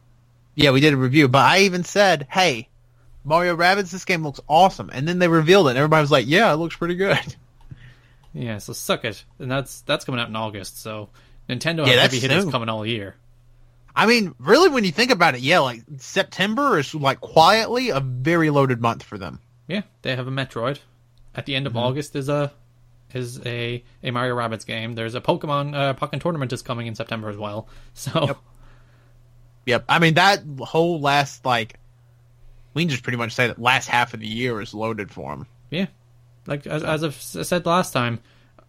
yeah, 0.56 0.71
we 0.71 0.80
did 0.80 0.93
a 0.93 0.97
review, 0.97 1.28
but 1.28 1.43
I 1.43 1.60
even 1.60 1.84
said, 1.84 2.25
"Hey, 2.32 2.69
Mario 3.23 3.56
Rabbids, 3.56 3.91
this 3.91 4.06
game 4.06 4.23
looks 4.23 4.39
awesome." 4.47 4.89
And 4.91 5.08
then 5.08 5.19
they 5.19 5.28
revealed 5.28 5.67
it, 5.67 5.71
and 5.71 5.78
everybody 5.78 6.01
was 6.01 6.12
like, 6.12 6.25
"Yeah, 6.28 6.51
it 6.51 6.56
looks 6.56 6.75
pretty 6.75 6.95
good." 6.95 7.36
yeah, 8.34 8.58
so 8.58 8.73
suck 8.73 9.06
it. 9.06 9.23
And 9.38 9.51
that's 9.51 9.82
that's 9.82 10.06
coming 10.06 10.19
out 10.19 10.30
in 10.30 10.36
August. 10.36 10.82
So 10.82 11.10
Nintendo 11.47 11.86
Yeah, 11.86 11.97
that's 11.97 12.13
heavy 12.15 12.19
hitters 12.19 12.45
coming 12.49 12.69
all 12.69 12.86
year. 12.86 13.15
I 13.95 14.05
mean, 14.05 14.36
really, 14.39 14.69
when 14.69 14.84
you 14.84 14.91
think 14.91 15.12
about 15.12 15.36
it, 15.36 15.41
yeah, 15.41 15.60
like 15.60 15.84
September 15.97 16.77
is 16.79 16.93
like 16.93 17.21
quietly 17.21 17.89
a 17.89 17.99
very 17.99 18.49
loaded 18.49 18.81
month 18.81 19.03
for 19.03 19.17
them. 19.17 19.39
Yeah, 19.67 19.81
they 20.01 20.15
have 20.15 20.27
a 20.27 20.31
Metroid. 20.31 20.79
At 21.34 21.45
the 21.45 21.55
end 21.55 21.65
of 21.67 21.73
Mm-hmm. 21.73 21.79
August 21.79 22.15
is 22.15 22.29
a 22.29 22.51
is 23.13 23.39
a 23.45 23.84
a 24.03 24.12
Mario 24.12 24.36
Rabbids 24.36 24.65
game. 24.65 24.93
There's 24.93 25.15
a 25.15 25.21
Pokemon 25.21 25.73
uh, 25.75 25.93
Pokken 25.93 26.19
tournament 26.21 26.51
is 26.51 26.62
coming 26.62 26.88
in 26.88 26.95
September 26.95 27.29
as 27.29 27.38
well. 27.38 27.67
So 27.93 28.38
Yep. 29.65 29.86
I 29.89 29.99
mean, 29.99 30.13
that 30.15 30.43
whole 30.60 30.99
last 31.01 31.43
like, 31.45 31.79
we 32.73 32.84
can 32.84 32.89
just 32.89 33.03
pretty 33.03 33.17
much 33.17 33.31
say 33.34 33.47
that 33.47 33.60
last 33.60 33.88
half 33.88 34.13
of 34.13 34.19
the 34.19 34.27
year 34.27 34.62
is 34.62 34.73
loaded 34.73 35.10
for 35.12 35.31
them. 35.31 35.47
yeah, 35.71 35.88
like 36.45 36.67
as, 36.67 36.84
as 36.84 37.03
I've 37.03 37.15
said 37.15 37.65
last 37.65 37.91
time, 37.91 38.19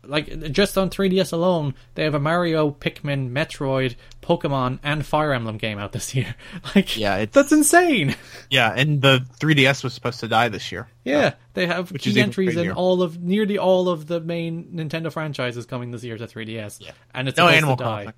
like 0.09 0.53
just 0.53 0.77
on 0.79 0.90
3DS 0.90 1.33
alone, 1.33 1.75
they 1.95 2.05
have 2.05 2.14
a 2.14 2.21
Mario, 2.21 2.71
Pikmin, 2.71 3.31
Metroid, 3.31 3.97
Pokemon, 4.23 4.79
and 4.83 5.05
Fire 5.05 5.33
Emblem 5.33 5.57
game 5.59 5.79
out 5.79 5.92
this 5.92 6.14
year. 6.14 6.35
Like, 6.75 6.97
Yeah, 6.97 7.16
it's- 7.19 7.35
that's 7.35 7.53
insane. 7.53 8.14
Yeah, 8.51 8.73
and 8.75 9.03
the 9.03 9.25
3DS 9.40 9.85
was 9.85 9.92
supposed 9.95 10.21
to 10.21 10.29
die 10.29 10.49
this 10.49 10.71
year. 10.73 10.88
Yeah, 11.05 11.35
they 11.55 11.66
have 11.66 11.90
Which 11.92 12.03
key 12.03 12.11
is 12.11 12.16
entries 12.16 12.57
in 12.57 12.71
all 12.73 13.03
of 13.03 13.23
nearly 13.23 13.59
all 13.59 13.88
of 13.88 14.07
the 14.07 14.21
main 14.21 14.64
Nintendo 14.75 15.12
franchises 15.12 15.66
coming 15.66 15.90
this 15.90 16.03
year 16.05 16.16
to 16.19 16.27
3DS. 16.27 16.81
Yeah. 16.81 16.92
and 17.14 17.29
it's 17.29 17.37
No 17.37 17.45
supposed 17.45 17.57
Animal 17.57 17.77
to 17.77 17.85
die. 17.85 18.03
Crossing. 18.05 18.12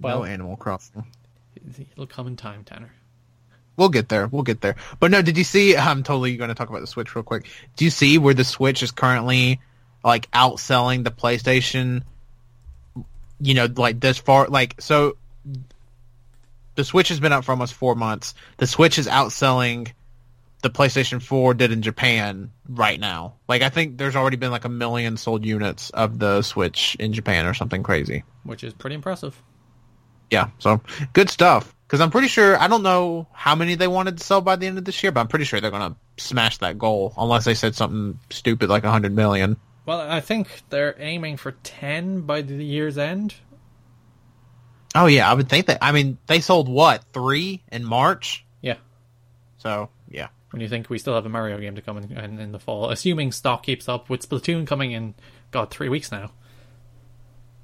Well, 0.00 0.18
no 0.20 0.24
Animal 0.24 0.56
Crossing. 0.56 1.04
it'll 1.92 2.06
come 2.06 2.26
in 2.26 2.36
time, 2.36 2.64
Tanner. 2.64 2.92
We'll 3.76 3.88
get 3.88 4.08
there. 4.08 4.26
We'll 4.26 4.42
get 4.42 4.60
there. 4.60 4.76
But 5.00 5.10
no, 5.10 5.22
did 5.22 5.36
you 5.36 5.44
see? 5.44 5.76
I'm 5.76 6.02
totally 6.02 6.36
going 6.36 6.48
to 6.48 6.54
talk 6.54 6.68
about 6.68 6.80
the 6.80 6.86
Switch 6.86 7.14
real 7.14 7.22
quick. 7.22 7.46
Do 7.76 7.84
you 7.84 7.90
see 7.90 8.18
where 8.18 8.34
the 8.34 8.44
Switch 8.44 8.82
is 8.82 8.90
currently 8.90 9.60
like 10.04 10.30
outselling 10.30 11.04
the 11.04 11.10
PlayStation? 11.10 12.02
You 13.40 13.54
know, 13.54 13.68
like 13.76 14.00
this 14.00 14.18
far, 14.18 14.48
like 14.48 14.80
so. 14.80 15.16
The 16.74 16.84
Switch 16.84 17.08
has 17.08 17.20
been 17.20 17.32
out 17.32 17.44
for 17.44 17.52
almost 17.52 17.72
four 17.72 17.94
months. 17.94 18.34
The 18.58 18.66
Switch 18.66 18.98
is 18.98 19.06
outselling 19.06 19.92
the 20.62 20.70
PlayStation 20.70 21.22
4 21.22 21.54
did 21.54 21.70
in 21.70 21.80
Japan 21.80 22.50
right 22.68 22.98
now. 22.98 23.34
Like 23.48 23.62
I 23.62 23.68
think 23.68 23.98
there's 23.98 24.16
already 24.16 24.36
been 24.36 24.50
like 24.50 24.64
a 24.64 24.68
million 24.68 25.16
sold 25.16 25.44
units 25.44 25.90
of 25.90 26.18
the 26.18 26.42
Switch 26.42 26.96
in 26.98 27.12
Japan 27.12 27.46
or 27.46 27.54
something 27.54 27.84
crazy. 27.84 28.24
which 28.42 28.64
is 28.64 28.72
pretty 28.72 28.96
impressive. 28.96 29.40
Yeah, 30.30 30.48
so 30.58 30.80
good 31.12 31.30
stuff. 31.30 31.75
Because 31.86 32.00
I'm 32.00 32.10
pretty 32.10 32.28
sure 32.28 32.58
I 32.60 32.66
don't 32.66 32.82
know 32.82 33.28
how 33.32 33.54
many 33.54 33.76
they 33.76 33.86
wanted 33.86 34.18
to 34.18 34.24
sell 34.24 34.40
by 34.40 34.56
the 34.56 34.66
end 34.66 34.76
of 34.78 34.84
this 34.84 35.02
year, 35.02 35.12
but 35.12 35.20
I'm 35.20 35.28
pretty 35.28 35.44
sure 35.44 35.60
they're 35.60 35.70
gonna 35.70 35.94
smash 36.16 36.58
that 36.58 36.78
goal 36.78 37.14
unless 37.16 37.44
they 37.44 37.54
said 37.54 37.74
something 37.76 38.18
stupid 38.30 38.68
like 38.68 38.82
100 38.82 39.14
million. 39.14 39.56
Well, 39.84 40.00
I 40.00 40.20
think 40.20 40.48
they're 40.70 40.96
aiming 40.98 41.36
for 41.36 41.52
10 41.52 42.22
by 42.22 42.42
the 42.42 42.54
year's 42.64 42.98
end. 42.98 43.34
Oh 44.96 45.06
yeah, 45.06 45.30
I 45.30 45.34
would 45.34 45.48
think 45.48 45.66
that. 45.66 45.78
I 45.80 45.92
mean, 45.92 46.18
they 46.26 46.40
sold 46.40 46.68
what 46.68 47.04
three 47.12 47.62
in 47.70 47.84
March, 47.84 48.44
Yeah. 48.62 48.76
so 49.58 49.90
yeah, 50.08 50.28
When 50.50 50.60
you 50.62 50.68
think 50.68 50.88
we 50.90 50.98
still 50.98 51.14
have 51.14 51.26
a 51.26 51.28
Mario 51.28 51.58
game 51.60 51.74
to 51.76 51.82
come 51.82 51.98
in, 51.98 52.10
in, 52.16 52.38
in 52.40 52.50
the 52.52 52.58
fall, 52.58 52.90
assuming 52.90 53.30
stock 53.30 53.62
keeps 53.62 53.88
up 53.88 54.08
with 54.08 54.28
Splatoon 54.28 54.66
coming 54.66 54.90
in, 54.92 55.14
God, 55.52 55.70
three 55.70 55.88
weeks 55.88 56.10
now. 56.10 56.32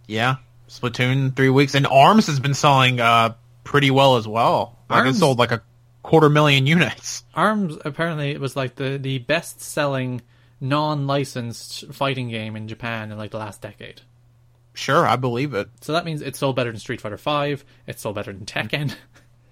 yeah. 0.06 0.36
Splatoon 0.68 1.34
three 1.36 1.50
weeks, 1.50 1.74
and 1.74 1.86
Arms 1.86 2.28
has 2.28 2.40
been 2.40 2.54
selling 2.54 2.98
uh 3.00 3.34
pretty 3.64 3.90
well 3.90 4.16
as 4.16 4.26
well. 4.26 4.78
Like 4.88 5.06
it 5.06 5.14
sold 5.14 5.38
like 5.38 5.52
a 5.52 5.62
quarter 6.02 6.28
million 6.28 6.66
units. 6.66 7.24
ARMS 7.34 7.78
apparently 7.84 8.30
it 8.30 8.40
was 8.40 8.56
like 8.56 8.74
the, 8.74 8.98
the 8.98 9.18
best 9.18 9.60
selling 9.60 10.22
non 10.60 11.06
licensed 11.06 11.92
fighting 11.92 12.28
game 12.28 12.56
in 12.56 12.68
Japan 12.68 13.10
in 13.10 13.18
like 13.18 13.30
the 13.30 13.38
last 13.38 13.60
decade. 13.60 14.02
Sure, 14.74 15.06
I 15.06 15.16
believe 15.16 15.54
it. 15.54 15.68
So 15.80 15.92
that 15.92 16.04
means 16.04 16.22
it 16.22 16.36
sold 16.36 16.56
better 16.56 16.70
than 16.70 16.80
Street 16.80 17.00
Fighter 17.00 17.18
Five. 17.18 17.64
It 17.86 18.00
sold 18.00 18.14
better 18.14 18.32
than 18.32 18.46
Tekken. 18.46 18.94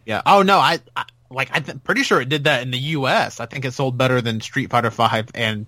Yeah. 0.07 0.23
Oh 0.25 0.42
no, 0.42 0.59
I, 0.59 0.81
I 0.96 1.05
like 1.31 1.51
I'm 1.53 1.79
pretty 1.81 2.03
sure 2.03 2.20
it 2.20 2.29
did 2.29 2.44
that 2.44 2.62
in 2.62 2.70
the 2.70 2.79
U.S. 2.79 3.38
I 3.38 3.46
think 3.46 3.64
it 3.64 3.73
sold 3.73 3.96
better 3.99 4.20
than 4.20 4.40
Street 4.40 4.70
Fighter 4.70 4.90
Five 4.90 5.29
and 5.35 5.66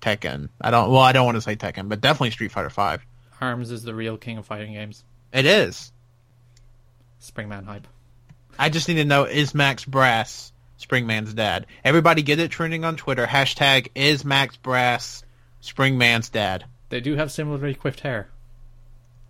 Tekken. 0.00 0.50
I 0.60 0.70
don't. 0.70 0.90
Well, 0.90 1.00
I 1.00 1.12
don't 1.12 1.24
want 1.24 1.36
to 1.36 1.40
say 1.40 1.56
Tekken, 1.56 1.88
but 1.88 2.00
definitely 2.00 2.30
Street 2.30 2.52
Fighter 2.52 2.70
Five. 2.70 3.04
ARMS 3.40 3.70
is 3.70 3.82
the 3.82 3.94
real 3.94 4.16
king 4.16 4.38
of 4.38 4.46
fighting 4.46 4.74
games. 4.74 5.04
It 5.32 5.46
is. 5.46 5.90
Springman 7.30 7.64
hype. 7.64 7.86
I 8.58 8.68
just 8.68 8.88
need 8.88 8.94
to 8.94 9.04
know 9.04 9.24
is 9.24 9.54
Max 9.54 9.84
Brass 9.84 10.52
Springman's 10.78 11.34
dad? 11.34 11.66
Everybody 11.84 12.22
get 12.22 12.38
it 12.38 12.50
trending 12.50 12.84
on 12.84 12.96
Twitter. 12.96 13.26
Hashtag 13.26 13.88
is 13.94 14.24
Max 14.24 14.56
Brass 14.56 15.24
Springman's 15.62 16.28
dad. 16.28 16.64
They 16.90 17.00
do 17.00 17.16
have 17.16 17.32
similarly 17.32 17.74
quipped 17.74 18.00
hair. 18.00 18.28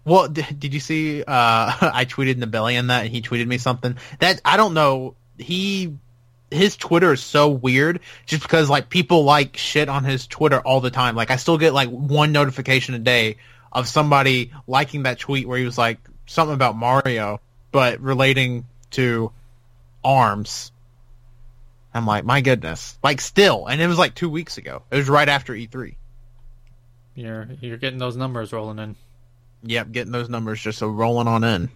Well, 0.04 0.28
d- 0.28 0.42
did 0.42 0.74
you 0.74 0.80
see? 0.80 1.22
Uh, 1.22 1.24
I 1.26 2.04
tweeted 2.04 2.34
Nibellion 2.34 2.88
that, 2.88 3.04
and 3.04 3.10
he 3.10 3.22
tweeted 3.22 3.46
me 3.46 3.58
something 3.58 3.96
that 4.18 4.40
I 4.44 4.56
don't 4.56 4.74
know. 4.74 5.14
He 5.38 5.94
his 6.50 6.76
Twitter 6.76 7.12
is 7.12 7.22
so 7.22 7.48
weird, 7.48 8.00
just 8.26 8.42
because 8.42 8.68
like 8.68 8.88
people 8.88 9.24
like 9.24 9.56
shit 9.56 9.88
on 9.88 10.04
his 10.04 10.26
Twitter 10.26 10.60
all 10.60 10.80
the 10.80 10.90
time. 10.90 11.16
Like 11.16 11.30
I 11.30 11.36
still 11.36 11.58
get 11.58 11.74
like 11.74 11.88
one 11.88 12.32
notification 12.32 12.94
a 12.94 12.98
day 12.98 13.36
of 13.72 13.88
somebody 13.88 14.52
liking 14.66 15.04
that 15.04 15.18
tweet 15.18 15.48
where 15.48 15.58
he 15.58 15.64
was 15.64 15.78
like 15.78 15.98
something 16.26 16.54
about 16.54 16.76
Mario, 16.76 17.40
but 17.74 18.00
relating 18.00 18.66
to 18.92 19.32
Arms. 20.04 20.70
I'm 21.92 22.06
like, 22.06 22.24
my 22.24 22.40
goodness, 22.40 22.96
like 23.02 23.20
still, 23.20 23.66
and 23.66 23.82
it 23.82 23.88
was 23.88 23.98
like 23.98 24.14
two 24.14 24.30
weeks 24.30 24.58
ago. 24.58 24.84
It 24.92 24.96
was 24.96 25.08
right 25.08 25.28
after 25.28 25.52
E 25.54 25.66
E3. 25.66 25.96
You're 27.16 27.48
you're 27.60 27.76
getting 27.76 27.98
those 27.98 28.16
numbers 28.16 28.52
rolling 28.52 28.78
in. 28.78 28.96
Yep, 29.64 29.90
getting 29.90 30.12
those 30.12 30.28
numbers 30.28 30.62
just 30.62 30.78
so 30.78 30.86
rolling 30.86 31.26
on 31.26 31.42
in. 31.42 31.68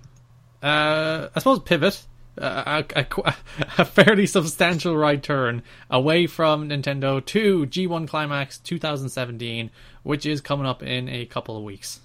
Uh, 0.63 1.29
I 1.35 1.39
suppose 1.41 1.59
pivot. 1.61 2.01
Uh, 2.41 2.85
a, 2.95 3.01
a, 3.01 3.35
a 3.79 3.85
fairly 3.85 4.27
substantial 4.27 4.97
right 4.97 5.21
turn 5.21 5.65
away 5.91 6.29
from 6.29 6.69
Nintendo 6.69 7.25
to 7.27 7.67
G1 7.67 8.07
Climax 8.07 8.59
2017, 8.59 9.73
which 10.05 10.25
is 10.27 10.41
coming 10.41 10.67
up 10.67 10.81
in 10.85 11.09
a 11.09 11.27
couple 11.27 11.57
of 11.57 11.65
weeks. 11.65 11.99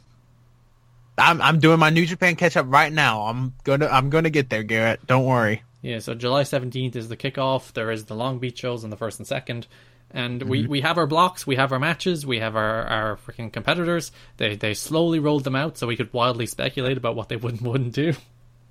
I'm 1.18 1.42
I'm 1.42 1.60
doing 1.60 1.80
my 1.80 1.90
New 1.90 2.06
Japan 2.06 2.36
catch 2.36 2.58
up 2.58 2.66
right 2.70 2.92
now. 2.92 3.24
I'm 3.24 3.54
gonna 3.64 3.88
I'm 3.88 4.10
gonna 4.10 4.30
get 4.30 4.50
there, 4.50 4.64
Garrett. 4.64 5.06
Don't 5.06 5.26
worry. 5.26 5.64
Yeah, 5.82 6.00
so 6.00 6.16
July 6.16 6.44
17th 6.44 6.96
is 6.96 7.10
the 7.10 7.18
kickoff. 7.18 7.74
There 7.74 7.92
is 7.92 8.06
the 8.06 8.16
Long 8.16 8.40
Beach 8.40 8.58
shows 8.58 8.86
on 8.86 8.90
the 8.90 8.96
1st 8.96 9.20
and 9.20 9.28
2nd. 9.28 9.66
And 10.12 10.44
we, 10.44 10.62
mm-hmm. 10.62 10.72
we 10.72 10.82
have 10.82 10.98
our 10.98 11.08
blocks, 11.08 11.46
we 11.46 11.56
have 11.56 11.72
our 11.72 11.80
matches, 11.80 12.26
we 12.26 12.38
have 12.38 12.56
our, 12.56 12.84
our 12.84 13.18
freaking 13.18 13.52
competitors. 13.52 14.12
They 14.38 14.56
they 14.56 14.76
slowly 14.76 15.20
rolled 15.20 15.44
them 15.44 15.56
out 15.56 15.78
so 15.78 15.88
we 15.88 15.98
could 15.98 16.14
wildly 16.14 16.46
speculate 16.46 16.98
about 16.98 17.16
what 17.16 17.30
they 17.30 17.36
would 17.36 17.56
and 17.56 17.62
wouldn't 17.62 17.94
do. 17.94 18.14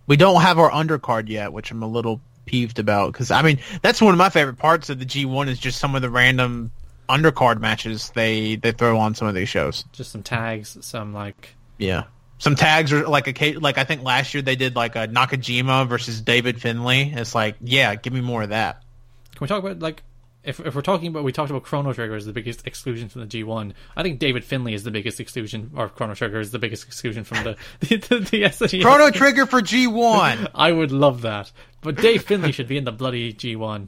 We 0.06 0.16
don't 0.16 0.40
have 0.40 0.58
our 0.58 0.70
undercard 0.70 1.28
yet, 1.28 1.52
which 1.52 1.70
I'm 1.70 1.82
a 1.82 1.88
little 1.88 2.20
peeved 2.44 2.78
about 2.78 3.12
because 3.12 3.30
I 3.30 3.42
mean 3.42 3.58
that's 3.82 4.00
one 4.00 4.14
of 4.14 4.18
my 4.18 4.30
favorite 4.30 4.58
parts 4.58 4.88
of 4.88 4.98
the 4.98 5.04
G1 5.04 5.48
is 5.48 5.58
just 5.58 5.78
some 5.78 5.94
of 5.94 6.02
the 6.02 6.10
random 6.10 6.72
undercard 7.08 7.60
matches 7.60 8.10
they 8.14 8.56
they 8.56 8.72
throw 8.72 8.98
on 8.98 9.14
some 9.14 9.28
of 9.28 9.34
these 9.34 9.48
shows. 9.48 9.84
Just 9.92 10.12
some 10.12 10.22
tags, 10.22 10.78
some 10.80 11.12
like 11.12 11.54
Yeah. 11.78 12.04
Some 12.42 12.56
tags 12.56 12.92
are 12.92 13.06
like 13.06 13.28
a 13.28 13.52
like 13.58 13.78
I 13.78 13.84
think 13.84 14.02
last 14.02 14.34
year 14.34 14.42
they 14.42 14.56
did 14.56 14.74
like 14.74 14.96
a 14.96 15.06
Nakajima 15.06 15.88
versus 15.88 16.20
David 16.20 16.60
Finlay. 16.60 17.12
It's 17.14 17.36
like 17.36 17.54
yeah, 17.60 17.94
give 17.94 18.12
me 18.12 18.20
more 18.20 18.42
of 18.42 18.48
that. 18.48 18.82
Can 19.30 19.42
we 19.42 19.46
talk 19.46 19.62
about 19.62 19.78
like 19.78 20.02
if 20.42 20.58
if 20.58 20.74
we're 20.74 20.82
talking 20.82 21.06
about 21.06 21.22
we 21.22 21.30
talked 21.30 21.50
about 21.50 21.62
Chrono 21.62 21.92
Trigger 21.92 22.16
as 22.16 22.26
the 22.26 22.32
biggest 22.32 22.66
exclusion 22.66 23.08
from 23.08 23.20
the 23.20 23.28
G1. 23.28 23.74
I 23.94 24.02
think 24.02 24.18
David 24.18 24.44
Finlay 24.44 24.74
is 24.74 24.82
the 24.82 24.90
biggest 24.90 25.20
exclusion, 25.20 25.70
or 25.76 25.88
Chrono 25.88 26.16
Trigger 26.16 26.40
is 26.40 26.50
the 26.50 26.58
biggest 26.58 26.84
exclusion 26.84 27.22
from 27.22 27.44
the 27.44 27.56
the, 27.78 27.96
the, 27.98 28.18
the 28.18 28.42
SNES. 28.42 28.82
Chrono 28.82 29.12
Trigger 29.12 29.46
for 29.46 29.60
G1. 29.60 30.50
I 30.56 30.72
would 30.72 30.90
love 30.90 31.22
that, 31.22 31.52
but 31.80 31.94
Dave 31.94 32.24
Finlay 32.24 32.50
should 32.50 32.66
be 32.66 32.76
in 32.76 32.82
the 32.82 32.90
bloody 32.90 33.32
G1. 33.32 33.86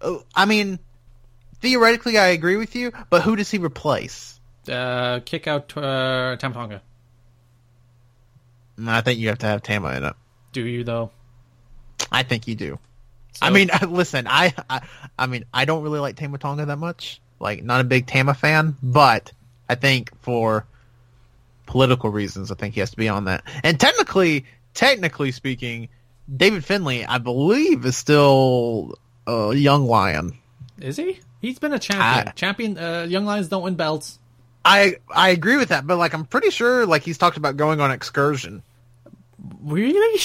Oh, 0.00 0.22
I 0.32 0.44
mean, 0.44 0.78
theoretically 1.60 2.18
I 2.18 2.28
agree 2.28 2.56
with 2.56 2.76
you, 2.76 2.92
but 3.10 3.22
who 3.22 3.34
does 3.34 3.50
he 3.50 3.58
replace? 3.58 4.38
Uh, 4.68 5.18
kick 5.24 5.48
out 5.48 5.76
uh. 5.76 6.36
I 8.78 9.00
think 9.00 9.18
you 9.18 9.28
have 9.28 9.38
to 9.38 9.46
have 9.46 9.62
Tama 9.62 9.92
in 9.96 10.04
it. 10.04 10.14
Do 10.52 10.66
you 10.66 10.84
though? 10.84 11.10
I 12.10 12.22
think 12.22 12.48
you 12.48 12.54
do. 12.54 12.78
I 13.42 13.50
mean, 13.50 13.70
listen, 13.88 14.26
I, 14.28 14.54
I, 14.70 14.82
I 15.18 15.26
mean, 15.26 15.44
I 15.52 15.64
don't 15.64 15.82
really 15.82 15.98
like 15.98 16.16
Tama 16.16 16.38
Tonga 16.38 16.66
that 16.66 16.78
much. 16.78 17.20
Like, 17.40 17.64
not 17.64 17.80
a 17.80 17.84
big 17.84 18.06
Tama 18.06 18.34
fan, 18.34 18.76
but 18.82 19.32
I 19.68 19.74
think 19.74 20.16
for 20.22 20.66
political 21.66 22.10
reasons, 22.10 22.50
I 22.50 22.54
think 22.54 22.74
he 22.74 22.80
has 22.80 22.90
to 22.90 22.96
be 22.96 23.08
on 23.08 23.24
that. 23.24 23.42
And 23.62 23.78
technically, 23.78 24.46
technically 24.72 25.32
speaking, 25.32 25.88
David 26.34 26.64
Finlay, 26.64 27.04
I 27.04 27.18
believe, 27.18 27.84
is 27.84 27.96
still 27.96 28.98
a 29.26 29.54
young 29.54 29.86
lion. 29.86 30.38
Is 30.80 30.96
he? 30.96 31.20
He's 31.40 31.58
been 31.58 31.72
a 31.72 31.78
champion. 31.78 32.28
I, 32.28 32.30
champion. 32.32 32.78
Uh, 32.78 33.06
young 33.08 33.24
lions 33.26 33.48
don't 33.48 33.62
win 33.62 33.74
belts. 33.74 34.18
I 34.64 34.96
I 35.08 35.30
agree 35.30 35.56
with 35.56 35.68
that, 35.68 35.86
but 35.86 35.96
like 35.98 36.14
I'm 36.14 36.24
pretty 36.24 36.50
sure 36.50 36.86
like 36.86 37.02
he's 37.02 37.18
talked 37.18 37.36
about 37.36 37.56
going 37.56 37.80
on 37.80 37.90
excursion. 37.90 38.62
Really? 39.62 40.20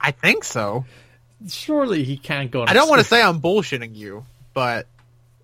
I 0.00 0.12
think 0.12 0.44
so. 0.44 0.84
Surely 1.48 2.04
he 2.04 2.16
can't 2.16 2.50
go. 2.50 2.64
I 2.64 2.72
don't 2.72 2.88
want 2.88 3.00
to 3.00 3.06
say 3.06 3.20
I'm 3.20 3.40
bullshitting 3.40 3.96
you, 3.96 4.24
but 4.54 4.86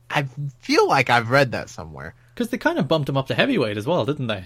I 0.08 0.24
feel 0.60 0.86
like 0.86 1.10
I've 1.10 1.30
read 1.30 1.52
that 1.52 1.68
somewhere. 1.68 2.14
Because 2.34 2.50
they 2.50 2.58
kind 2.58 2.78
of 2.78 2.86
bumped 2.86 3.08
him 3.08 3.16
up 3.16 3.26
to 3.28 3.34
heavyweight 3.34 3.76
as 3.76 3.86
well, 3.86 4.04
didn't 4.04 4.28
they? 4.28 4.44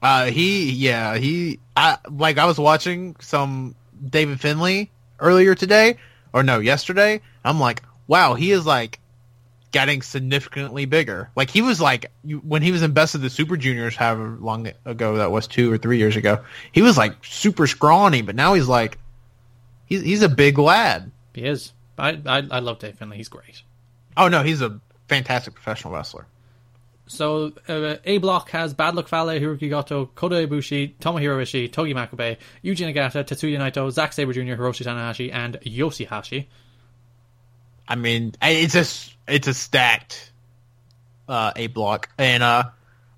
Uh, 0.00 0.26
he 0.26 0.70
yeah 0.70 1.16
he 1.16 1.58
I 1.76 1.98
like 2.08 2.38
I 2.38 2.46
was 2.46 2.58
watching 2.58 3.16
some 3.20 3.74
David 4.08 4.40
Finlay 4.40 4.90
earlier 5.18 5.54
today, 5.54 5.96
or 6.32 6.42
no 6.42 6.60
yesterday. 6.60 7.20
I'm 7.44 7.60
like, 7.60 7.82
wow, 8.06 8.34
he 8.34 8.52
is 8.52 8.64
like 8.64 9.00
getting 9.70 10.02
significantly 10.02 10.86
bigger. 10.86 11.30
Like 11.36 11.50
he 11.50 11.62
was 11.62 11.80
like 11.80 12.10
when 12.42 12.62
he 12.62 12.72
was 12.72 12.82
in 12.82 12.92
Best 12.92 13.14
of 13.14 13.20
the 13.20 13.30
Super 13.30 13.56
Juniors, 13.56 13.96
however 13.96 14.36
long 14.40 14.70
ago 14.84 15.16
that 15.16 15.30
was, 15.30 15.46
two 15.46 15.72
or 15.72 15.78
three 15.78 15.98
years 15.98 16.16
ago. 16.16 16.44
He 16.72 16.82
was 16.82 16.96
like 16.96 17.24
super 17.24 17.66
scrawny, 17.66 18.22
but 18.22 18.34
now 18.34 18.54
he's 18.54 18.68
like 18.68 18.98
he's 19.86 20.02
he's 20.02 20.22
a 20.22 20.28
big 20.28 20.58
lad. 20.58 21.10
He 21.34 21.44
is. 21.44 21.72
I 21.98 22.20
I, 22.26 22.46
I 22.50 22.58
love 22.60 22.78
Dave 22.78 22.96
Finlay. 22.96 23.16
He's 23.16 23.28
great. 23.28 23.62
Oh 24.16 24.28
no, 24.28 24.42
he's 24.42 24.62
a 24.62 24.80
fantastic 25.08 25.54
professional 25.54 25.94
wrestler. 25.94 26.26
So 27.06 27.52
uh, 27.68 27.96
A 28.04 28.18
Block 28.18 28.50
has 28.50 28.74
Bad 28.74 28.94
Luck 28.94 29.08
Fale, 29.08 29.40
Hiroki 29.40 29.70
Goto, 29.70 30.06
Kota 30.14 30.34
Ibushi, 30.46 30.94
Tomohiro 31.00 31.40
Ishii, 31.40 31.72
Togi 31.72 31.94
Makabe, 31.94 32.36
Yuji 32.62 32.86
Nagata, 32.86 33.24
Tetsuya 33.24 33.58
Naito, 33.58 33.90
Zack 33.90 34.12
Sabre 34.12 34.34
Jr., 34.34 34.40
Hiroshi 34.40 34.84
Tanahashi, 34.84 35.32
and 35.32 35.58
Yoshihashi. 35.62 36.46
I 37.88 37.94
mean, 37.94 38.34
it's 38.42 38.74
a 38.74 39.32
it's 39.32 39.48
a 39.48 39.54
stacked 39.54 40.30
uh, 41.28 41.52
A 41.56 41.68
block, 41.68 42.10
and 42.18 42.42
uh, 42.42 42.64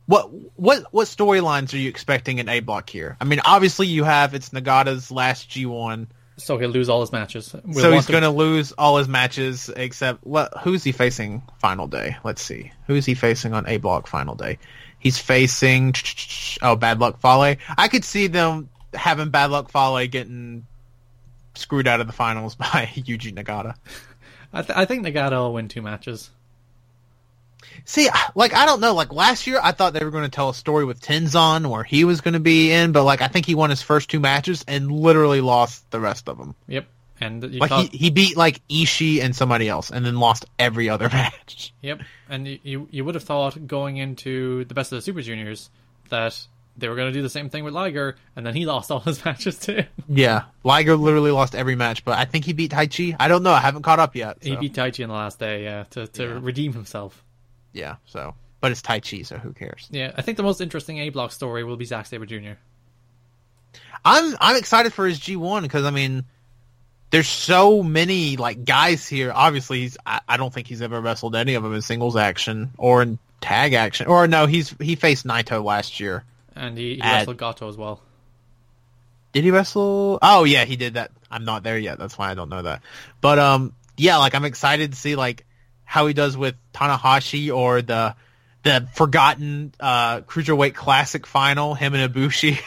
what 0.07 0.31
what 0.57 0.85
what 0.93 1.09
storylines 1.09 1.75
are 1.75 1.79
you 1.79 1.89
expecting 1.89 2.39
in 2.39 2.49
A 2.49 2.61
block 2.61 2.89
here? 2.89 3.17
I 3.21 3.25
mean, 3.25 3.41
obviously 3.45 3.89
you 3.89 4.05
have 4.05 4.35
it's 4.35 4.51
Nagata's 4.51 5.11
last 5.11 5.49
G 5.49 5.67
one, 5.67 6.09
so 6.37 6.57
he'll 6.59 6.71
lose 6.71 6.89
all 6.89 7.01
his 7.01 7.13
matches. 7.13 7.55
We'll 7.65 7.81
so 7.81 7.93
he's 7.93 8.07
going 8.07 8.23
to 8.23 8.31
lose 8.31 8.73
all 8.73 8.99
his 8.99 9.09
matches 9.09 9.71
except 9.77 10.25
what? 10.25 10.57
Who's 10.63 10.85
he 10.85 10.93
facing 10.93 11.43
final 11.59 11.87
day? 11.87 12.17
Let's 12.23 12.43
see, 12.43 12.73
who's 12.87 13.07
he 13.07 13.15
facing 13.15 13.53
on 13.53 13.67
A 13.67 13.79
block 13.79 14.07
final 14.07 14.35
day? 14.35 14.59
He's 15.01 15.19
facing 15.19 15.95
oh 16.63 16.77
Bad 16.77 17.01
Luck 17.01 17.21
Fale. 17.21 17.57
I 17.77 17.89
could 17.89 18.05
see 18.05 18.27
them 18.29 18.69
having 18.95 19.31
Bad 19.31 19.51
Luck 19.51 19.71
Fale 19.71 20.07
getting 20.07 20.67
screwed 21.55 21.89
out 21.89 22.01
of 22.01 22.07
the 22.07 22.13
finals 22.13 22.55
by 22.57 22.91
Yuji 22.95 23.35
Nagata. 23.35 23.75
I, 24.53 24.63
th- 24.63 24.77
I 24.77 24.85
think 24.85 25.05
Nagata 25.07 25.33
will 25.33 25.55
win 25.55 25.69
two 25.69 25.83
matches. 25.83 26.31
See, 27.85 28.09
like 28.35 28.55
I 28.55 28.67
don't 28.67 28.81
know. 28.81 28.95
Like 28.95 29.13
last 29.13 29.47
year, 29.47 29.61
I 29.63 29.73
thought 29.73 29.93
they 29.93 30.05
were 30.05 30.11
going 30.11 30.25
to 30.25 30.31
tell 30.31 30.49
a 30.49 30.55
story 30.55 30.85
with 30.85 31.01
Tenzan 31.01 31.67
where 31.67 31.85
he 31.85 32.05
was 32.05 32.21
going 32.21 32.35
to 32.35 32.41
be 32.41 32.73
in, 32.73 32.93
but 32.93 33.05
like 33.05 33.23
I 33.23 33.29
think 33.29 33.47
he 33.47 33.55
won 33.55 33.71
his 33.71 33.83
first 33.83 34.11
two 34.11 34.21
matches 34.21 34.65
and 34.67 34.91
literally 34.91 35.41
lost 35.41 35.91
the 35.91 36.01
rest 36.01 36.29
of 36.29 36.39
them. 36.39 36.55
Yep, 36.69 36.87
and 37.21 37.59
like 37.59 37.69
thought... 37.69 37.89
he, 37.91 37.97
he 37.97 38.11
beat 38.11 38.37
like 38.37 38.67
Ishii 38.69 39.23
and 39.23 39.35
somebody 39.35 39.69
else, 39.69 39.91
and 39.91 40.05
then 40.05 40.17
lost 40.17 40.47
every 40.59 40.89
other 40.89 41.09
match. 41.13 41.73
Yep, 41.83 42.01
and 42.29 42.47
you 42.63 42.89
you 42.91 43.05
would 43.05 43.15
have 43.15 43.25
thought 43.25 43.67
going 43.67 43.97
into 43.97 44.65
the 44.65 44.75
best 44.75 44.93
of 44.93 44.97
the 44.97 45.03
Super 45.03 45.23
Juniors 45.23 45.71
that 46.09 46.47
they 46.81 46.89
were 46.89 46.97
going 46.97 47.13
to 47.13 47.19
do 47.19 47.23
the 47.23 47.31
same 47.31 47.49
thing 47.49 47.65
with 47.65 47.75
Liger, 47.75 48.17
and 48.35 48.45
then 48.45 48.55
he 48.55 48.67
lost 48.67 48.91
all 48.91 49.01
his 49.01 49.25
matches 49.25 49.59
too. 49.59 49.85
Yeah, 50.09 50.45
Liger 50.65 50.97
literally 50.97 51.31
lost 51.31 51.55
every 51.55 51.77
match, 51.77 52.05
but 52.05 52.19
I 52.19 52.25
think 52.25 52.45
he 52.45 52.53
beat 52.53 52.71
Tai 52.73 52.87
Chi. 52.87 53.17
I 53.21 53.29
don't 53.29 53.43
know. 53.43 53.53
I 53.53 53.61
haven't 53.61 53.83
caught 53.83 54.01
up 54.01 54.17
yet. 54.17 54.43
So. 54.43 54.51
He 54.51 54.57
beat 54.57 54.75
Tai 54.75 54.91
Chi 54.91 55.03
in 55.03 55.09
the 55.09 55.15
last 55.15 55.39
day, 55.39 55.65
yeah, 55.65 55.85
to, 55.91 56.07
to 56.07 56.25
yeah. 56.25 56.39
redeem 56.41 56.73
himself. 56.73 57.23
Yeah, 57.73 57.97
so. 58.07 58.35
But 58.61 58.73
it's 58.73 58.83
Tai 58.83 59.01
Chi, 59.01 59.23
so 59.23 59.39
who 59.39 59.53
cares? 59.53 59.89
Yeah, 59.91 60.13
I 60.17 60.23
think 60.23 60.37
the 60.37 60.43
most 60.43 60.61
interesting 60.61 60.99
A 60.99 61.09
block 61.11 61.33
story 61.33 61.65
will 61.65 61.77
be 61.77 61.85
Zack 61.85 62.07
Sabre 62.07 62.27
Jr. 62.27 62.59
I'm 64.05 64.37
I'm 64.41 64.57
excited 64.57 64.93
for 64.93 65.07
his 65.07 65.19
G1 65.19 65.63
because 65.63 65.85
I 65.85 65.91
mean, 65.91 66.25
there's 67.11 67.29
so 67.29 67.83
many 67.83 68.37
like 68.37 68.65
guys 68.65 69.07
here. 69.07 69.33
Obviously, 69.35 69.81
he's 69.81 69.97
I, 70.07 70.21
I, 70.29 70.37
don't 70.37 70.53
think 70.53 70.67
he's 70.67 70.83
ever 70.83 71.01
wrestled 71.01 71.37
any 71.37 71.55
of 71.55 71.63
them 71.63 71.75
in 71.75 71.83
singles 71.83 72.17
action 72.17 72.71
or 72.79 73.03
in 73.03 73.19
tag 73.41 73.73
action. 73.75 74.07
Or 74.07 74.27
no, 74.27 74.47
he's 74.47 74.75
he 74.81 74.95
faced 74.95 75.27
Naito 75.27 75.63
last 75.63 76.01
year 76.01 76.25
and 76.61 76.77
he, 76.77 76.97
he 76.97 77.01
wrestled 77.01 77.39
Goto 77.39 77.69
as 77.69 77.77
well. 77.77 78.01
Did 79.33 79.45
he 79.45 79.51
wrestle? 79.51 80.19
Oh 80.21 80.45
yeah, 80.45 80.65
he 80.65 80.77
did 80.77 80.95
that. 80.95 81.11
I'm 81.31 81.45
not 81.45 81.63
there 81.63 81.79
yet. 81.79 81.99
That's 81.99 82.19
why 82.19 82.31
I 82.31 82.35
don't 82.35 82.49
know 82.49 82.63
that. 82.63 82.83
But 83.21 83.39
um, 83.39 83.75
yeah, 83.97 84.19
like 84.19 84.35
I'm 84.35 84.45
excited 84.45 84.93
to 84.93 84.99
see 84.99 85.17
like 85.17 85.47
how 85.85 86.07
he 86.07 86.15
does 86.15 86.37
with 86.37 86.57
Tanahashi 86.75 87.55
or 87.55 87.83
the 87.83 88.15
the 88.63 88.89
forgotten 88.93 89.73
uh, 89.81 90.21
cruiserweight 90.21 90.75
classic 90.75 91.27
final, 91.27 91.75
him 91.75 91.95
and 91.95 92.13
Ibushi. 92.13 92.61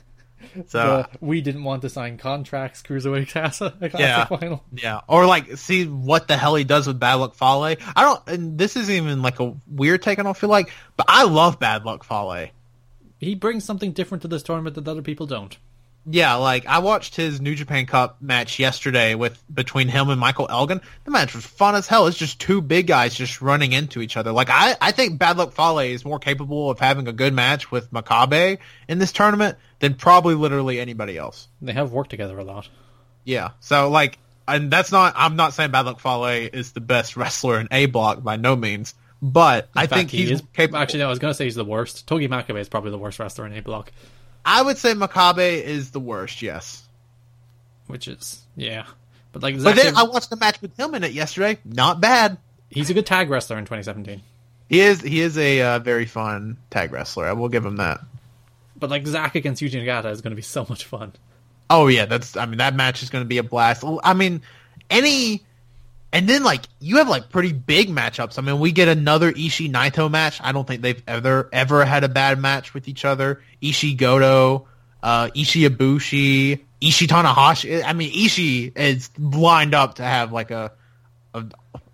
so 0.66 1.06
we 1.20 1.40
didn't 1.42 1.62
want 1.64 1.82
to 1.82 1.88
sign 1.90 2.16
contracts, 2.16 2.82
cruiserweight 2.82 3.28
classic 3.32 3.74
yeah, 3.96 4.24
final. 4.24 4.64
Yeah, 4.72 5.02
or 5.06 5.26
like 5.26 5.58
see 5.58 5.86
what 5.86 6.28
the 6.28 6.36
hell 6.36 6.54
he 6.54 6.64
does 6.64 6.86
with 6.86 6.98
Bad 6.98 7.14
Luck 7.14 7.34
Fale. 7.34 7.62
I 7.62 7.76
don't. 7.96 8.26
And 8.26 8.58
this 8.58 8.76
isn't 8.76 8.94
even 8.94 9.20
like 9.20 9.38
a 9.38 9.54
weird 9.68 10.02
take. 10.02 10.18
I 10.18 10.22
don't 10.22 10.36
feel 10.36 10.50
like, 10.50 10.70
but 10.96 11.06
I 11.08 11.24
love 11.24 11.58
Bad 11.60 11.84
Luck 11.84 12.04
Fale 12.04 12.48
he 13.20 13.34
brings 13.34 13.64
something 13.64 13.92
different 13.92 14.22
to 14.22 14.28
this 14.28 14.42
tournament 14.42 14.74
that 14.74 14.88
other 14.88 15.02
people 15.02 15.26
don't. 15.26 15.56
Yeah, 16.06 16.36
like 16.36 16.66
I 16.66 16.78
watched 16.78 17.14
his 17.14 17.42
New 17.42 17.54
Japan 17.54 17.84
Cup 17.84 18.22
match 18.22 18.58
yesterday 18.58 19.14
with 19.14 19.40
between 19.52 19.88
him 19.88 20.08
and 20.08 20.18
Michael 20.18 20.46
Elgin. 20.48 20.80
The 21.04 21.10
match 21.10 21.34
was 21.34 21.44
fun 21.44 21.74
as 21.74 21.86
hell. 21.86 22.06
It's 22.06 22.16
just 22.16 22.40
two 22.40 22.62
big 22.62 22.86
guys 22.86 23.14
just 23.14 23.42
running 23.42 23.72
into 23.72 24.00
each 24.00 24.16
other. 24.16 24.32
Like 24.32 24.48
I, 24.50 24.74
I 24.80 24.92
think 24.92 25.18
Bad 25.18 25.36
Luck 25.36 25.52
Fale 25.52 25.80
is 25.80 26.02
more 26.02 26.18
capable 26.18 26.70
of 26.70 26.80
having 26.80 27.06
a 27.06 27.12
good 27.12 27.34
match 27.34 27.70
with 27.70 27.92
Makabe 27.92 28.58
in 28.88 28.98
this 28.98 29.12
tournament 29.12 29.58
than 29.80 29.92
probably 29.94 30.34
literally 30.34 30.80
anybody 30.80 31.18
else. 31.18 31.48
They 31.60 31.74
have 31.74 31.92
worked 31.92 32.10
together 32.10 32.38
a 32.38 32.44
lot. 32.44 32.68
Yeah. 33.24 33.50
So 33.60 33.90
like 33.90 34.18
and 34.48 34.70
that's 34.70 34.90
not 34.90 35.12
I'm 35.16 35.36
not 35.36 35.52
saying 35.52 35.70
Bad 35.70 35.84
Luck 35.84 36.00
Fale 36.00 36.48
is 36.50 36.72
the 36.72 36.80
best 36.80 37.16
wrestler 37.18 37.60
in 37.60 37.68
A 37.70 37.84
block 37.86 38.22
by 38.22 38.36
no 38.36 38.56
means. 38.56 38.94
But 39.22 39.64
in 39.64 39.70
I 39.74 39.86
fact, 39.86 39.92
think 39.92 40.10
he 40.10 40.32
is 40.32 40.42
capable. 40.54 40.78
Actually, 40.78 41.00
no, 41.00 41.06
I 41.06 41.10
was 41.10 41.18
going 41.18 41.30
to 41.30 41.34
say 41.34 41.44
he's 41.44 41.54
the 41.54 41.64
worst. 41.64 42.06
Togi 42.06 42.28
Makabe 42.28 42.58
is 42.58 42.68
probably 42.68 42.90
the 42.90 42.98
worst 42.98 43.18
wrestler 43.18 43.46
in 43.46 43.52
A 43.52 43.60
block. 43.60 43.92
I 44.44 44.62
would 44.62 44.78
say 44.78 44.94
Makabe 44.94 45.62
is 45.62 45.90
the 45.90 46.00
worst. 46.00 46.40
Yes. 46.40 46.86
Which 47.86 48.08
is 48.08 48.42
yeah, 48.56 48.86
but 49.32 49.42
like. 49.42 49.60
But 49.60 49.76
then 49.76 49.96
I 49.96 50.04
watched 50.04 50.30
the 50.30 50.36
match 50.36 50.62
with 50.62 50.78
him 50.78 50.94
in 50.94 51.02
it 51.02 51.12
yesterday. 51.12 51.58
Not 51.64 52.00
bad. 52.00 52.38
He's 52.70 52.88
a 52.88 52.94
good 52.94 53.04
tag 53.04 53.28
wrestler 53.28 53.58
in 53.58 53.64
2017. 53.64 54.22
He 54.68 54.80
is. 54.80 55.00
He 55.00 55.20
is 55.20 55.36
a 55.36 55.60
uh, 55.60 55.78
very 55.80 56.06
fun 56.06 56.56
tag 56.70 56.92
wrestler. 56.92 57.26
I 57.26 57.32
will 57.32 57.48
give 57.48 57.64
him 57.64 57.76
that. 57.76 58.00
But 58.76 58.90
like 58.90 59.06
Zack 59.06 59.34
against 59.34 59.60
Yuji 59.60 59.84
Nagata 59.84 60.12
is 60.12 60.20
going 60.20 60.30
to 60.30 60.36
be 60.36 60.42
so 60.56 60.64
much 60.68 60.84
fun. 60.84 61.12
Oh 61.68 61.88
yeah, 61.88 62.06
that's. 62.06 62.36
I 62.36 62.46
mean, 62.46 62.58
that 62.58 62.76
match 62.76 63.02
is 63.02 63.10
going 63.10 63.24
to 63.24 63.28
be 63.28 63.38
a 63.38 63.42
blast. 63.42 63.84
I 64.04 64.14
mean, 64.14 64.42
any 64.88 65.42
and 66.12 66.28
then 66.28 66.42
like 66.42 66.62
you 66.80 66.96
have 66.96 67.08
like 67.08 67.30
pretty 67.30 67.52
big 67.52 67.88
matchups. 67.88 68.38
I 68.38 68.42
mean, 68.42 68.58
we 68.58 68.72
get 68.72 68.88
another 68.88 69.32
Ishii 69.32 69.70
Naito 69.70 70.10
match. 70.10 70.40
I 70.42 70.52
don't 70.52 70.66
think 70.66 70.82
they've 70.82 71.02
ever 71.06 71.48
ever 71.52 71.84
had 71.84 72.04
a 72.04 72.08
bad 72.08 72.38
match 72.38 72.74
with 72.74 72.88
each 72.88 73.04
other. 73.04 73.42
Ishii 73.62 73.96
Goto, 73.96 74.66
uh, 75.02 75.28
Ishii 75.28 75.68
Ibushi, 75.68 76.60
Ishii 76.80 77.06
Tanahashi. 77.06 77.84
I 77.84 77.92
mean, 77.92 78.12
Ishii 78.12 78.76
is 78.76 79.10
lined 79.18 79.74
up 79.74 79.94
to 79.94 80.02
have 80.02 80.32
like 80.32 80.50
a, 80.50 80.72
a 81.34 81.44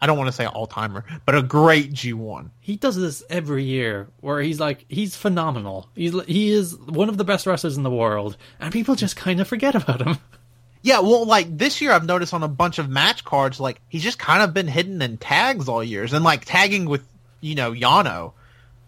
I 0.00 0.06
don't 0.06 0.18
want 0.18 0.28
to 0.28 0.32
say 0.32 0.46
all 0.46 0.66
timer, 0.66 1.04
but 1.24 1.34
a 1.34 1.42
great 1.42 1.92
G 1.92 2.12
one. 2.12 2.50
He 2.60 2.76
does 2.76 2.96
this 2.96 3.22
every 3.28 3.64
year, 3.64 4.08
where 4.20 4.40
he's 4.40 4.60
like 4.60 4.84
he's 4.88 5.16
phenomenal. 5.16 5.88
He's 5.94 6.14
he 6.24 6.50
is 6.50 6.76
one 6.76 7.08
of 7.08 7.18
the 7.18 7.24
best 7.24 7.46
wrestlers 7.46 7.76
in 7.76 7.82
the 7.82 7.90
world, 7.90 8.36
and 8.60 8.72
people 8.72 8.94
just 8.94 9.16
kind 9.16 9.40
of 9.40 9.48
forget 9.48 9.74
about 9.74 10.00
him. 10.00 10.18
Yeah, 10.86 11.00
well, 11.00 11.26
like 11.26 11.58
this 11.58 11.80
year, 11.80 11.90
I've 11.90 12.06
noticed 12.06 12.32
on 12.32 12.44
a 12.44 12.48
bunch 12.48 12.78
of 12.78 12.88
match 12.88 13.24
cards, 13.24 13.58
like 13.58 13.80
he's 13.88 14.04
just 14.04 14.20
kind 14.20 14.40
of 14.40 14.54
been 14.54 14.68
hidden 14.68 15.02
in 15.02 15.16
tags 15.16 15.68
all 15.68 15.82
years, 15.82 16.12
and 16.12 16.24
like 16.24 16.44
tagging 16.44 16.84
with 16.84 17.02
you 17.40 17.56
know 17.56 17.72
Yano. 17.72 18.34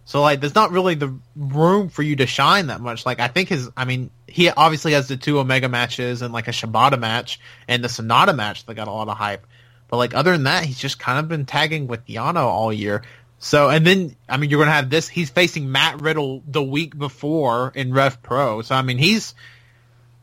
So 0.05 0.23
like, 0.23 0.39
there's 0.39 0.55
not 0.55 0.71
really 0.71 0.95
the 0.95 1.19
room 1.35 1.89
for 1.89 2.05
you 2.05 2.15
to 2.15 2.27
shine 2.29 2.69
that 2.69 2.81
much. 2.81 3.05
Like, 3.05 3.19
I 3.19 3.27
think 3.27 3.49
his, 3.49 3.69
I 3.77 3.85
mean, 3.85 4.11
he 4.29 4.49
obviously 4.49 4.93
has 4.93 5.09
the 5.09 5.17
two 5.17 5.41
Omega 5.41 5.69
matches 5.69 6.23
and 6.23 6.33
like 6.33 6.47
a 6.47 6.53
Shibata 6.53 7.01
match 7.01 7.41
and 7.67 7.83
the 7.83 7.89
Sanada 7.89 8.33
match 8.33 8.65
that 8.67 8.75
got 8.75 8.87
a 8.87 8.93
lot 8.93 9.09
of 9.09 9.17
hype. 9.17 9.45
But 9.89 9.97
like, 9.97 10.15
other 10.15 10.31
than 10.31 10.45
that, 10.45 10.65
he's 10.65 10.79
just 10.79 11.01
kind 11.01 11.19
of 11.19 11.27
been 11.27 11.47
tagging 11.47 11.89
with 11.89 12.07
Yano 12.07 12.45
all 12.45 12.73
year. 12.73 13.03
So, 13.41 13.71
and 13.71 13.85
then, 13.85 14.15
I 14.29 14.37
mean, 14.37 14.51
you're 14.51 14.59
going 14.59 14.69
to 14.69 14.73
have 14.73 14.89
this, 14.89 15.09
he's 15.09 15.31
facing 15.31 15.73
Matt 15.73 16.01
Riddle 16.01 16.45
the 16.47 16.63
week 16.63 16.97
before 16.97 17.73
in 17.75 17.93
Rev 17.93 18.23
Pro. 18.23 18.63
So, 18.63 18.77
I 18.77 18.83
mean, 18.83 18.99
he's, 18.99 19.35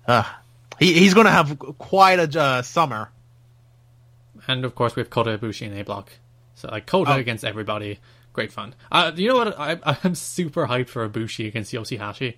uh, 0.08 0.24
he, 0.80 0.94
he's 0.94 1.14
going 1.14 1.26
to 1.26 1.32
have 1.32 1.58
quite 1.78 2.20
a 2.20 2.40
uh, 2.42 2.62
summer. 2.62 3.12
And 4.48 4.64
of 4.66 4.76
course, 4.76 4.96
we 4.96 5.02
have 5.02 5.10
Kota 5.10 5.38
Ibushi 5.38 5.64
in 5.68 5.78
A 5.78 5.84
block. 5.84 6.12
So 6.56 6.70
like 6.70 6.86
Kota 6.86 7.14
Oh. 7.14 7.18
against 7.18 7.44
everybody, 7.44 8.00
great 8.34 8.52
fun. 8.52 8.76
Uh, 8.92 9.12
you 9.16 9.28
know 9.30 9.36
what? 9.36 9.60
I, 9.60 9.78
I'm 10.04 10.16
super 10.16 10.68
hyped 10.68 10.90
for 10.90 11.08
Ibushi 11.08 11.48
against 11.48 11.74
Yoshihashi. 11.74 12.36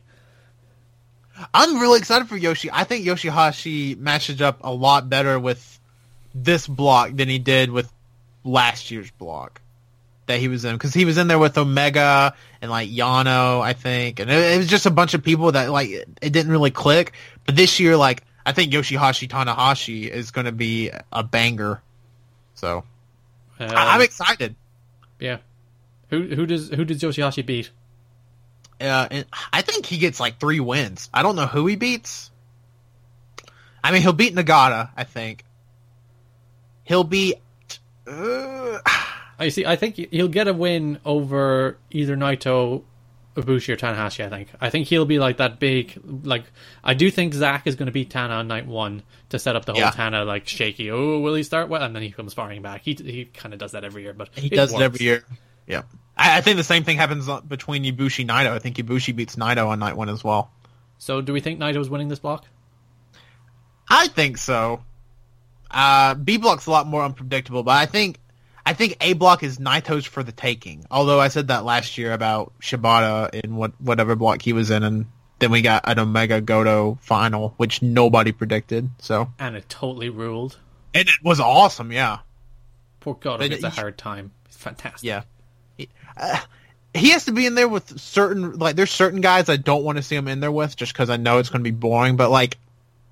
I'm 1.53 1.79
really 1.79 1.99
excited 1.99 2.27
for 2.27 2.37
Yoshi. 2.37 2.69
I 2.71 2.83
think 2.83 3.05
Yoshihashi 3.05 3.97
matches 3.97 4.41
up 4.41 4.59
a 4.63 4.73
lot 4.73 5.07
better 5.09 5.39
with 5.39 5.79
this 6.33 6.67
block 6.67 7.11
than 7.13 7.29
he 7.29 7.39
did 7.39 7.71
with 7.71 7.91
last 8.43 8.89
year's 8.91 9.11
block 9.11 9.61
that 10.25 10.39
he 10.39 10.47
was 10.47 10.65
in 10.65 10.75
because 10.75 10.93
he 10.93 11.05
was 11.05 11.17
in 11.17 11.27
there 11.27 11.39
with 11.39 11.57
Omega 11.57 12.33
and 12.61 12.71
like 12.71 12.89
Yano, 12.89 13.61
I 13.61 13.73
think, 13.73 14.19
and 14.19 14.29
it, 14.29 14.55
it 14.55 14.57
was 14.57 14.67
just 14.67 14.85
a 14.85 14.91
bunch 14.91 15.13
of 15.13 15.23
people 15.23 15.51
that 15.51 15.69
like 15.69 15.89
it, 15.89 16.09
it 16.21 16.33
didn't 16.33 16.51
really 16.51 16.71
click. 16.71 17.13
But 17.45 17.55
this 17.55 17.79
year, 17.79 17.95
like 17.97 18.23
I 18.47 18.53
think 18.53 18.71
Yoshihashi 18.71 19.27
Tanahashi 19.27 20.07
is 20.07 20.31
going 20.31 20.45
to 20.45 20.53
be 20.53 20.89
a 21.11 21.21
banger. 21.21 21.81
So 22.55 22.85
I, 23.59 23.65
I'm 23.65 24.01
excited. 24.01 24.55
yeah. 25.19 25.39
Who 26.09 26.23
who 26.23 26.45
does 26.45 26.69
who 26.69 26.85
does 26.85 27.01
Yoshihashi 27.01 27.45
beat? 27.45 27.69
Uh, 28.79 29.07
and 29.11 29.25
I 29.51 29.63
think 29.63 29.85
he 29.85 29.97
gets 29.97 30.21
like 30.21 30.39
three 30.39 30.61
wins. 30.61 31.09
I 31.13 31.23
don't 31.23 31.35
know 31.35 31.45
who 31.45 31.67
he 31.67 31.75
beats. 31.75 32.31
I 33.83 33.91
mean, 33.91 34.01
he'll 34.01 34.13
beat 34.13 34.33
Nagata. 34.33 34.91
I 34.95 35.03
think 35.03 35.43
he'll 36.85 37.03
beat. 37.03 37.35
Uh, 38.07 38.79
I 39.39 39.49
see. 39.49 39.65
I 39.65 39.75
think 39.75 39.95
he'll 39.95 40.29
get 40.29 40.47
a 40.47 40.53
win 40.53 40.99
over 41.03 41.77
either 41.91 42.15
Naito, 42.15 42.83
Ibushi, 43.37 43.69
or 43.69 43.77
Tanahashi. 43.77 44.25
I 44.25 44.29
think. 44.29 44.49
I 44.59 44.69
think 44.69 44.87
he'll 44.87 45.05
be 45.05 45.19
like 45.19 45.37
that 45.37 45.59
big. 45.59 45.93
Like 46.03 46.43
I 46.83 46.93
do 46.93 47.09
think 47.11 47.33
Zach 47.33 47.67
is 47.67 47.75
going 47.75 47.85
to 47.85 47.91
beat 47.91 48.09
Tana 48.09 48.33
on 48.33 48.47
night 48.47 48.65
one 48.65 49.03
to 49.29 49.39
set 49.39 49.55
up 49.55 49.65
the 49.65 49.73
whole 49.73 49.81
Yeah. 49.81 49.91
Tana 49.91 50.25
like 50.25 50.47
shaky. 50.47 50.91
Oh, 50.91 51.19
will 51.19 51.35
he 51.35 51.43
start 51.43 51.69
well? 51.69 51.83
And 51.83 51.95
then 51.95 52.03
he 52.03 52.11
comes 52.11 52.33
firing 52.33 52.61
back. 52.61 52.81
He 52.81 52.93
he 52.93 53.25
kind 53.25 53.53
of 53.53 53.59
does 53.59 53.71
that 53.71 53.83
every 53.83 54.03
year, 54.03 54.13
but 54.13 54.29
he 54.33 54.49
does 54.49 54.73
it 54.73 54.81
every 54.81 55.05
year. 55.05 55.23
Yeah, 55.67 55.83
I, 56.15 56.37
I 56.37 56.41
think 56.41 56.57
the 56.57 56.63
same 56.63 56.83
thing 56.83 56.97
happens 56.97 57.29
between 57.47 57.83
Ibushi 57.83 58.21
and 58.21 58.29
Naito. 58.29 58.51
I 58.51 58.59
think 58.59 58.77
Ibushi 58.77 59.15
beats 59.15 59.35
Naito 59.35 59.67
on 59.67 59.79
night 59.79 59.95
one 59.95 60.09
as 60.09 60.23
well. 60.23 60.51
So 60.97 61.21
do 61.21 61.33
we 61.33 61.39
think 61.41 61.59
Naito's 61.59 61.89
winning 61.89 62.07
this 62.07 62.19
block? 62.19 62.45
I 63.89 64.07
think 64.07 64.37
so. 64.37 64.83
Uh, 65.69 66.15
B 66.15 66.37
block's 66.37 66.65
a 66.65 66.71
lot 66.71 66.87
more 66.87 67.03
unpredictable, 67.03 67.63
but 67.63 67.75
I 67.75 67.85
think 67.85 68.17
I 68.67 68.73
think 68.73 68.97
A 68.99 69.13
block 69.13 69.43
is 69.43 69.59
Naito's 69.59 70.05
for 70.05 70.23
the 70.23 70.33
taking. 70.33 70.85
Although 70.91 71.21
I 71.21 71.29
said 71.29 71.47
that 71.47 71.63
last 71.63 71.97
year 71.97 72.11
about 72.11 72.51
Shibata 72.61 73.33
in 73.33 73.55
what 73.55 73.71
whatever 73.79 74.17
block 74.17 74.41
he 74.41 74.51
was 74.51 74.69
in, 74.71 74.83
and 74.83 75.05
then 75.39 75.51
we 75.51 75.61
got 75.61 75.83
an 75.87 75.97
Omega 75.99 76.41
Goto 76.41 76.97
final, 77.01 77.53
which 77.55 77.81
nobody 77.81 78.33
predicted. 78.33 78.89
So 78.99 79.29
And 79.39 79.55
it 79.55 79.69
totally 79.69 80.09
ruled. 80.09 80.57
and 80.93 81.07
it 81.07 81.15
was 81.23 81.39
awesome. 81.39 81.93
Yeah, 81.93 82.19
Poor 82.99 83.13
Goto 83.15 83.37
But 83.37 83.51
gets 83.51 83.63
a 83.63 83.69
hard 83.69 83.97
time. 83.97 84.31
Fantastic. 84.49 85.07
yeah. 85.07 85.21
He, 85.77 85.87
uh, 86.17 86.39
he 86.93 87.11
has 87.11 87.23
to 87.25 87.31
be 87.31 87.45
in 87.45 87.55
there 87.55 87.69
with 87.69 87.97
certain 87.97 88.57
like 88.59 88.75
there's 88.75 88.91
certain 88.91 89.21
guys 89.21 89.47
I 89.47 89.55
don't 89.55 89.85
want 89.85 89.97
to 89.97 90.03
see 90.03 90.17
him 90.17 90.27
in 90.27 90.41
there 90.41 90.51
with 90.51 90.75
just 90.75 90.91
because 90.91 91.09
I 91.09 91.15
know 91.15 91.37
it's 91.37 91.47
going 91.49 91.61
to 91.63 91.71
be 91.71 91.71
boring. 91.71 92.17
But 92.17 92.31
like 92.31 92.57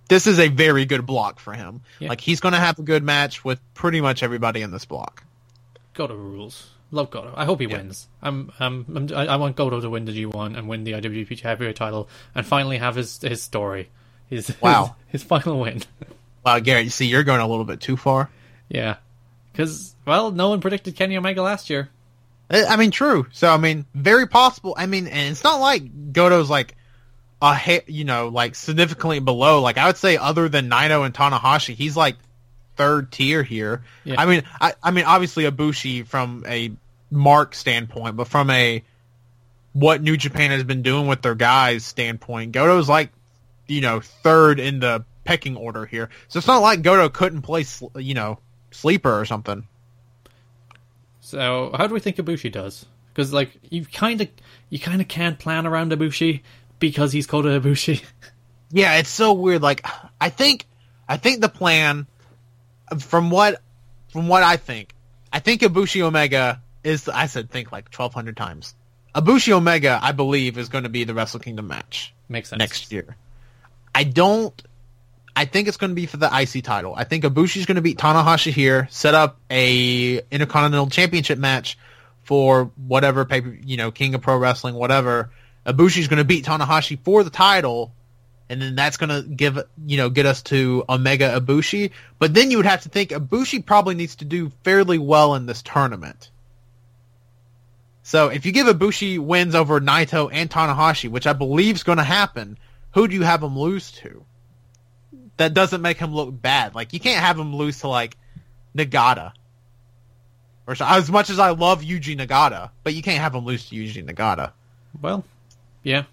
this 0.10 0.28
is 0.28 0.38
a 0.38 0.50
very 0.50 0.84
good 0.84 1.06
block 1.06 1.40
for 1.40 1.54
him. 1.54 1.80
Yeah. 2.00 2.10
Like 2.10 2.20
he's 2.20 2.42
going 2.42 2.54
to 2.54 2.60
have 2.60 2.78
a 2.78 2.84
good 2.84 3.04
match 3.04 3.46
with 3.46 3.62
pretty 3.74 4.02
much 4.02 4.22
everybody 4.22 4.62
in 4.62 4.72
this 4.72 4.84
block. 4.84 5.24
Goto 5.96 6.16
rules. 6.16 6.70
Love 6.92 7.10
Goto. 7.10 7.34
I 7.36 7.46
hope 7.46 7.60
he 7.62 7.66
Yeah. 7.68 7.78
wins. 7.78 8.08
I'm, 8.22 8.52
um, 8.60 8.86
I'm, 8.96 9.12
I 9.18 9.36
want 9.38 9.56
Goto 9.56 9.82
to 9.82 9.90
win 9.90 10.06
the 10.06 10.12
G1 10.12 10.56
and 10.58 10.68
win 10.70 10.84
the 10.84 10.92
IWGP 10.94 11.40
Heavyweight 11.42 11.76
title 11.76 12.08
and 12.36 12.46
finally 12.46 12.78
have 12.78 12.96
his 12.96 13.20
his 13.22 13.42
story. 13.42 13.90
His 14.30 14.54
Wow. 14.62 14.96
his, 15.08 15.22
his 15.22 15.24
final 15.28 15.60
win. 15.60 15.82
Wow, 16.46 16.60
Garrett, 16.60 16.84
you 16.86 16.92
see, 16.92 17.08
you're 17.08 17.24
going 17.24 17.42
a 17.42 17.48
little 17.48 17.66
bit 17.66 17.82
too 17.82 17.98
far. 17.98 18.30
yeah, 18.70 18.98
because 19.52 19.96
well, 20.06 20.30
no 20.32 20.50
one 20.50 20.62
predicted 20.62 20.96
Kenny 20.96 21.18
Omega 21.18 21.42
last 21.42 21.70
year. 21.72 21.90
I 22.52 22.76
mean, 22.76 22.92
true. 22.92 23.26
So, 23.32 23.50
I 23.52 23.58
mean, 23.58 23.86
very 23.96 24.28
possible. 24.28 24.76
I 24.78 24.86
mean, 24.86 25.08
and 25.08 25.32
it's 25.32 25.44
not 25.44 25.60
like 25.60 26.14
Goto's 26.14 26.48
like 26.52 26.76
a 27.42 27.82
you 27.88 28.04
know, 28.06 28.28
like 28.28 28.54
significantly 28.54 29.20
below. 29.20 29.62
Like 29.62 29.80
I 29.80 29.88
would 29.88 29.98
say, 29.98 30.18
other 30.18 30.48
than 30.48 30.70
Naito 30.70 31.04
and 31.06 31.14
Tanahashi, 31.16 31.74
he's 31.74 31.98
like 31.98 32.18
third 32.76 33.12
tier 33.12 33.44
here. 33.44 33.84
Yeah. 34.04 34.16
I 34.20 34.26
mean, 34.26 34.44
I, 34.60 34.74
I 34.84 34.92
mean, 34.92 35.06
obviously 35.06 35.44
Ibushi 35.44 36.06
from 36.06 36.44
a 36.48 36.72
mark 37.12 37.56
standpoint, 37.56 38.16
but 38.16 38.28
from 38.28 38.50
a 38.50 38.84
what 39.74 40.02
New 40.02 40.18
Japan 40.18 40.52
has 40.52 40.64
been 40.64 40.82
doing 40.82 41.08
with 41.08 41.22
their 41.22 41.36
guys 41.36 41.86
standpoint, 41.86 42.54
Goto's 42.54 42.88
like, 42.88 43.12
you 43.68 43.82
know, 43.82 44.00
third 44.00 44.60
in 44.60 44.80
the 44.80 45.04
pecking 45.24 45.58
order 45.58 45.86
here. 45.86 46.10
So 46.28 46.38
it's 46.38 46.48
not 46.48 46.60
like 46.60 46.82
Goto 46.82 47.10
couldn't 47.10 47.42
play, 47.42 47.66
you 47.96 48.14
know, 48.14 48.40
sleeper 48.72 49.20
or 49.20 49.26
something. 49.26 49.68
So 51.22 51.72
how 51.76 51.88
do 51.88 51.94
we 51.94 52.00
think 52.00 52.18
Ibushi 52.18 52.52
does? 52.52 52.86
Because 53.14 53.34
like 53.34 53.52
you 53.70 53.86
kind 53.86 54.22
of 54.22 54.28
you 54.70 54.80
kind 54.80 55.02
of 55.02 55.08
can't 55.08 55.40
plan 55.40 55.66
around 55.66 55.92
Ibushi 55.92 56.42
because 56.80 57.12
he's 57.12 57.26
Kota 57.28 57.60
Ibushi. 57.60 58.04
Yeah, 58.72 58.98
it's 58.98 59.10
so 59.10 59.34
weird. 59.34 59.62
Like, 59.62 59.86
I 60.20 60.30
think, 60.30 60.66
I 61.08 61.16
think 61.18 61.42
the 61.42 61.50
plan, 61.50 62.08
from 63.00 63.30
what, 63.30 63.62
from 64.12 64.28
what 64.28 64.44
I 64.44 64.58
think, 64.58 64.94
I 65.32 65.40
think 65.40 65.62
Ibushi 65.62 66.02
Omega 66.02 66.62
is. 66.84 67.10
I 67.10 67.28
said 67.28 67.50
think 67.50 67.72
like 67.72 67.90
twelve 67.92 68.14
hundred 68.14 68.38
times. 68.38 68.74
Ibushi 69.14 69.52
Omega, 69.52 70.00
I 70.02 70.12
believe, 70.12 70.58
is 70.58 70.70
going 70.70 70.84
to 70.84 70.90
be 70.90 71.04
the 71.06 71.14
Wrestle 71.14 71.40
Kingdom 71.40 71.68
match 71.68 72.14
Makes 72.28 72.50
sense. 72.50 72.60
next 72.60 72.92
year. 72.92 73.16
I 73.94 74.04
don't. 74.04 74.62
I 75.38 75.46
think 75.46 75.68
it's 75.68 75.78
going 75.78 75.92
to 75.92 75.96
be 75.96 76.06
for 76.06 76.18
the 76.18 76.30
IC 76.34 76.64
title. 76.64 76.94
I 76.96 77.04
think 77.04 77.26
Ibushi's 77.26 77.66
going 77.66 77.76
to 77.76 77.82
beat 77.82 77.98
Tanahashi 77.98 78.54
here, 78.54 78.88
set 78.90 79.14
up 79.14 79.38
a 79.50 80.22
Intercontinental 80.32 80.88
Championship 80.90 81.38
match 81.38 81.78
for 82.24 82.72
whatever 82.88 83.26
paper, 83.26 83.58
you 83.62 83.76
know, 83.76 83.92
King 83.92 84.16
of 84.16 84.22
Pro 84.22 84.38
Wrestling, 84.38 84.76
whatever. 84.76 85.32
Ibushi's 85.66 86.08
going 86.08 86.20
to 86.20 86.24
beat 86.26 86.46
Tanahashi 86.46 86.98
for 87.04 87.24
the 87.26 87.30
title, 87.30 87.92
and 88.50 88.62
then 88.62 88.76
that's 88.76 88.98
going 88.98 89.10
to 89.10 89.28
give 89.28 89.58
you 89.86 89.98
know 89.98 90.10
get 90.10 90.26
us 90.26 90.42
to 90.44 90.84
Omega 90.88 91.40
Ibushi. 91.40 91.92
But 92.20 92.34
then 92.34 92.52
you 92.52 92.58
would 92.58 92.66
have 92.66 92.82
to 92.84 92.90
think 92.90 93.10
Ibushi 93.10 93.66
probably 93.66 93.96
needs 93.96 94.18
to 94.18 94.26
do 94.26 94.52
fairly 94.64 94.98
well 94.98 95.36
in 95.36 95.46
this 95.46 95.62
tournament. 95.62 96.30
So 98.04 98.28
if 98.30 98.46
you 98.46 98.52
give 98.52 98.68
Ibushi 98.68 99.18
wins 99.18 99.56
over 99.56 99.82
Naito 99.82 100.30
and 100.32 100.50
Tanahashi, 100.50 101.10
which 101.10 101.26
I 101.26 101.34
believe 101.34 101.76
is 101.76 101.84
going 101.84 101.98
to 101.98 102.04
happen, 102.04 102.60
who 102.92 103.08
do 103.08 103.16
you 103.16 103.24
have 103.24 103.42
him 103.42 103.58
lose 103.58 103.92
to? 103.94 104.24
That 105.38 105.54
doesn't 105.54 105.82
make 105.82 105.98
him 105.98 106.14
look 106.14 106.40
bad. 106.40 106.76
Like 106.76 106.94
you 106.94 107.00
can't 107.00 107.26
have 107.26 107.40
him 107.40 107.56
lose 107.56 107.80
to 107.80 107.88
like 107.88 108.16
Nagata. 108.78 109.34
Or 110.68 110.76
as 110.80 111.12
much 111.12 111.30
as 111.30 111.40
I 111.40 111.52
love 111.52 111.82
Yuji 111.82 112.18
Nagata, 112.18 112.72
but 112.84 112.94
you 112.94 113.02
can't 113.02 113.20
have 113.20 113.36
him 113.36 113.46
lose 113.46 113.70
to 113.70 113.76
Yuji 113.76 114.06
Nagata. 114.06 114.52
Well, 115.02 115.24
yeah. 115.84 116.04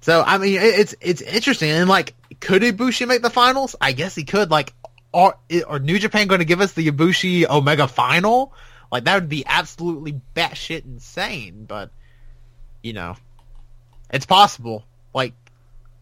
So 0.00 0.22
I 0.24 0.38
mean, 0.38 0.58
it's 0.60 0.94
it's 1.00 1.22
interesting. 1.22 1.70
And 1.70 1.88
like, 1.88 2.14
could 2.40 2.62
Ibushi 2.62 3.06
make 3.06 3.22
the 3.22 3.30
finals? 3.30 3.74
I 3.80 3.92
guess 3.92 4.14
he 4.14 4.24
could. 4.24 4.50
Like, 4.50 4.72
are 5.12 5.36
are 5.66 5.78
New 5.78 5.98
Japan 5.98 6.28
going 6.28 6.40
to 6.40 6.44
give 6.44 6.60
us 6.60 6.72
the 6.72 6.90
Ibushi 6.90 7.48
Omega 7.48 7.88
final? 7.88 8.52
Like 8.90 9.04
that 9.04 9.14
would 9.14 9.28
be 9.28 9.44
absolutely 9.46 10.20
batshit 10.34 10.84
insane. 10.84 11.64
But 11.66 11.90
you 12.82 12.92
know, 12.92 13.16
it's 14.10 14.26
possible. 14.26 14.84
Like, 15.12 15.34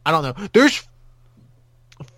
I 0.04 0.10
don't 0.10 0.22
know. 0.22 0.48
There's 0.52 0.86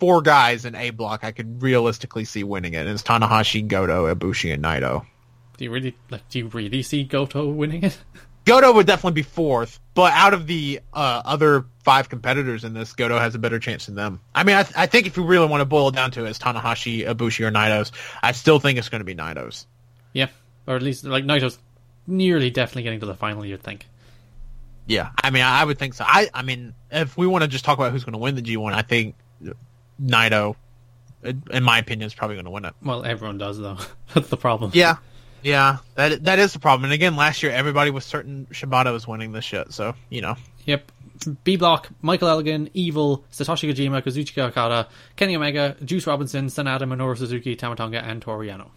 four 0.00 0.22
guys 0.22 0.64
in 0.64 0.74
A 0.74 0.90
block 0.90 1.22
I 1.22 1.32
could 1.32 1.62
realistically 1.62 2.24
see 2.24 2.42
winning 2.42 2.74
it. 2.74 2.80
And 2.80 2.90
it's 2.90 3.02
Tanahashi, 3.02 3.66
Goto, 3.66 4.12
Ibushi, 4.12 4.52
and 4.52 4.64
Naito. 4.64 5.06
Do 5.56 5.64
you 5.64 5.70
really 5.70 5.96
like? 6.10 6.28
Do 6.28 6.38
you 6.38 6.46
really 6.48 6.82
see 6.82 7.04
Goto 7.04 7.48
winning 7.48 7.84
it? 7.84 7.98
Goto 8.48 8.72
would 8.72 8.86
definitely 8.86 9.20
be 9.20 9.22
fourth, 9.22 9.78
but 9.94 10.12
out 10.12 10.32
of 10.34 10.46
the 10.46 10.80
uh, 10.92 11.22
other 11.24 11.66
five 11.84 12.08
competitors 12.08 12.64
in 12.64 12.72
this, 12.74 12.92
Goto 12.94 13.18
has 13.18 13.34
a 13.34 13.38
better 13.38 13.58
chance 13.58 13.86
than 13.86 13.94
them. 13.94 14.20
I 14.34 14.42
mean, 14.44 14.56
I, 14.56 14.62
th- 14.62 14.74
I 14.76 14.86
think 14.86 15.06
if 15.06 15.16
you 15.16 15.24
really 15.24 15.46
want 15.46 15.60
to 15.60 15.64
boil 15.66 15.88
it 15.88 15.94
down 15.94 16.10
to 16.12 16.24
it, 16.24 16.30
it's 16.30 16.38
Tanahashi, 16.38 17.06
Ibushi, 17.06 17.44
or 17.46 17.50
Naito's. 17.50 17.92
I 18.22 18.32
still 18.32 18.58
think 18.58 18.78
it's 18.78 18.88
going 18.88 19.00
to 19.00 19.04
be 19.04 19.14
Naito's. 19.14 19.66
yeah, 20.12 20.28
or 20.66 20.76
at 20.76 20.82
least 20.82 21.04
like 21.04 21.24
Naito's 21.24 21.58
nearly 22.06 22.50
definitely 22.50 22.84
getting 22.84 23.00
to 23.00 23.06
the 23.06 23.14
final. 23.14 23.44
You'd 23.44 23.62
think. 23.62 23.86
Yeah, 24.86 25.10
I 25.22 25.30
mean, 25.30 25.42
I, 25.42 25.60
I 25.60 25.64
would 25.64 25.78
think 25.78 25.92
so. 25.94 26.04
I, 26.08 26.30
I 26.32 26.42
mean, 26.42 26.74
if 26.90 27.18
we 27.18 27.26
want 27.26 27.42
to 27.42 27.48
just 27.48 27.64
talk 27.66 27.76
about 27.78 27.92
who's 27.92 28.04
going 28.04 28.14
to 28.14 28.18
win 28.18 28.34
the 28.34 28.42
G1, 28.42 28.72
I 28.72 28.80
think 28.80 29.14
Naito, 30.02 30.56
in 31.22 31.62
my 31.62 31.78
opinion, 31.78 32.06
is 32.06 32.14
probably 32.14 32.36
going 32.36 32.46
to 32.46 32.50
win 32.50 32.64
it. 32.64 32.72
Well, 32.82 33.04
everyone 33.04 33.36
does 33.36 33.58
though. 33.58 33.76
That's 34.14 34.28
the 34.28 34.38
problem. 34.38 34.70
Yeah, 34.72 34.96
yeah, 35.42 35.78
that 35.94 36.24
that 36.24 36.38
is 36.38 36.52
the 36.52 36.58
problem. 36.58 36.84
And 36.84 36.92
again, 36.92 37.16
last 37.16 37.42
year 37.42 37.52
everybody 37.52 37.90
was 37.90 38.04
certain 38.04 38.46
Shibata 38.52 38.92
was 38.92 39.06
winning 39.06 39.32
this 39.32 39.44
shit, 39.44 39.72
so 39.72 39.94
you 40.10 40.20
know. 40.20 40.36
Yep. 40.66 40.92
B 41.42 41.56
block: 41.56 41.88
Michael 42.00 42.28
Elgin, 42.28 42.70
Evil, 42.74 43.24
Satoshi 43.32 43.72
Kojima, 43.72 44.02
Kazuchika 44.02 44.48
Okada, 44.48 44.88
Kenny 45.16 45.34
Omega, 45.34 45.76
Juice 45.84 46.06
Robinson, 46.06 46.46
Sanada, 46.46 46.82
Minoru 46.82 47.16
Suzuki, 47.18 47.56
Tama 47.56 47.76
Tonga, 47.76 48.04
and 48.04 48.22
Toru 48.22 48.46
Yano. 48.46 48.68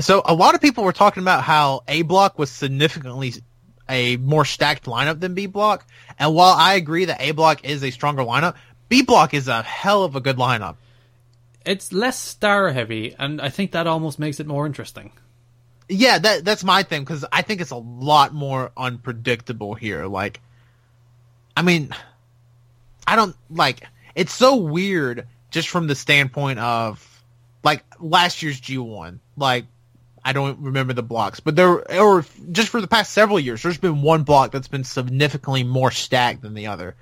So 0.00 0.22
a 0.24 0.34
lot 0.34 0.54
of 0.54 0.60
people 0.60 0.84
were 0.84 0.92
talking 0.92 1.22
about 1.22 1.42
how 1.42 1.82
A 1.88 2.02
block 2.02 2.38
was 2.38 2.50
significantly 2.50 3.34
a 3.88 4.16
more 4.18 4.44
stacked 4.44 4.84
lineup 4.84 5.20
than 5.20 5.34
B 5.34 5.46
block. 5.46 5.86
And 6.18 6.34
while 6.34 6.54
I 6.54 6.74
agree 6.74 7.06
that 7.06 7.20
A 7.20 7.32
block 7.32 7.64
is 7.64 7.82
a 7.82 7.90
stronger 7.90 8.22
lineup, 8.22 8.54
B 8.88 9.02
Block 9.02 9.34
is 9.34 9.48
a 9.48 9.62
hell 9.62 10.04
of 10.04 10.14
a 10.14 10.20
good 10.20 10.36
lineup. 10.36 10.76
It's 11.64 11.92
less 11.92 12.18
star 12.18 12.70
heavy, 12.70 13.14
and 13.18 13.40
I 13.40 13.48
think 13.48 13.72
that 13.72 13.86
almost 13.86 14.18
makes 14.18 14.40
it 14.40 14.46
more 14.46 14.66
interesting. 14.66 15.12
Yeah, 15.94 16.18
that 16.18 16.44
that's 16.44 16.64
my 16.64 16.82
thing 16.82 17.02
because 17.02 17.24
I 17.32 17.42
think 17.42 17.60
it's 17.60 17.70
a 17.70 17.76
lot 17.76 18.34
more 18.34 18.72
unpredictable 18.76 19.74
here. 19.74 20.06
Like, 20.06 20.40
I 21.56 21.62
mean, 21.62 21.94
I 23.06 23.16
don't 23.16 23.36
like. 23.48 23.86
It's 24.14 24.32
so 24.32 24.56
weird 24.56 25.26
just 25.50 25.68
from 25.68 25.86
the 25.86 25.94
standpoint 25.94 26.58
of 26.58 27.22
like 27.62 27.84
last 28.00 28.42
year's 28.42 28.58
G 28.58 28.76
one. 28.78 29.20
Like, 29.36 29.66
I 30.24 30.32
don't 30.32 30.58
remember 30.60 30.94
the 30.94 31.02
blocks, 31.02 31.38
but 31.38 31.54
there 31.54 32.00
or 32.00 32.24
just 32.50 32.70
for 32.70 32.80
the 32.80 32.88
past 32.88 33.12
several 33.12 33.38
years, 33.38 33.62
there's 33.62 33.78
been 33.78 34.02
one 34.02 34.24
block 34.24 34.50
that's 34.50 34.68
been 34.68 34.84
significantly 34.84 35.62
more 35.62 35.90
stacked 35.90 36.42
than 36.42 36.54
the 36.54 36.66
other. 36.66 36.96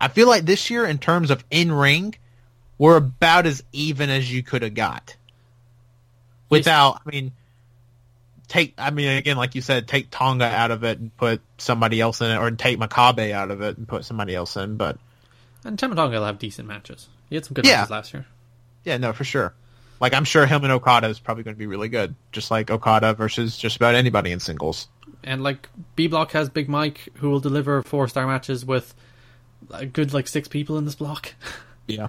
I 0.00 0.08
feel 0.08 0.28
like 0.28 0.44
this 0.44 0.70
year, 0.70 0.86
in 0.86 0.98
terms 0.98 1.30
of 1.30 1.44
in 1.50 1.70
ring, 1.70 2.16
we're 2.78 2.96
about 2.96 3.46
as 3.46 3.62
even 3.72 4.10
as 4.10 4.32
you 4.32 4.42
could 4.42 4.62
have 4.62 4.74
got. 4.74 5.14
Without, 6.50 7.00
I 7.06 7.10
mean, 7.10 7.32
take, 8.54 8.74
I 8.78 8.90
mean, 8.90 9.08
again, 9.08 9.36
like 9.36 9.54
you 9.54 9.60
said, 9.60 9.88
take 9.88 10.08
Tonga 10.10 10.44
out 10.46 10.70
of 10.70 10.84
it 10.84 10.98
and 11.00 11.14
put 11.16 11.40
somebody 11.58 12.00
else 12.00 12.20
in 12.20 12.30
it, 12.30 12.36
or 12.38 12.50
take 12.52 12.78
Makabe 12.78 13.32
out 13.32 13.50
of 13.50 13.60
it 13.60 13.76
and 13.76 13.86
put 13.88 14.04
somebody 14.04 14.34
else 14.34 14.56
in. 14.56 14.76
But 14.76 14.98
And 15.64 15.78
Tama 15.78 15.94
Tonga 15.96 16.18
will 16.18 16.26
have 16.26 16.38
decent 16.38 16.68
matches. 16.68 17.08
He 17.28 17.34
had 17.34 17.44
some 17.44 17.54
good 17.54 17.66
Yeah. 17.66 17.76
matches 17.78 17.90
last 17.90 18.14
year. 18.14 18.26
yeah, 18.84 18.96
no, 18.98 19.12
for 19.12 19.24
sure. 19.24 19.54
Like 20.00 20.14
I'm 20.14 20.24
sure 20.24 20.46
him 20.46 20.62
and 20.64 20.72
Okada 20.72 21.08
is 21.08 21.18
probably 21.18 21.44
going 21.44 21.54
to 21.54 21.58
be 21.58 21.66
really 21.66 21.88
good, 21.88 22.14
just 22.32 22.50
like 22.50 22.70
Okada 22.70 23.14
versus 23.14 23.56
just 23.56 23.76
about 23.76 23.94
anybody 23.94 24.32
in 24.32 24.40
singles. 24.40 24.88
And 25.22 25.42
like 25.42 25.68
B 25.96 26.06
Block 26.06 26.32
has 26.32 26.48
Big 26.50 26.68
Mike, 26.68 27.08
who 27.14 27.30
will 27.30 27.40
deliver 27.40 27.82
four 27.82 28.08
star 28.08 28.26
matches 28.26 28.64
with 28.64 28.94
a 29.70 29.86
good 29.86 30.12
like 30.12 30.28
six 30.28 30.48
people 30.48 30.76
in 30.78 30.84
this 30.84 30.94
block. 30.96 31.34
Yeah. 31.86 32.08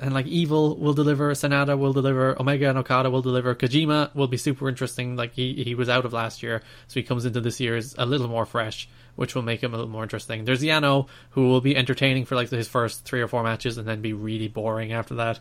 And 0.00 0.14
like 0.14 0.26
Evil 0.26 0.76
will 0.76 0.94
deliver, 0.94 1.32
Sanada 1.32 1.76
will 1.76 1.92
deliver, 1.92 2.40
Omega 2.40 2.68
and 2.68 2.78
Okada 2.78 3.10
will 3.10 3.22
deliver. 3.22 3.54
Kojima 3.54 4.14
will 4.14 4.28
be 4.28 4.36
super 4.36 4.68
interesting. 4.68 5.16
Like 5.16 5.34
he 5.34 5.64
he 5.64 5.74
was 5.74 5.88
out 5.88 6.04
of 6.04 6.12
last 6.12 6.42
year, 6.42 6.62
so 6.86 7.00
he 7.00 7.02
comes 7.02 7.24
into 7.24 7.40
this 7.40 7.58
year 7.58 7.76
as 7.76 7.96
a 7.98 8.06
little 8.06 8.28
more 8.28 8.46
fresh, 8.46 8.88
which 9.16 9.34
will 9.34 9.42
make 9.42 9.60
him 9.60 9.74
a 9.74 9.76
little 9.76 9.90
more 9.90 10.04
interesting. 10.04 10.44
There's 10.44 10.62
Yano, 10.62 11.08
who 11.30 11.48
will 11.48 11.60
be 11.60 11.76
entertaining 11.76 12.26
for 12.26 12.36
like 12.36 12.48
his 12.50 12.68
first 12.68 13.04
three 13.04 13.20
or 13.20 13.26
four 13.26 13.42
matches, 13.42 13.76
and 13.76 13.88
then 13.88 14.00
be 14.00 14.12
really 14.12 14.48
boring 14.48 14.92
after 14.92 15.16
that. 15.16 15.40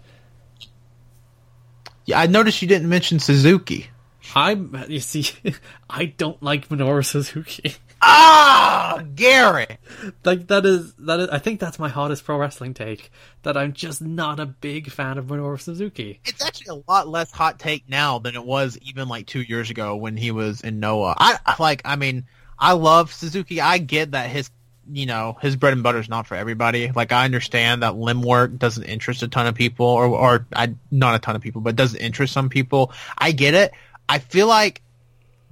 Yeah, 2.05 2.20
I 2.20 2.26
noticed 2.26 2.62
you 2.62 2.68
didn't 2.68 2.89
mention 2.89 3.20
Suzuki. 3.20 3.88
I'm 4.34 4.86
you 4.88 5.01
see, 5.01 5.26
I 5.89 6.05
don't 6.05 6.41
like 6.41 6.70
Minoru 6.70 7.05
Suzuki. 7.05 7.76
Ah, 8.02 9.04
Garrett. 9.16 9.80
like 10.24 10.48
that 10.48 10.66
is 10.66 10.93
that 10.95 11.20
is 11.20 11.30
I 11.30 11.39
think 11.39 11.60
that's 11.60 11.80
my 11.80 11.89
hottest 11.89 12.24
pro 12.24 12.38
wrestling 12.38 12.74
take. 12.74 13.12
That 13.43 13.58
I'm 13.58 13.74
just 13.74 14.02
not 14.02 14.39
a 14.39 14.45
big 14.45 14.91
fan 14.91 15.18
of 15.18 15.26
Minoru 15.26 15.60
Suzuki. 15.60 16.20
It's 16.26 16.43
actually 16.43 16.80
a 16.80 16.91
lot 16.91 17.08
less 17.08 17.32
hot 17.32 17.60
take 17.60 17.88
now 17.89 18.20
than 18.20 18.36
it 18.36 18.45
was 18.45 18.78
even 18.82 19.08
like 19.08 19.26
two 19.26 19.41
years 19.41 19.70
ago 19.70 19.95
when 19.95 20.18
he 20.18 20.32
was 20.32 20.62
in 20.62 20.80
Noah. 20.80 21.16
I 21.18 21.56
like. 21.60 21.82
I 21.86 21.95
mean, 21.95 22.26
I 22.60 22.74
love 22.74 23.14
Suzuki. 23.14 23.62
I 23.62 23.78
get 23.78 24.12
that 24.12 24.30
his, 24.30 24.50
you 24.91 25.06
know, 25.06 25.38
his 25.41 25.56
bread 25.56 25.74
and 25.74 25.84
butter 25.84 26.00
is 26.00 26.10
not 26.10 26.28
for 26.28 26.36
everybody. 26.36 26.91
Like 26.91 27.12
I 27.12 27.26
understand 27.26 27.84
that 27.84 27.95
limb 27.95 28.22
work 28.22 28.58
doesn't 28.58 28.84
interest 28.84 29.24
a 29.24 29.28
ton 29.28 29.48
of 29.48 29.56
people, 29.56 29.86
or 29.86 30.08
or 30.08 30.45
I, 30.54 30.76
not 30.91 31.16
a 31.16 31.20
ton 31.20 31.36
of 31.36 31.41
people, 31.41 31.62
but 31.62 31.76
doesn't 31.76 32.00
interest 32.00 32.34
some 32.34 32.50
people. 32.50 32.91
I 33.18 33.32
get 33.32 33.54
it. 33.54 33.72
I 34.10 34.20
feel 34.20 34.48
like 34.48 34.82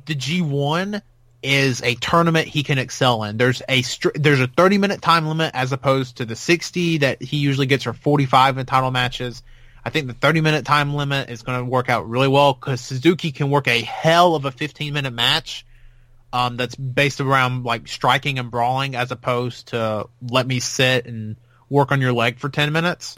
the 0.05 0.15
G1 0.15 1.01
is 1.45 1.81
a 1.83 1.95
tournament 1.95 2.47
he 2.47 2.63
can 2.63 2.77
excel 2.77 3.23
in. 3.23 3.37
There's 3.37 3.61
a 3.69 3.83
str- 3.83 4.09
there's 4.15 4.41
a 4.41 4.47
30 4.47 4.77
minute 4.79 5.01
time 5.01 5.27
limit 5.27 5.51
as 5.53 5.71
opposed 5.71 6.17
to 6.17 6.25
the 6.25 6.35
60 6.35 6.99
that 6.99 7.21
he 7.21 7.37
usually 7.37 7.67
gets 7.67 7.83
for 7.83 7.93
45 7.93 8.57
in 8.57 8.65
title 8.65 8.91
matches. 8.91 9.43
I 9.83 9.91
think 9.91 10.07
the 10.07 10.13
30 10.13 10.41
minute 10.41 10.65
time 10.65 10.95
limit 10.95 11.29
is 11.29 11.43
going 11.43 11.59
to 11.59 11.65
work 11.65 11.89
out 11.89 12.09
really 12.09 12.27
well 12.27 12.53
because 12.53 12.81
Suzuki 12.81 13.31
can 13.31 13.51
work 13.51 13.67
a 13.67 13.81
hell 13.81 14.35
of 14.35 14.45
a 14.45 14.51
15 14.51 14.93
minute 14.93 15.11
match 15.11 15.65
um, 16.33 16.57
that's 16.57 16.75
based 16.75 17.21
around 17.21 17.63
like 17.63 17.87
striking 17.87 18.39
and 18.39 18.49
brawling 18.49 18.95
as 18.95 19.11
opposed 19.11 19.67
to 19.67 20.09
let 20.21 20.47
me 20.47 20.59
sit 20.59 21.05
and 21.05 21.37
work 21.69 21.91
on 21.91 22.01
your 22.01 22.13
leg 22.13 22.39
for 22.39 22.49
10 22.49 22.73
minutes. 22.73 23.17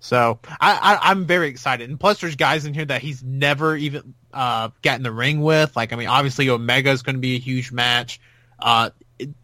So 0.00 0.38
I, 0.60 0.72
I, 0.72 1.10
I'm 1.10 1.26
very 1.26 1.48
excited. 1.48 1.90
And 1.90 1.98
plus 1.98 2.20
there's 2.20 2.36
guys 2.36 2.64
in 2.64 2.74
here 2.74 2.84
that 2.84 3.02
he's 3.02 3.22
never 3.22 3.76
even 3.76 4.14
uh, 4.38 4.70
got 4.82 4.98
in 4.98 5.02
the 5.02 5.10
ring 5.10 5.40
with. 5.40 5.74
Like, 5.74 5.92
I 5.92 5.96
mean, 5.96 6.06
obviously 6.06 6.48
Omega 6.48 6.90
is 6.90 7.02
going 7.02 7.16
to 7.16 7.20
be 7.20 7.34
a 7.34 7.40
huge 7.40 7.72
match. 7.72 8.20
Uh, 8.56 8.90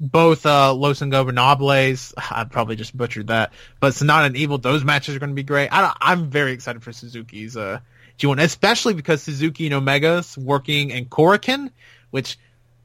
both 0.01 0.47
uh, 0.47 0.73
Los 0.73 1.01
Ingobernables, 1.01 2.15
I 2.31 2.45
probably 2.45 2.77
just 2.77 2.97
butchered 2.97 3.27
that, 3.27 3.53
but 3.81 3.93
Sanada 3.93 4.27
and 4.27 4.37
Evil, 4.37 4.59
those 4.59 4.85
matches 4.85 5.17
are 5.17 5.19
going 5.19 5.31
to 5.31 5.35
be 5.35 5.43
great. 5.43 5.69
I, 5.73 5.93
I'm 6.01 6.31
very 6.31 6.53
excited 6.53 6.85
for 6.85 6.93
Suzuki's 6.93 7.57
uh, 7.57 7.81
G1, 8.21 8.41
especially 8.41 8.95
because 8.95 9.21
Suzuki 9.21 9.67
and 9.67 9.75
Omega's 9.75 10.39
working 10.39 10.91
in 10.91 11.07
Korakuen, 11.07 11.71
which, 12.13 12.39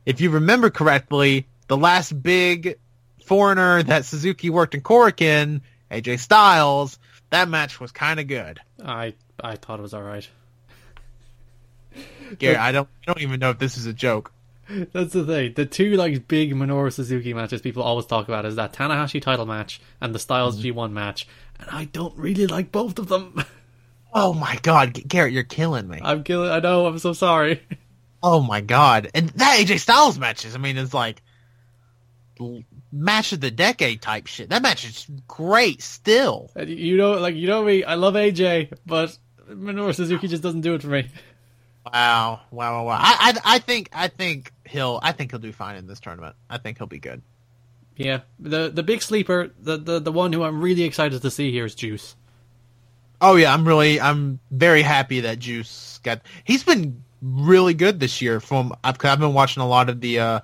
if 0.07 0.19
you 0.19 0.31
remember 0.31 0.71
correctly, 0.71 1.47
the 1.67 1.77
last 1.77 2.11
big 2.23 2.79
foreigner 3.25 3.83
that 3.83 4.05
Suzuki 4.05 4.49
worked 4.49 4.73
in 4.73 4.81
Korakuen, 4.81 5.61
AJ 5.91 6.17
Styles, 6.17 6.97
that 7.29 7.49
match 7.49 7.79
was 7.79 7.91
kind 7.91 8.19
of 8.19 8.25
good. 8.25 8.59
I 8.83 9.13
I 9.39 9.57
thought 9.57 9.77
it 9.77 9.83
was 9.83 9.93
all 9.93 10.01
right. 10.01 10.27
Gary, 12.37 12.55
I 12.55 12.71
don't, 12.71 12.87
I 13.03 13.13
don't 13.13 13.21
even 13.21 13.39
know 13.39 13.49
if 13.49 13.59
this 13.59 13.77
is 13.77 13.85
a 13.85 13.93
joke. 13.93 14.31
That's 14.69 15.13
the 15.13 15.25
thing. 15.25 15.53
The 15.55 15.65
two 15.65 15.95
like 15.95 16.27
big 16.27 16.53
Minoru 16.53 16.93
Suzuki 16.93 17.33
matches 17.33 17.61
people 17.61 17.81
always 17.81 18.05
talk 18.05 18.27
about 18.27 18.45
is 18.45 18.55
that 18.55 18.73
Tanahashi 18.73 19.21
title 19.21 19.45
match 19.45 19.81
and 19.99 20.13
the 20.13 20.19
Styles 20.19 20.61
mm-hmm. 20.61 20.79
G1 20.79 20.91
match, 20.91 21.27
and 21.59 21.69
I 21.71 21.85
don't 21.85 22.15
really 22.17 22.45
like 22.45 22.71
both 22.71 22.99
of 22.99 23.07
them. 23.07 23.43
Oh 24.11 24.33
my 24.33 24.57
God, 24.63 24.99
Garrett, 25.07 25.33
you're 25.33 25.43
killing 25.43 25.87
me. 25.87 25.99
I'm 26.01 26.23
killing. 26.23 26.49
I 26.49 26.57
know. 26.57 26.87
I'm 26.87 26.97
so 26.97 27.13
sorry. 27.13 27.61
Oh 28.21 28.41
my 28.41 28.59
God, 28.59 29.09
and 29.13 29.29
that 29.29 29.59
AJ 29.61 29.79
Styles 29.79 30.19
matches, 30.19 30.53
I 30.53 30.57
mean, 30.57 30.77
it's 30.77 30.93
like 30.93 31.21
match 32.91 33.31
of 33.31 33.39
the 33.39 33.49
decade 33.49 34.01
type 34.01 34.27
shit. 34.27 34.49
That 34.49 34.61
match 34.61 34.83
is 34.83 35.07
great 35.25 35.81
still. 35.81 36.51
You 36.57 36.97
know, 36.97 37.13
like 37.13 37.35
you 37.35 37.47
know 37.47 37.63
me. 37.63 37.85
I 37.85 37.95
love 37.95 38.15
AJ, 38.15 38.73
but 38.85 39.17
Minoru 39.49 39.95
Suzuki 39.95 40.27
just 40.27 40.43
doesn't 40.43 40.61
do 40.61 40.73
it 40.75 40.81
for 40.81 40.89
me. 40.89 41.07
Wow, 41.93 42.41
wow, 42.51 42.73
wow, 42.73 42.85
wow. 42.85 42.97
I, 42.99 43.33
I, 43.43 43.55
I 43.55 43.59
think, 43.59 43.89
I 43.93 44.07
think 44.07 44.53
he'll, 44.65 44.99
I 45.01 45.11
think 45.11 45.31
he'll 45.31 45.39
do 45.39 45.51
fine 45.51 45.75
in 45.75 45.87
this 45.87 45.99
tournament. 45.99 46.35
I 46.49 46.57
think 46.57 46.77
he'll 46.77 46.87
be 46.87 46.99
good. 46.99 47.21
Yeah, 47.99 48.21
the 48.39 48.69
the 48.69 48.81
big 48.81 49.01
sleeper, 49.01 49.51
the 49.59 49.75
the 49.75 49.99
the 49.99 50.11
one 50.11 50.31
who 50.31 50.43
I'm 50.43 50.61
really 50.61 50.83
excited 50.83 51.21
to 51.21 51.29
see 51.29 51.51
here 51.51 51.65
is 51.65 51.75
Juice. 51.75 52.15
Oh 53.19 53.35
yeah, 53.35 53.53
I'm 53.53 53.67
really, 53.67 53.99
I'm 53.99 54.39
very 54.49 54.81
happy 54.83 55.19
that 55.19 55.39
Juice 55.39 55.99
got. 56.01 56.21
He's 56.45 56.63
been 56.63 57.03
really 57.21 57.73
good 57.73 57.99
this 57.99 58.21
year. 58.21 58.39
From 58.39 58.73
I've, 58.85 58.95
I've 59.03 59.19
been 59.19 59.33
watching 59.33 59.61
a 59.61 59.67
lot 59.67 59.89
of 59.89 59.99
the 59.99 60.19
uh, 60.19 60.39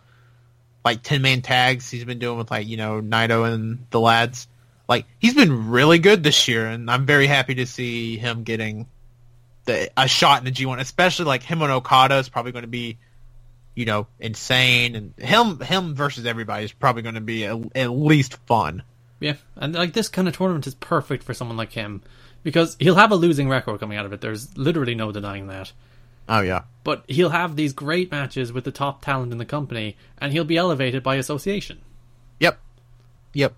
like 0.83 1.01
ten 1.01 1.21
man 1.21 1.41
tags 1.41 1.89
he's 1.89 2.03
been 2.03 2.19
doing 2.19 2.37
with 2.37 2.51
like 2.51 2.67
you 2.67 2.75
know 2.75 2.99
Naito 2.99 3.49
and 3.49 3.85
the 3.89 4.01
lads. 4.01 4.49
Like 4.89 5.05
he's 5.19 5.33
been 5.33 5.69
really 5.69 5.99
good 5.99 6.23
this 6.23 6.49
year, 6.49 6.65
and 6.65 6.91
I'm 6.91 7.05
very 7.05 7.25
happy 7.25 7.55
to 7.55 7.65
see 7.65 8.17
him 8.17 8.43
getting 8.43 8.85
the 9.65 9.89
a 9.97 10.07
shot 10.07 10.39
in 10.39 10.45
the 10.45 10.51
G1. 10.51 10.79
Especially 10.79 11.25
like 11.25 11.43
him 11.43 11.61
and 11.61 11.71
Okada 11.71 12.17
is 12.17 12.29
probably 12.29 12.51
going 12.51 12.63
to 12.63 12.67
be, 12.67 12.97
you 13.75 13.85
know, 13.85 14.07
insane, 14.19 14.95
and 14.95 15.13
him 15.17 15.59
him 15.59 15.95
versus 15.95 16.25
everybody 16.25 16.65
is 16.65 16.71
probably 16.71 17.01
going 17.01 17.15
to 17.15 17.21
be 17.21 17.45
at, 17.45 17.57
at 17.75 17.91
least 17.91 18.37
fun. 18.47 18.83
Yeah, 19.19 19.35
and 19.55 19.73
like 19.73 19.93
this 19.93 20.09
kind 20.09 20.27
of 20.27 20.35
tournament 20.35 20.67
is 20.67 20.75
perfect 20.75 21.23
for 21.23 21.33
someone 21.33 21.57
like 21.57 21.71
him 21.71 22.01
because 22.43 22.75
he'll 22.79 22.95
have 22.95 23.11
a 23.11 23.15
losing 23.15 23.49
record 23.49 23.79
coming 23.79 23.97
out 23.97 24.05
of 24.05 24.13
it. 24.13 24.21
There's 24.21 24.55
literally 24.57 24.95
no 24.95 25.11
denying 25.11 25.47
that. 25.47 25.71
Oh 26.27 26.41
yeah. 26.41 26.63
But 26.83 27.03
he'll 27.07 27.29
have 27.29 27.55
these 27.55 27.73
great 27.73 28.11
matches 28.11 28.51
with 28.51 28.63
the 28.63 28.71
top 28.71 29.03
talent 29.03 29.31
in 29.31 29.37
the 29.37 29.45
company, 29.45 29.95
and 30.17 30.31
he'll 30.31 30.43
be 30.43 30.57
elevated 30.57 31.03
by 31.03 31.15
association, 31.15 31.81
Yep. 32.39 32.59
Yep. 33.33 33.55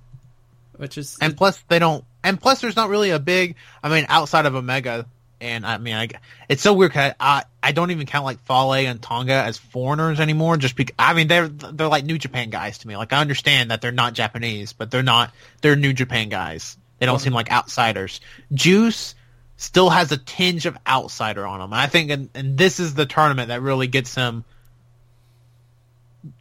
which 0.78 0.98
is 0.98 1.18
And 1.22 1.36
plus, 1.36 1.62
they 1.68 1.80
don't. 1.80 2.04
And 2.24 2.40
plus, 2.40 2.62
there's 2.62 2.76
not 2.76 2.90
really 2.90 3.12
a 3.12 3.20
big. 3.20 3.56
I 3.82 3.90
mean, 3.90 4.06
outside 4.10 4.46
of 4.46 4.56
Omega, 4.56 5.06
and 5.40 5.66
I 5.66 5.78
mean, 5.78 5.96
I, 5.96 6.10
it's 6.50 6.62
so 6.62 6.74
weird. 6.74 6.94
'cause 6.94 7.14
I 7.20 7.44
I 7.62 7.72
don't 7.72 7.92
even 7.92 8.06
count 8.08 8.26
like 8.26 8.40
Fale 8.46 8.74
and 8.74 9.02
Tonga 9.02 9.34
as 9.34 9.58
foreigners 9.58 10.20
anymore. 10.20 10.58
Just 10.58 10.76
because 10.76 10.96
I 10.98 11.14
mean, 11.14 11.28
they're 11.28 11.48
they're 11.48 11.88
like 11.88 12.06
New 12.06 12.18
Japan 12.18 12.50
guys 12.50 12.80
to 12.80 12.88
me. 12.88 12.96
Like 12.98 13.14
I 13.14 13.20
understand 13.22 13.72
that 13.72 13.82
they're 13.82 13.92
not 13.92 14.14
Japanese, 14.14 14.74
but 14.74 14.90
they're 14.92 15.04
not. 15.04 15.32
They're 15.62 15.76
New 15.76 15.94
Japan 15.94 16.30
guys. 16.30 16.78
They 17.00 17.06
don't 17.06 17.20
seem 17.20 17.34
like 17.34 17.52
outsiders. 17.52 18.22
Juice 18.54 19.14
still 19.58 19.90
has 19.90 20.12
a 20.12 20.18
tinge 20.18 20.66
of 20.66 20.78
outsider 20.88 21.46
on 21.46 21.62
him. 21.62 21.74
I 21.74 21.88
think, 21.88 22.10
and, 22.12 22.30
and 22.34 22.58
this 22.58 22.80
is 22.80 22.94
the 22.96 23.06
tournament 23.06 23.50
that 23.50 23.62
really 23.62 23.88
gets 23.88 24.16
him. 24.16 24.44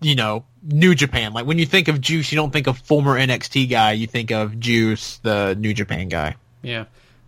You 0.01 0.15
know, 0.17 0.45
New 0.63 0.95
Japan. 0.95 1.33
Like 1.33 1.47
when 1.47 1.59
you 1.59 1.67
think 1.67 1.89
of 1.89 2.01
Juice, 2.01 2.33
you 2.33 2.37
don't 2.37 2.51
think 2.53 2.67
of 2.67 2.79
former 2.79 3.19
NXT 3.19 3.69
guy. 3.71 3.93
You 3.93 4.07
think 4.07 4.31
of 4.33 4.59
Juice, 4.59 5.19
the 5.19 5.55
New 5.59 5.75
Japan 5.75 6.09
guy. 6.09 6.37
yeah. 6.63 6.85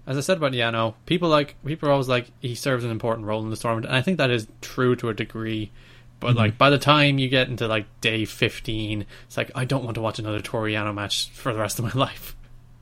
As 0.09 0.17
I 0.17 0.21
said 0.21 0.39
about 0.39 0.53
Yano, 0.53 0.95
people 1.05 1.29
like 1.29 1.55
people 1.67 1.89
are 1.89 1.93
always 1.93 2.09
like 2.09 2.31
he 2.41 2.55
serves 2.55 2.83
an 2.83 2.91
important 2.91 3.27
role 3.27 3.43
in 3.43 3.51
the 3.51 3.57
tournament, 3.57 3.87
and 3.87 3.95
I 3.95 4.01
think 4.01 4.17
that 4.17 4.31
is 4.31 4.49
true 4.63 4.97
to 4.97 5.11
a 5.11 5.15
degree. 5.15 5.71
But 6.19 6.29
mm-hmm. 6.29 6.39
like 6.39 6.59
by 6.59 6.71
the 6.71 6.79
time 6.79 7.19
you 7.19 7.29
get 7.29 7.49
into 7.49 7.69
like 7.69 7.85
day 8.01 8.25
fifteen, 8.25 9.05
it's 9.27 9.37
like 9.37 9.51
I 9.55 9.67
don't 9.67 9.85
want 9.85 9.97
to 9.97 10.01
watch 10.01 10.19
another 10.19 10.41
Toru 10.41 10.73
Yano 10.73 10.95
match 10.95 11.29
for 11.33 11.53
the 11.53 11.59
rest 11.59 11.79
of 11.79 11.85
my 11.85 11.93
life. 11.95 12.35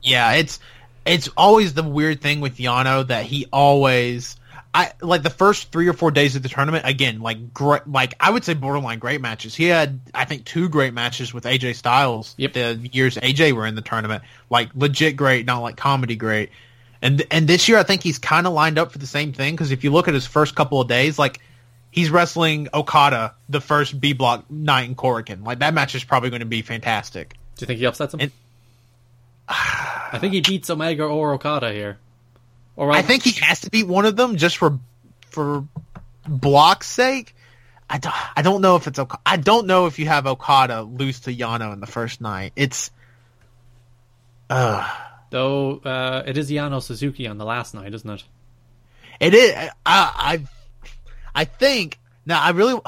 Yeah, 0.02 0.34
it's 0.34 0.60
it's 1.04 1.28
always 1.36 1.74
the 1.74 1.82
weird 1.82 2.20
thing 2.20 2.40
with 2.40 2.58
Yano 2.58 3.04
that 3.08 3.24
he 3.24 3.46
always 3.52 4.36
I 4.72 4.92
like 5.00 5.22
the 5.22 5.30
first 5.30 5.72
three 5.72 5.88
or 5.88 5.94
four 5.94 6.10
days 6.10 6.36
of 6.36 6.42
the 6.42 6.50
tournament 6.50 6.84
again 6.86 7.20
like 7.20 7.54
great 7.54 7.88
like 7.88 8.14
I 8.20 8.30
would 8.30 8.44
say 8.44 8.54
borderline 8.54 8.98
great 8.98 9.20
matches. 9.20 9.54
He 9.54 9.64
had 9.64 9.98
I 10.14 10.26
think 10.26 10.44
two 10.44 10.68
great 10.68 10.94
matches 10.94 11.34
with 11.34 11.44
AJ 11.44 11.76
Styles. 11.76 12.34
Yep. 12.36 12.52
The 12.52 12.90
years 12.92 13.16
AJ 13.16 13.52
were 13.52 13.66
in 13.66 13.74
the 13.74 13.82
tournament, 13.82 14.22
like 14.48 14.68
legit 14.74 15.16
great, 15.16 15.44
not 15.44 15.60
like 15.60 15.76
comedy 15.76 16.14
great. 16.14 16.50
And 17.02 17.24
and 17.30 17.46
this 17.46 17.68
year 17.68 17.78
I 17.78 17.82
think 17.82 18.02
he's 18.02 18.18
kind 18.18 18.46
of 18.46 18.52
lined 18.52 18.78
up 18.78 18.92
for 18.92 18.98
the 18.98 19.06
same 19.06 19.32
thing 19.32 19.54
because 19.54 19.70
if 19.70 19.84
you 19.84 19.92
look 19.92 20.08
at 20.08 20.14
his 20.14 20.26
first 20.26 20.54
couple 20.54 20.80
of 20.80 20.88
days, 20.88 21.18
like 21.18 21.40
he's 21.90 22.10
wrestling 22.10 22.68
Okada 22.72 23.34
the 23.48 23.60
first 23.60 24.00
B 24.00 24.12
block 24.12 24.50
night 24.50 24.88
in 24.88 24.94
Korakuen. 24.94 25.44
Like 25.44 25.58
that 25.60 25.74
match 25.74 25.94
is 25.94 26.04
probably 26.04 26.30
going 26.30 26.40
to 26.40 26.46
be 26.46 26.62
fantastic. 26.62 27.30
Do 27.56 27.62
you 27.62 27.66
think 27.66 27.78
he 27.78 27.86
upsets 27.86 28.14
him? 28.14 28.20
And- 28.20 28.32
I 29.48 30.18
think 30.20 30.32
he 30.34 30.40
beats 30.40 30.68
Omega 30.70 31.04
or 31.04 31.34
Okada 31.34 31.72
here. 31.72 31.98
Or 32.76 32.90
I 32.92 33.02
think 33.02 33.22
he 33.22 33.32
has 33.44 33.60
to 33.62 33.70
beat 33.70 33.86
one 33.86 34.04
of 34.04 34.16
them 34.16 34.36
just 34.36 34.56
for 34.56 34.78
for 35.30 35.64
block's 36.26 36.86
sake. 36.88 37.34
I 37.88 37.98
don't, 37.98 38.14
I 38.36 38.42
don't 38.42 38.60
know 38.62 38.74
if 38.76 38.86
it's 38.88 38.98
Ok- 38.98 39.20
I 39.24 39.36
don't 39.36 39.66
know 39.66 39.86
if 39.86 39.98
you 39.98 40.06
have 40.06 40.26
Okada 40.26 40.82
lose 40.82 41.20
to 41.20 41.34
Yano 41.34 41.72
in 41.72 41.80
the 41.80 41.86
first 41.86 42.20
night. 42.20 42.52
It's 42.56 42.90
uh 44.50 44.88
though 45.30 45.78
uh, 45.78 46.22
it 46.26 46.36
is 46.36 46.50
Yano 46.50 46.82
Suzuki 46.82 47.26
on 47.26 47.38
the 47.38 47.44
last 47.44 47.74
night, 47.74 47.94
isn't 47.94 48.10
it? 48.10 48.24
it 49.20 49.34
is 49.34 49.54
I 49.54 49.70
I 49.86 50.46
I 51.34 51.44
think 51.44 51.98
now 52.24 52.40
I 52.40 52.50
really 52.50 52.80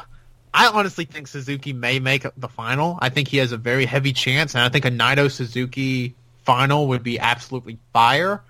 I 0.53 0.69
honestly 0.69 1.05
think 1.05 1.29
Suzuki 1.29 1.73
may 1.73 1.99
make 1.99 2.27
the 2.37 2.49
final. 2.49 2.99
I 3.01 3.11
think 3.11 3.29
he 3.29 3.39
has 3.39 3.53
a 3.53 3.57
very 3.57 3.85
heavy 3.85 4.13
chance 4.13 4.55
and 4.55 4.63
I 4.63 4.69
think 4.69 4.85
a 4.85 4.91
Naito 4.91 5.31
Suzuki 5.31 6.15
final 6.45 6.89
would 6.89 7.03
be 7.03 7.19
absolutely 7.19 7.79
fire. 7.93 8.43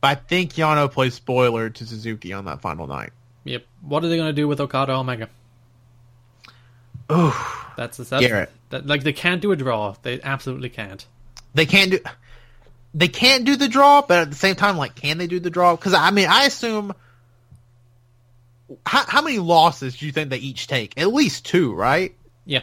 But 0.00 0.08
I 0.08 0.14
think 0.14 0.54
Yano 0.54 0.90
plays 0.90 1.14
spoiler 1.14 1.70
to 1.70 1.86
Suzuki 1.86 2.32
on 2.32 2.44
that 2.44 2.60
final 2.60 2.86
night. 2.86 3.10
Yep. 3.44 3.64
What 3.82 4.04
are 4.04 4.08
they 4.08 4.16
going 4.16 4.28
to 4.28 4.32
do 4.32 4.46
with 4.46 4.60
Okada 4.60 4.92
Omega? 4.92 5.28
Ooh. 7.10 7.32
That's 7.76 7.96
the 7.96 8.04
that's, 8.04 8.26
Garrett. 8.26 8.50
That, 8.70 8.86
like 8.86 9.02
they 9.02 9.12
can't 9.12 9.40
do 9.40 9.52
a 9.52 9.56
draw. 9.56 9.94
They 10.02 10.20
absolutely 10.20 10.68
can't. 10.68 11.06
they 11.54 11.66
can't 11.66 11.92
do 11.92 11.98
they 12.98 13.08
can't 13.08 13.44
do 13.44 13.54
the 13.54 13.68
draw, 13.68 14.02
but 14.02 14.18
at 14.18 14.30
the 14.30 14.36
same 14.36 14.56
time, 14.56 14.76
like, 14.76 14.96
can 14.96 15.18
they 15.18 15.28
do 15.28 15.38
the 15.38 15.50
draw? 15.50 15.76
Because 15.76 15.94
I 15.94 16.10
mean, 16.10 16.28
I 16.28 16.46
assume 16.46 16.92
how, 18.84 19.04
how 19.06 19.22
many 19.22 19.38
losses 19.38 19.96
do 19.96 20.06
you 20.06 20.12
think 20.12 20.30
they 20.30 20.38
each 20.38 20.66
take? 20.66 20.98
At 20.98 21.12
least 21.12 21.46
two, 21.46 21.72
right? 21.72 22.14
Yeah. 22.44 22.62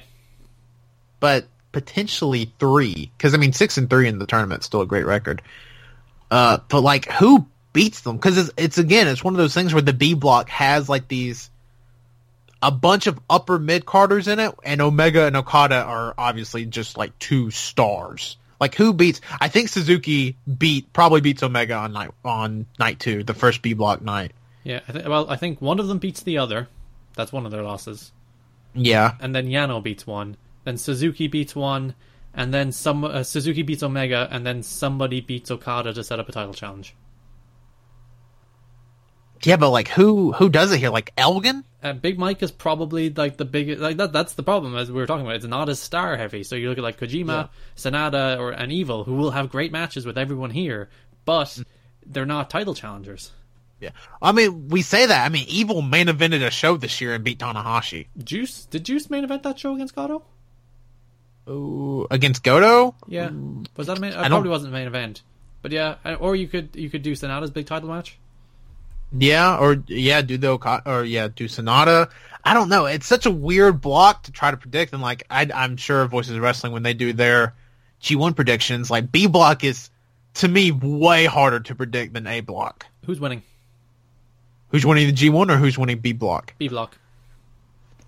But 1.21 1.45
potentially 1.71 2.51
three, 2.59 3.11
because 3.17 3.33
I 3.33 3.38
mean, 3.38 3.53
six 3.53 3.77
and 3.77 3.89
three 3.89 4.09
in 4.09 4.19
the 4.19 4.25
tournament 4.25 4.59
is 4.59 4.65
still 4.65 4.81
a 4.81 4.86
great 4.86 5.05
record. 5.05 5.41
Uh, 6.29 6.57
but 6.67 6.81
like, 6.81 7.09
who 7.13 7.47
beats 7.71 8.01
them? 8.01 8.17
Because 8.17 8.38
it's, 8.38 8.49
it's 8.57 8.77
again, 8.77 9.07
it's 9.07 9.23
one 9.23 9.33
of 9.33 9.38
those 9.38 9.53
things 9.53 9.73
where 9.73 9.81
the 9.81 9.93
B 9.93 10.15
block 10.15 10.49
has 10.49 10.89
like 10.89 11.07
these 11.07 11.49
a 12.61 12.71
bunch 12.71 13.07
of 13.07 13.17
upper 13.29 13.57
mid 13.57 13.86
carders 13.86 14.27
in 14.27 14.39
it, 14.39 14.53
and 14.63 14.81
Omega 14.81 15.27
and 15.27 15.38
Okada 15.38 15.81
are 15.81 16.13
obviously 16.17 16.65
just 16.65 16.97
like 16.97 17.17
two 17.19 17.51
stars. 17.51 18.36
Like 18.60 18.76
who 18.76 18.93
beats? 18.93 19.22
I 19.39 19.47
think 19.47 19.70
Suzuki 19.70 20.38
beat 20.58 20.91
probably 20.93 21.22
beats 21.22 21.43
Omega 21.43 21.76
on 21.76 21.93
night 21.93 22.12
on 22.24 22.66
night 22.80 22.99
two, 22.99 23.24
the 23.24 23.34
first 23.34 23.62
B 23.62 23.74
block 23.74 24.01
night. 24.01 24.32
Yeah. 24.64 24.80
I 24.88 24.91
th- 24.91 25.06
well, 25.06 25.30
I 25.30 25.36
think 25.36 25.62
one 25.62 25.80
of 25.80 25.88
them 25.88 25.99
beats 25.99 26.24
the 26.24 26.38
other. 26.38 26.68
That's 27.16 27.32
one 27.32 27.45
of 27.45 27.51
their 27.51 27.64
losses. 27.64 28.12
Yeah, 28.78 29.16
And 29.22 29.34
then 29.34 29.47
Yano 29.47 29.82
beats 29.82 30.06
one. 30.06 30.36
Then 30.66 30.78
Suzuki 30.78 31.28
beats 31.28 31.56
one. 31.56 31.95
And 32.34 32.53
then 32.53 32.74
some 32.74 33.06
uh, 33.06 33.24
Suzuki 33.24 33.62
beats 33.62 33.84
Omega. 33.84 34.28
And 34.30 34.45
then 34.45 34.64
somebody 34.64 35.22
beats 35.22 35.49
Okada 35.49 35.93
to 35.93 36.03
set 36.03 36.20
up 36.20 36.28
a 36.28 36.34
title 36.34 36.53
challenge. 36.53 36.93
Yeah, 39.43 39.57
but 39.57 39.69
like 39.69 39.88
who 39.89 40.31
who 40.31 40.49
does 40.49 40.71
it 40.71 40.79
here? 40.79 40.89
Like 40.89 41.11
Elgin? 41.17 41.63
Uh, 41.83 41.93
Big 41.93 42.17
Mike 42.17 42.41
is 42.41 42.51
probably 42.51 43.09
like 43.11 43.38
the 43.38 43.45
biggest. 43.45 43.79
Like 43.81 43.97
that. 43.97 44.11
That's 44.11 44.33
the 44.33 44.43
problem 44.43 44.75
as 44.75 44.89
we 44.91 44.95
were 44.99 45.05
talking 45.05 45.25
about. 45.25 45.36
It's 45.36 45.45
not 45.45 45.69
as 45.69 45.79
star 45.79 46.17
heavy. 46.17 46.43
So 46.43 46.55
you 46.55 46.69
look 46.69 46.77
at 46.79 46.83
like 46.83 46.99
Kojima, 46.99 47.27
Yeah. 47.27 47.47
Sanada, 47.75 48.39
or 48.39 48.51
an 48.51 48.71
Evil, 48.71 49.03
who 49.03 49.15
will 49.15 49.31
have 49.31 49.49
great 49.51 49.71
matches 49.71 50.05
with 50.05 50.17
everyone 50.17 50.49
here, 50.51 50.89
but 51.25 51.47
Mm. 51.47 51.65
they're 52.07 52.25
not 52.25 52.49
title 52.49 52.73
challengers. 52.73 53.31
Yeah, 53.81 53.89
I 54.21 54.31
mean 54.31 54.69
we 54.69 54.81
say 54.81 55.05
that. 55.05 55.25
I 55.25 55.29
mean, 55.29 55.45
Evil 55.49 55.81
main 55.81 56.07
evented 56.07 56.41
a 56.45 56.49
show 56.49 56.77
this 56.77 57.01
year 57.01 57.13
and 57.13 57.23
beat 57.23 57.39
Tanahashi. 57.39 58.07
Juice 58.23 58.65
did 58.65 58.86
Juice 58.86 59.09
main 59.09 59.23
event 59.25 59.43
that 59.43 59.59
show 59.59 59.75
against 59.75 59.93
Goto? 59.95 60.23
Ooh, 61.47 62.07
against 62.09 62.41
Goto? 62.43 62.95
Yeah, 63.07 63.29
was 63.75 63.88
that 63.88 63.97
a 63.97 64.01
main? 64.01 64.11
It 64.11 64.15
don't- 64.15 64.29
probably 64.29 64.49
wasn't 64.49 64.73
a 64.73 64.77
main 64.77 64.88
event, 64.88 65.21
but 65.61 65.71
yeah. 65.71 65.95
uh, 66.03 66.13
Or 66.15 66.36
you 66.36 66.47
could 66.47 66.69
you 66.75 66.89
could 66.89 67.03
do 67.03 67.11
Sanada's 67.13 67.51
big 67.51 67.67
title 67.67 67.89
match. 67.89 68.17
Yeah, 69.12 69.58
or 69.58 69.84
yeah, 69.88 70.22
do 70.22 70.38
the 70.38 70.47
Okada, 70.47 70.89
or 70.89 71.03
yeah, 71.03 71.30
do 71.34 71.45
Sanada. 71.45 72.10
I 72.43 72.53
don't 72.53 72.70
know. 72.70 72.86
It's 72.86 73.08
such 73.08 73.26
a 73.26 73.32
weird 73.32 73.82
block 73.82 74.24
to 74.24 74.32
try 74.32 74.51
to 74.51 74.58
predict, 74.58 74.93
and 74.93 75.01
like 75.01 75.24
I, 75.30 75.49
I'm 75.53 75.78
sure 75.78 76.06
Voices 76.06 76.36
of 76.36 76.41
Wrestling 76.41 76.74
when 76.74 76.84
they 76.84 76.93
do 76.93 77.14
their 77.14 77.53
G1 78.01 78.36
predictions, 78.36 78.91
like 78.91 79.12
B 79.12 79.28
block 79.28 79.64
is 79.64 79.89
to 80.36 80.47
me 80.47 80.72
way 80.72 81.26
harder 81.26 81.60
to 81.62 81.76
predict 81.76 82.14
than 82.14 82.28
A 82.28 82.41
block. 82.41 82.86
Who's 83.06 83.20
winning? 83.20 83.41
Who's 84.70 84.86
winning 84.86 85.08
the 85.08 85.14
G1 85.14 85.49
or 85.49 85.58
who's 85.58 85.78
winning 85.78 85.99
B 85.99 86.14
block? 86.14 86.53
B 86.58 86.68
block. 86.68 86.97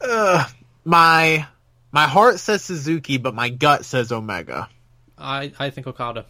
Ugh, 0.01 0.49
my 0.85 1.47
my 1.91 2.05
heart 2.05 2.39
says 2.39 2.63
Suzuki, 2.63 3.17
but 3.17 3.33
my 3.33 3.49
gut 3.49 3.85
says 3.85 4.11
Omega. 4.11 4.69
I 5.17 5.51
I 5.57 5.69
think 5.69 5.87
Okada. 5.87 6.25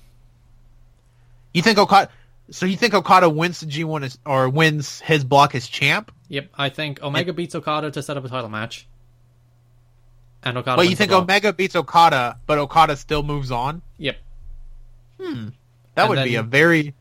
You 1.53 1.61
think 1.61 1.78
Okada? 1.78 2.09
So 2.49 2.65
you 2.65 2.77
think 2.77 2.93
Okada 2.93 3.29
wins 3.29 3.59
the 3.59 3.65
G1 3.65 4.03
as, 4.03 4.17
or 4.25 4.47
wins 4.49 5.01
his 5.01 5.23
block 5.23 5.53
as 5.53 5.67
champ? 5.67 6.11
Yep, 6.29 6.49
I 6.57 6.69
think 6.69 7.01
Omega 7.03 7.33
beats 7.33 7.55
Okada 7.55 7.91
to 7.91 8.01
set 8.01 8.15
up 8.17 8.23
a 8.25 8.29
title 8.29 8.49
match. 8.49 8.87
And 10.43 10.57
Okada. 10.57 10.77
But 10.77 10.89
you 10.89 10.95
think. 10.95 11.11
Omega 11.11 11.51
beats 11.51 11.75
Okada, 11.75 12.39
but 12.45 12.57
Okada 12.57 12.95
still 12.95 13.23
moves 13.23 13.51
on? 13.51 13.81
Yep. 13.97 14.17
Hmm. 15.19 15.47
That 15.95 16.03
And 16.03 16.09
would 16.09 16.17
then- 16.19 16.27
be 16.27 16.35
a 16.35 16.43
very 16.43 16.93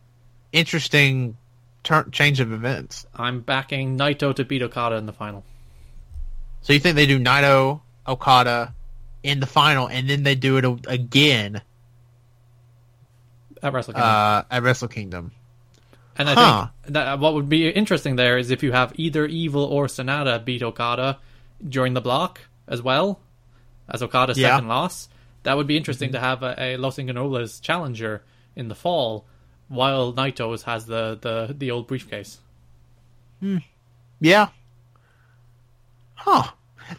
interesting 0.53 1.37
turn 1.85 2.11
change 2.11 2.41
of 2.41 2.53
events. 2.53 3.07
I'm 3.15 3.41
backing 3.41 3.97
Naito 3.99 4.35
to 4.35 4.45
beat 4.45 4.63
Okada 4.63 4.97
in 4.97 5.07
the 5.07 5.13
final. 5.13 5.45
So 6.63 6.73
you 6.73 6.81
think 6.81 6.97
they 6.97 7.07
do 7.07 7.21
Naito 7.21 7.81
Okada 8.09 8.75
in 9.23 9.39
the 9.41 9.47
final, 9.47 9.87
and 9.87 10.09
then 10.09 10.23
they 10.25 10.35
do 10.35 10.57
it 10.57 10.87
again 10.89 11.61
At 13.63 13.73
Wrestle 13.73 13.95
Kingdom. 13.95 14.11
uh, 14.11 14.43
at 14.51 14.63
Wrestle 14.63 14.89
Kingdom? 14.89 15.33
and 16.19 16.31
I 16.31 16.35
huh. 16.35 16.67
think 16.83 16.95
that 16.95 17.19
what 17.19 17.35
would 17.35 17.49
be 17.49 17.69
interesting 17.69 18.17
there 18.17 18.39
is 18.39 18.51
if 18.51 18.63
you 18.63 18.73
have 18.73 18.93
either 18.97 19.27
Evil 19.27 19.65
or 19.65 19.87
Sanada 19.87 20.43
beat 20.43 20.63
Okada 20.63 21.19
during 21.67 21.93
the 21.95 22.01
block 22.01 22.41
as 22.67 22.81
well 22.83 23.21
as 23.89 24.03
Okada's 24.03 24.39
Yeah. 24.39 24.57
second 24.57 24.69
loss. 24.69 25.09
That 25.43 25.57
would 25.57 25.67
be 25.67 25.77
interesting 25.77 26.13
to 26.13 26.19
have 26.21 26.43
a, 26.43 26.55
a 26.59 26.77
Los 26.79 26.97
Ingonobles 26.97 27.61
challenger 27.63 28.23
in 28.57 28.69
the 28.69 28.75
fall, 28.75 29.27
while 29.69 30.13
Naito's 30.13 30.63
has 30.65 30.87
the, 30.87 31.19
the, 31.21 31.55
the 31.57 31.71
old 31.71 31.87
briefcase. 31.87 32.39
Yeah. 34.21 34.49
Huh. 36.15 36.51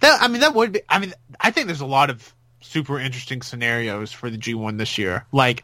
That 0.01 0.21
I 0.21 0.27
mean 0.27 0.41
that 0.41 0.53
would 0.53 0.73
be 0.73 0.81
I 0.87 0.99
mean 0.99 1.13
I 1.39 1.51
think 1.51 1.67
there's 1.67 1.81
a 1.81 1.85
lot 1.85 2.09
of 2.09 2.33
super 2.61 2.99
interesting 2.99 3.41
scenarios 3.41 4.11
for 4.11 4.29
the 4.29 4.37
G1 4.37 4.77
this 4.77 4.97
year. 4.97 5.25
Like 5.31 5.63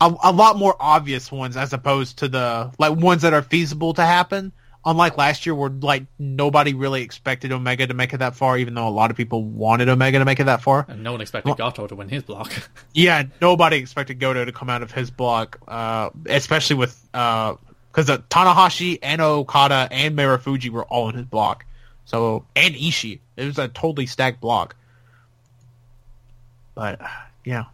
a, 0.00 0.14
a 0.24 0.32
lot 0.32 0.56
more 0.56 0.76
obvious 0.78 1.30
ones 1.30 1.56
as 1.56 1.72
opposed 1.72 2.18
to 2.18 2.28
the 2.28 2.72
like 2.78 2.96
ones 2.96 3.22
that 3.22 3.32
are 3.32 3.42
feasible 3.42 3.94
to 3.94 4.02
happen. 4.02 4.52
Unlike 4.86 5.16
last 5.16 5.46
year 5.46 5.54
where 5.54 5.70
like 5.70 6.04
nobody 6.18 6.74
really 6.74 7.00
expected 7.02 7.52
Omega 7.52 7.86
to 7.86 7.94
make 7.94 8.12
it 8.12 8.18
that 8.18 8.36
far 8.36 8.58
even 8.58 8.74
though 8.74 8.86
a 8.86 8.90
lot 8.90 9.10
of 9.10 9.16
people 9.16 9.42
wanted 9.42 9.88
Omega 9.88 10.18
to 10.18 10.26
make 10.26 10.40
it 10.40 10.44
that 10.44 10.60
far. 10.60 10.84
And 10.88 11.02
no 11.02 11.12
one 11.12 11.22
expected 11.22 11.56
Goto 11.56 11.86
to 11.86 11.94
win 11.94 12.08
his 12.08 12.22
block. 12.22 12.52
Yeah, 12.92 13.24
nobody 13.40 13.78
expected 13.78 14.20
Goto 14.20 14.44
to 14.44 14.52
come 14.52 14.68
out 14.68 14.82
of 14.82 14.92
his 14.92 15.10
block, 15.10 15.58
uh, 15.66 16.10
especially 16.26 16.76
with 16.76 17.00
because 17.12 18.10
uh, 18.10 18.18
Tanahashi 18.28 18.98
and 19.02 19.22
Okada 19.22 19.88
and 19.90 20.16
Marufuji 20.16 20.68
were 20.68 20.84
all 20.84 21.08
in 21.08 21.16
his 21.16 21.24
block. 21.24 21.64
So 22.04 22.44
and 22.54 22.74
Ishii, 22.74 23.20
it 23.36 23.46
was 23.46 23.58
a 23.58 23.68
totally 23.68 24.06
stacked 24.06 24.40
block. 24.40 24.76
But 26.74 27.00
yeah, 27.44 27.64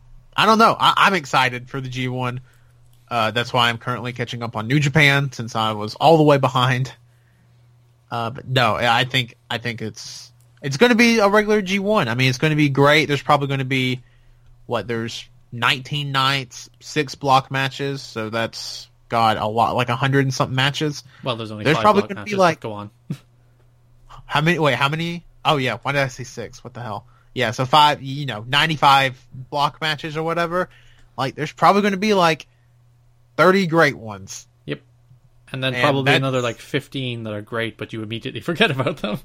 I 0.40 0.46
don't 0.46 0.58
know. 0.58 0.74
I, 0.78 0.94
I'm 0.96 1.14
excited 1.14 1.68
for 1.68 1.82
the 1.82 1.90
G1. 1.90 2.38
Uh, 3.10 3.30
that's 3.32 3.52
why 3.52 3.68
I'm 3.68 3.76
currently 3.76 4.14
catching 4.14 4.42
up 4.42 4.56
on 4.56 4.68
New 4.68 4.80
Japan 4.80 5.32
since 5.32 5.54
I 5.54 5.72
was 5.72 5.96
all 5.96 6.16
the 6.16 6.22
way 6.22 6.38
behind. 6.38 6.94
Uh, 8.10 8.30
but 8.30 8.48
no, 8.48 8.74
I 8.74 9.04
think 9.04 9.36
I 9.50 9.58
think 9.58 9.82
it's 9.82 10.32
it's 10.62 10.78
going 10.78 10.90
to 10.90 10.96
be 10.96 11.18
a 11.18 11.28
regular 11.28 11.60
G1. 11.60 12.08
I 12.08 12.14
mean, 12.14 12.30
it's 12.30 12.38
going 12.38 12.52
to 12.52 12.56
be 12.56 12.70
great. 12.70 13.06
There's 13.06 13.22
probably 13.22 13.48
going 13.48 13.58
to 13.58 13.66
be 13.66 14.00
what 14.64 14.88
there's 14.88 15.28
19 15.52 16.10
nights, 16.10 16.70
six 16.80 17.14
block 17.14 17.50
matches, 17.50 18.00
so 18.00 18.30
that's 18.30 18.88
God 19.10 19.36
a 19.36 19.46
lot, 19.46 19.74
like 19.74 19.90
a 19.90 19.96
hundred 19.96 20.20
and 20.24 20.32
something 20.32 20.56
matches. 20.56 21.04
well, 21.22 21.36
there's 21.36 21.50
only 21.50 21.64
There's 21.64 21.76
five 21.76 21.82
probably 21.82 22.02
gonna 22.14 22.24
be 22.24 22.36
like- 22.36 22.60
Go 22.60 22.72
on. 22.72 22.90
How 24.24 24.40
many? 24.40 24.58
Wait, 24.58 24.76
how 24.76 24.88
many? 24.88 25.26
Oh 25.44 25.56
yeah, 25.56 25.78
why 25.82 25.92
did 25.92 26.00
I 26.02 26.08
say 26.08 26.22
six? 26.24 26.62
What 26.62 26.72
the 26.72 26.80
hell? 26.82 27.04
Yeah, 27.34 27.52
so 27.52 27.64
five, 27.64 28.02
you 28.02 28.26
know, 28.26 28.44
95 28.48 29.24
block 29.50 29.80
matches 29.80 30.16
or 30.16 30.22
whatever. 30.22 30.68
Like, 31.16 31.34
there's 31.36 31.52
probably 31.52 31.82
going 31.82 31.92
to 31.92 31.98
be 31.98 32.14
like 32.14 32.46
30 33.36 33.66
great 33.66 33.96
ones. 33.96 34.46
Yep. 34.66 34.80
And 35.52 35.62
then 35.62 35.74
And 35.74 35.82
probably 35.82 36.04
that's- 36.04 36.18
another 36.18 36.40
like 36.40 36.58
15 36.58 37.24
that 37.24 37.32
are 37.32 37.42
great, 37.42 37.76
but 37.76 37.92
you 37.92 38.02
immediately 38.02 38.40
forget 38.50 38.70
about 38.70 38.98
them. 38.98 39.18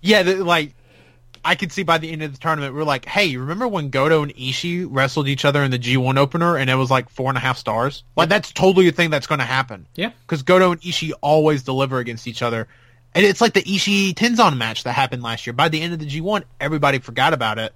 Yeah, 0.00 0.22
like 0.22 0.74
I 1.44 1.54
could 1.54 1.70
see 1.72 1.82
by 1.84 1.98
the 1.98 2.10
end 2.10 2.22
of 2.22 2.32
the 2.32 2.38
tournament, 2.38 2.74
we're 2.74 2.82
like, 2.84 3.04
hey, 3.04 3.36
remember 3.36 3.68
when 3.68 3.90
Goto 3.90 4.22
and 4.22 4.34
Ishii 4.34 4.86
wrestled 4.90 5.28
each 5.28 5.44
other 5.44 5.62
in 5.62 5.70
the 5.70 5.78
G1 5.78 6.16
opener, 6.18 6.56
and 6.56 6.68
it 6.68 6.74
was 6.74 6.90
like 6.90 7.08
four 7.08 7.28
and 7.30 7.36
a 7.38 7.40
half 7.40 7.56
stars? 7.58 8.02
Like 8.16 8.28
that's 8.28 8.52
totally 8.52 8.88
a 8.88 8.92
thing 8.92 9.10
that's 9.10 9.26
going 9.28 9.38
to 9.40 9.44
happen. 9.44 9.86
yeah. 9.94 10.10
because 10.22 10.42
Goto 10.42 10.72
and 10.72 10.80
Ishii 10.80 11.12
always 11.20 11.62
deliver 11.62 11.98
against 11.98 12.26
each 12.26 12.42
other. 12.42 12.66
And 13.14 13.24
it's 13.24 13.40
like 13.40 13.54
the 13.54 13.62
Ishii 13.62 14.14
Tenzan 14.14 14.56
match 14.56 14.84
that 14.84 14.92
happened 14.92 15.22
last 15.22 15.46
year. 15.46 15.54
By 15.54 15.68
the 15.68 15.80
end 15.80 15.92
of 15.92 15.98
the 15.98 16.06
G1, 16.06 16.44
everybody 16.60 16.98
forgot 16.98 17.32
about 17.32 17.58
it. 17.58 17.74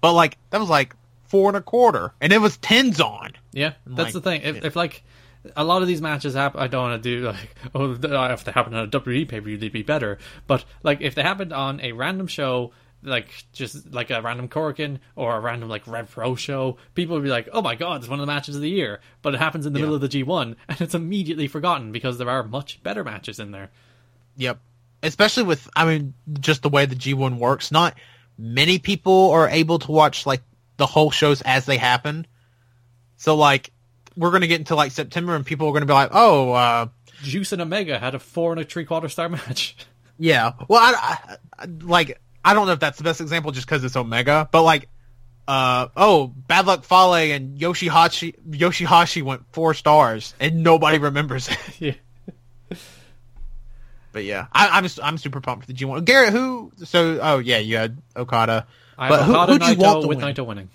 But 0.00 0.12
like 0.12 0.38
that 0.50 0.60
was 0.60 0.68
like 0.68 0.94
four 1.24 1.48
and 1.48 1.56
a 1.56 1.60
quarter, 1.60 2.12
and 2.20 2.32
it 2.32 2.38
was 2.38 2.58
Tenzan. 2.58 3.34
Yeah, 3.52 3.74
that's 3.86 4.06
like, 4.06 4.12
the 4.12 4.20
thing. 4.20 4.42
If, 4.42 4.56
yeah. 4.56 4.66
if 4.66 4.76
like 4.76 5.02
a 5.56 5.64
lot 5.64 5.82
of 5.82 5.88
these 5.88 6.00
matches 6.00 6.34
happen, 6.34 6.60
I 6.60 6.66
don't 6.66 6.90
want 6.90 7.02
to 7.02 7.18
do 7.18 7.26
like 7.26 7.54
oh 7.74 7.92
uh, 7.92 8.32
if 8.32 8.44
they 8.44 8.52
happen 8.52 8.74
on 8.74 8.84
a 8.84 8.88
WWE 8.88 9.28
pay 9.28 9.40
per 9.40 9.46
view, 9.46 9.56
they'd 9.56 9.72
be 9.72 9.82
better. 9.82 10.18
But 10.46 10.64
like 10.82 11.00
if 11.00 11.14
they 11.14 11.22
happened 11.22 11.52
on 11.52 11.80
a 11.80 11.92
random 11.92 12.26
show, 12.26 12.72
like 13.02 13.44
just 13.52 13.92
like 13.92 14.10
a 14.10 14.20
random 14.20 14.48
Corkin 14.48 14.98
or 15.16 15.36
a 15.36 15.40
random 15.40 15.68
like 15.68 15.86
Rev 15.86 16.10
Pro 16.10 16.34
show, 16.34 16.76
people 16.94 17.14
would 17.16 17.24
be 17.24 17.30
like, 17.30 17.48
oh 17.52 17.62
my 17.62 17.74
god, 17.74 18.00
it's 18.00 18.08
one 18.08 18.20
of 18.20 18.26
the 18.26 18.32
matches 18.32 18.56
of 18.56 18.62
the 18.62 18.70
year. 18.70 19.00
But 19.22 19.34
it 19.34 19.38
happens 19.38 19.66
in 19.66 19.72
the 19.72 19.78
Yeah. 19.78 19.84
middle 19.84 19.94
of 19.94 20.00
the 20.00 20.08
G 20.08 20.22
one, 20.22 20.56
and 20.68 20.80
it's 20.80 20.94
immediately 20.94 21.48
forgotten 21.48 21.92
because 21.92 22.18
there 22.18 22.28
are 22.30 22.42
much 22.42 22.82
better 22.82 23.04
matches 23.04 23.38
in 23.38 23.50
there. 23.52 23.70
Yep. 24.40 24.58
Especially 25.02 25.44
with, 25.44 25.68
I 25.76 25.84
mean, 25.86 26.14
just 26.40 26.62
the 26.62 26.68
way 26.68 26.86
the 26.86 26.96
G1 26.96 27.38
works. 27.38 27.70
Not 27.70 27.94
many 28.36 28.78
people 28.78 29.30
are 29.30 29.48
able 29.48 29.78
to 29.78 29.92
watch 29.92 30.26
like 30.26 30.42
the 30.76 30.86
whole 30.86 31.10
shows 31.10 31.40
as 31.42 31.66
they 31.66 31.76
happen. 31.76 32.26
So 33.16 33.36
like, 33.36 33.70
we're 34.16 34.30
gonna 34.32 34.46
get 34.46 34.58
into 34.60 34.74
like 34.74 34.92
September, 34.92 35.34
and 35.36 35.46
people 35.46 35.68
are 35.68 35.72
gonna 35.72 35.86
be 35.86 35.92
like, 35.92 36.10
oh, 36.12 36.52
uh, 36.52 36.86
Juice 37.22 37.52
and 37.52 37.62
Omega 37.62 37.98
had 37.98 38.14
a 38.14 38.18
four 38.18 38.52
and 38.52 38.60
a 38.60 38.64
three 38.64 38.84
quarter 38.84 39.08
star 39.08 39.28
match. 39.30 39.76
Yeah. 40.18 40.52
Well, 40.68 40.80
I, 40.82 40.94
I- 40.96 41.36
I- 41.60 41.66
like 41.82 42.20
I 42.44 42.54
don't 42.54 42.66
know 42.66 42.72
if 42.72 42.80
that's 42.80 42.98
the 42.98 43.04
best 43.04 43.20
example 43.20 43.52
just 43.52 43.66
because 43.66 43.84
it's 43.84 43.96
Omega, 43.96 44.48
but 44.50 44.62
like, 44.62 44.88
uh, 45.46 45.88
oh, 45.96 46.28
Bad 46.28 46.66
Luck 46.66 46.84
Fale 46.84 47.14
and 47.14 47.58
Yoshihashi 47.58 48.34
Yoshihashi 48.50 49.22
went 49.22 49.42
four 49.52 49.74
stars 49.74 50.34
and 50.40 50.62
nobody 50.62 50.98
remembers 50.98 51.48
it. 51.48 51.58
yeah. 51.78 51.92
But 54.12 54.24
yeah, 54.24 54.46
I, 54.52 54.68
I'm 54.78 54.86
I'm 55.02 55.18
super 55.18 55.40
pumped 55.40 55.66
for 55.66 55.72
the 55.72 55.78
G1. 55.78 56.04
Garrett, 56.04 56.32
who? 56.32 56.72
So, 56.84 57.18
oh 57.22 57.38
yeah, 57.38 57.58
you 57.58 57.76
had 57.76 57.98
Okada. 58.16 58.66
I 58.98 59.08
But 59.08 59.18
have 59.20 59.26
who- 59.26 59.34
Okada 59.34 59.52
who 59.52 59.58
do 59.58 59.66
you 59.72 59.76
want 59.78 60.02
to 60.02 60.08
with 60.08 60.18
win? 60.22 60.34
Naito 60.34 60.46
winning. 60.46 60.68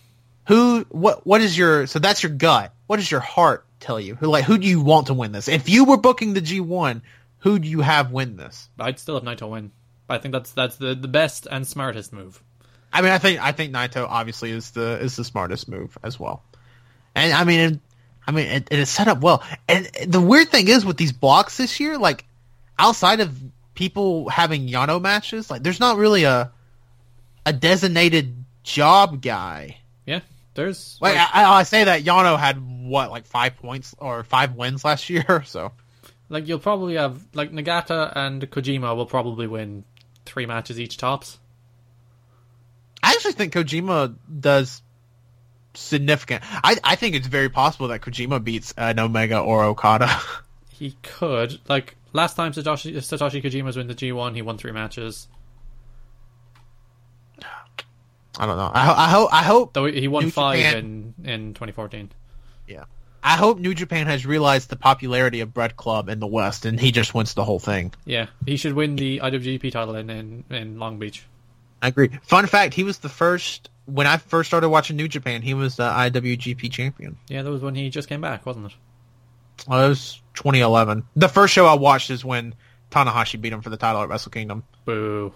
Who? 0.47 0.85
What? 0.89 1.25
What 1.25 1.41
is 1.41 1.57
your? 1.57 1.87
So 1.87 1.99
that's 1.99 2.23
your 2.23 2.31
gut. 2.31 2.73
What 2.87 2.97
does 2.97 3.09
your 3.09 3.19
heart 3.19 3.65
tell 3.79 3.99
you? 3.99 4.15
Who 4.15 4.27
like 4.27 4.45
who 4.45 4.57
do 4.57 4.67
you 4.67 4.81
want 4.81 5.07
to 5.07 5.13
win 5.13 5.31
this? 5.31 5.47
If 5.47 5.69
you 5.69 5.85
were 5.85 5.97
booking 5.97 6.33
the 6.33 6.41
G1, 6.41 7.01
who 7.39 7.59
do 7.59 7.67
you 7.67 7.81
have 7.81 8.11
win 8.11 8.37
this? 8.37 8.69
I'd 8.79 8.99
still 8.99 9.15
have 9.15 9.23
Naito 9.23 9.49
win. 9.49 9.71
I 10.07 10.19
think 10.19 10.33
that's 10.33 10.51
that's 10.51 10.77
the, 10.77 10.93
the 10.95 11.07
best 11.07 11.47
and 11.49 11.65
smartest 11.67 12.13
move. 12.13 12.41
I 12.93 13.01
mean, 13.01 13.11
I 13.11 13.17
think 13.17 13.41
I 13.43 13.51
think 13.51 13.73
Naito 13.73 14.05
obviously 14.07 14.51
is 14.51 14.71
the 14.71 14.99
is 15.01 15.15
the 15.15 15.23
smartest 15.23 15.67
move 15.67 15.97
as 16.03 16.19
well. 16.19 16.43
And 17.15 17.33
I 17.33 17.43
mean, 17.43 17.59
it, 17.59 17.79
I 18.27 18.31
mean, 18.31 18.47
it, 18.47 18.67
it 18.71 18.79
is 18.79 18.89
set 18.89 19.07
up 19.07 19.21
well. 19.21 19.43
And 19.67 19.89
the 20.07 20.21
weird 20.21 20.49
thing 20.49 20.67
is 20.67 20.85
with 20.85 20.97
these 20.97 21.11
blocks 21.11 21.57
this 21.57 21.79
year, 21.79 21.97
like 21.97 22.25
outside 22.77 23.19
of 23.19 23.37
people 23.73 24.29
having 24.29 24.67
Yano 24.67 25.01
matches, 25.01 25.49
like 25.49 25.63
there's 25.63 25.79
not 25.79 25.97
really 25.97 26.23
a 26.23 26.51
a 27.45 27.53
designated 27.53 28.45
job 28.63 29.21
guy. 29.21 29.77
Yeah, 30.05 30.21
there's 30.55 30.97
Like 31.01 31.15
like, 31.15 31.35
I, 31.35 31.59
I 31.59 31.63
say 31.63 31.83
that 31.83 32.03
Yano 32.03 32.39
had 32.39 32.57
what 32.59 33.11
like 33.11 33.25
five 33.25 33.57
points 33.57 33.95
or 33.97 34.23
five 34.23 34.55
wins 34.55 34.83
last 34.83 35.09
year, 35.09 35.43
so 35.45 35.71
like 36.29 36.47
you'll 36.47 36.59
probably 36.59 36.95
have 36.95 37.21
like 37.33 37.51
Nagata 37.51 38.11
and 38.15 38.49
Kojima 38.49 38.95
will 38.95 39.05
probably 39.05 39.47
win 39.47 39.83
three 40.25 40.45
matches 40.45 40.79
each 40.79 40.97
tops. 40.97 41.37
I 43.03 43.11
actually 43.11 43.33
think 43.33 43.53
Kojima 43.53 44.15
does 44.39 44.81
significant. 45.75 46.43
I 46.63 46.77
I 46.83 46.95
think 46.95 47.15
it's 47.15 47.27
very 47.27 47.49
possible 47.49 47.89
that 47.89 48.01
Kojima 48.01 48.43
beats 48.43 48.73
an 48.77 48.99
Omega 48.99 49.39
or 49.39 49.65
Okada. 49.65 50.09
He 50.77 50.97
could 51.03 51.57
like 51.69 51.95
last 52.15 52.35
time 52.35 52.51
Satoshi 52.53 52.95
Satoshi 52.95 53.43
Kojima's 53.43 53.77
win 53.77 53.87
the 53.87 53.93
G 53.93 54.11
one, 54.11 54.33
he 54.33 54.41
won 54.41 54.57
three 54.57 54.71
matches. 54.71 55.27
I 58.37 58.45
don't 58.45 58.57
know. 58.57 58.71
I, 58.73 59.05
I 59.05 59.09
hope. 59.09 59.33
I 59.33 59.43
hope. 59.43 59.73
Though 59.73 59.85
he 59.85 60.07
won 60.07 60.25
New 60.25 60.31
five 60.31 60.59
Japan- 60.59 61.13
in 61.23 61.29
in 61.29 61.53
2014. 61.53 62.11
Yeah. 62.67 62.85
I 63.23 63.37
hope 63.37 63.57
New 63.57 63.73
Japan 63.73 64.05
has 64.05 64.23
realized 64.25 64.69
the 64.69 64.75
popularity 64.75 65.39
of 65.39 65.51
Bread 65.53 65.75
Club 65.77 66.09
in 66.09 66.19
the 66.19 66.27
West, 66.27 66.65
and 66.65 66.79
he 66.79 66.91
just 66.91 67.15
wins 67.15 67.33
the 67.33 67.43
whole 67.43 67.59
thing. 67.59 67.91
Yeah, 68.05 68.27
he 68.45 68.55
should 68.55 68.73
win 68.73 68.95
the 68.97 69.19
IWGP 69.19 69.71
title 69.71 69.95
in 69.95 70.09
in, 70.09 70.43
in 70.51 70.79
Long 70.79 70.99
Beach. 70.99 71.25
I 71.81 71.87
agree. 71.87 72.09
Fun 72.23 72.45
fact: 72.45 72.73
he 72.75 72.83
was 72.83 72.99
the 72.99 73.09
first 73.09 73.69
when 73.85 74.05
I 74.05 74.17
first 74.17 74.49
started 74.49 74.69
watching 74.69 74.95
New 74.95 75.07
Japan. 75.07 75.41
He 75.41 75.53
was 75.55 75.77
the 75.77 75.89
IWGP 75.89 76.71
champion. 76.71 77.17
Yeah, 77.27 77.41
that 77.41 77.49
was 77.49 77.61
when 77.61 77.73
he 77.73 77.89
just 77.89 78.09
came 78.09 78.21
back, 78.21 78.45
wasn't 78.45 78.67
it? 78.67 78.73
Well, 79.67 79.85
it 79.85 79.89
was 79.89 80.21
2011. 80.35 81.03
The 81.15 81.29
first 81.29 81.53
show 81.53 81.65
I 81.65 81.75
watched 81.75 82.09
is 82.09 82.23
when 82.23 82.53
Tanahashi 82.91 83.39
beat 83.39 83.53
him 83.53 83.61
for 83.61 83.69
the 83.69 83.77
title 83.77 84.01
at 84.01 84.09
Wrestle 84.09 84.31
Kingdom. 84.31 84.63
Boo. 84.85 85.33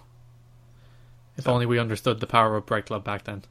If 1.37 1.47
only 1.47 1.65
we 1.65 1.79
understood 1.79 2.19
the 2.19 2.27
power 2.27 2.55
of 2.57 2.65
Bread 2.65 2.85
Club 2.85 3.03
back 3.03 3.23
then. 3.23 3.43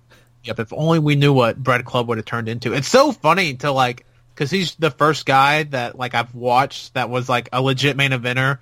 Yep. 0.45 0.61
If 0.61 0.73
only 0.73 0.99
we 0.99 1.17
knew 1.17 1.33
what 1.33 1.63
Bread 1.63 1.85
Club 1.85 2.09
would 2.09 2.19
have 2.19 2.27
turned 2.27 2.49
into. 2.49 2.73
It's 2.73 2.89
so 2.89 3.13
funny 3.13 3.55
to 3.55 3.73
like, 3.73 4.07
because 4.35 4.51
he's 4.51 4.75
the 4.77 4.91
first 4.91 5.27
guy 5.27 5.65
that 5.65 5.99
like 5.99 6.15
I've 6.15 6.35
watched 6.35 6.95
that 6.95 7.11
was 7.11 7.29
like 7.29 7.49
a 7.53 7.61
legit 7.61 7.97
main 7.97 8.11
eventer, 8.11 8.59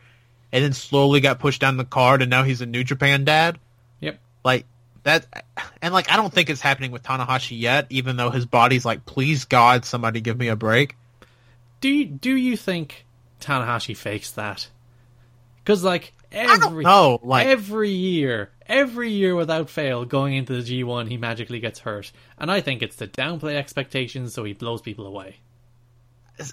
and 0.52 0.64
then 0.64 0.72
slowly 0.72 1.20
got 1.20 1.38
pushed 1.38 1.60
down 1.60 1.76
the 1.76 1.84
card, 1.84 2.22
and 2.22 2.30
now 2.30 2.44
he's 2.44 2.60
a 2.60 2.66
New 2.66 2.84
Japan 2.84 3.24
dad. 3.24 3.58
Yep. 4.00 4.18
Like 4.44 4.64
that, 5.02 5.26
and 5.82 5.92
like 5.92 6.10
I 6.10 6.16
don't 6.16 6.32
think 6.32 6.48
it's 6.48 6.60
happening 6.60 6.92
with 6.92 7.02
Tanahashi 7.02 7.58
yet, 7.60 7.86
even 7.90 8.16
though 8.16 8.30
his 8.30 8.46
body's 8.46 8.84
like, 8.84 9.04
please 9.04 9.44
God, 9.44 9.84
somebody 9.84 10.20
give 10.20 10.38
me 10.38 10.48
a 10.48 10.56
break. 10.56 10.96
Do 11.80 11.88
you, 11.88 12.06
do 12.06 12.34
you 12.34 12.56
think 12.56 13.06
Tanahashi 13.40 13.96
fakes 13.96 14.30
that? 14.32 14.68
Because 15.62 15.82
like 15.84 16.12
every 16.32 16.84
know, 16.84 17.20
like 17.22 17.46
every 17.46 17.90
year, 17.90 18.50
every 18.66 19.10
year 19.10 19.34
without 19.34 19.68
fail, 19.68 20.04
going 20.04 20.34
into 20.34 20.54
the 20.54 20.62
G 20.62 20.84
one, 20.84 21.06
he 21.06 21.16
magically 21.16 21.60
gets 21.60 21.80
hurt, 21.80 22.12
and 22.38 22.50
I 22.50 22.60
think 22.60 22.82
it's 22.82 22.96
to 22.96 23.06
downplay 23.06 23.56
expectations 23.56 24.34
so 24.34 24.44
he 24.44 24.52
blows 24.52 24.80
people 24.80 25.06
away. 25.06 25.38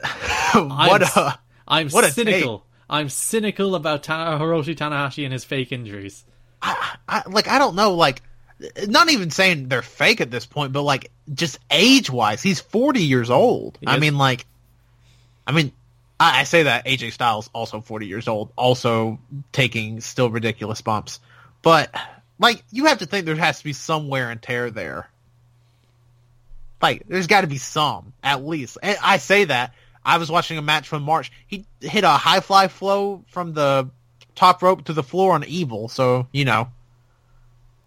what 0.53 1.03
I'm, 1.17 1.23
a 1.23 1.39
I'm 1.67 1.89
what 1.89 2.05
a 2.05 2.11
cynical. 2.11 2.65
I'm 2.89 3.09
cynical 3.09 3.75
about 3.75 4.03
Ta- 4.03 4.39
Hiroshi 4.39 4.75
Tanahashi 4.75 5.23
and 5.23 5.33
his 5.33 5.43
fake 5.43 5.71
injuries. 5.71 6.25
I, 6.61 6.95
I, 7.07 7.23
like 7.29 7.47
I 7.47 7.59
don't 7.59 7.75
know, 7.75 7.93
like 7.93 8.21
not 8.87 9.09
even 9.09 9.29
saying 9.29 9.67
they're 9.67 9.81
fake 9.81 10.21
at 10.21 10.31
this 10.31 10.45
point, 10.45 10.73
but 10.73 10.83
like 10.83 11.11
just 11.33 11.59
age 11.69 12.09
wise, 12.09 12.41
he's 12.41 12.59
forty 12.59 13.03
years 13.03 13.29
old. 13.29 13.77
He 13.81 13.87
I 13.87 13.95
is. 13.95 14.01
mean, 14.01 14.17
like, 14.17 14.45
I 15.45 15.51
mean, 15.51 15.71
I, 16.19 16.41
I 16.41 16.43
say 16.43 16.63
that 16.63 16.85
AJ 16.85 17.13
Styles 17.13 17.49
also 17.53 17.81
forty 17.81 18.07
years 18.07 18.27
old, 18.27 18.51
also 18.55 19.19
taking 19.51 20.01
still 20.01 20.29
ridiculous 20.29 20.81
bumps, 20.81 21.19
but 21.61 21.93
like 22.39 22.63
you 22.71 22.85
have 22.85 22.99
to 22.99 23.05
think 23.05 23.25
there 23.25 23.35
has 23.35 23.59
to 23.59 23.63
be 23.63 23.73
some 23.73 24.07
wear 24.07 24.29
and 24.29 24.41
tear 24.41 24.69
there. 24.69 25.09
Like, 26.81 27.03
there's 27.07 27.27
got 27.27 27.41
to 27.41 27.47
be 27.47 27.59
some 27.59 28.11
at 28.21 28.45
least. 28.45 28.77
And 28.83 28.97
I 29.01 29.17
say 29.17 29.45
that 29.45 29.73
I 30.05 30.17
was 30.17 30.29
watching 30.29 30.57
a 30.57 30.61
match 30.61 30.87
from 30.89 31.03
March. 31.03 31.31
He 31.47 31.65
hit 31.79 32.03
a 32.03 32.09
high 32.09 32.41
fly 32.41 32.67
flow 32.67 33.23
from 33.29 33.53
the 33.53 33.89
top 34.35 34.61
rope 34.61 34.83
to 34.85 34.93
the 34.93 35.03
floor 35.03 35.33
on 35.33 35.43
Evil, 35.45 35.87
so 35.87 36.27
you 36.31 36.45
know 36.45 36.67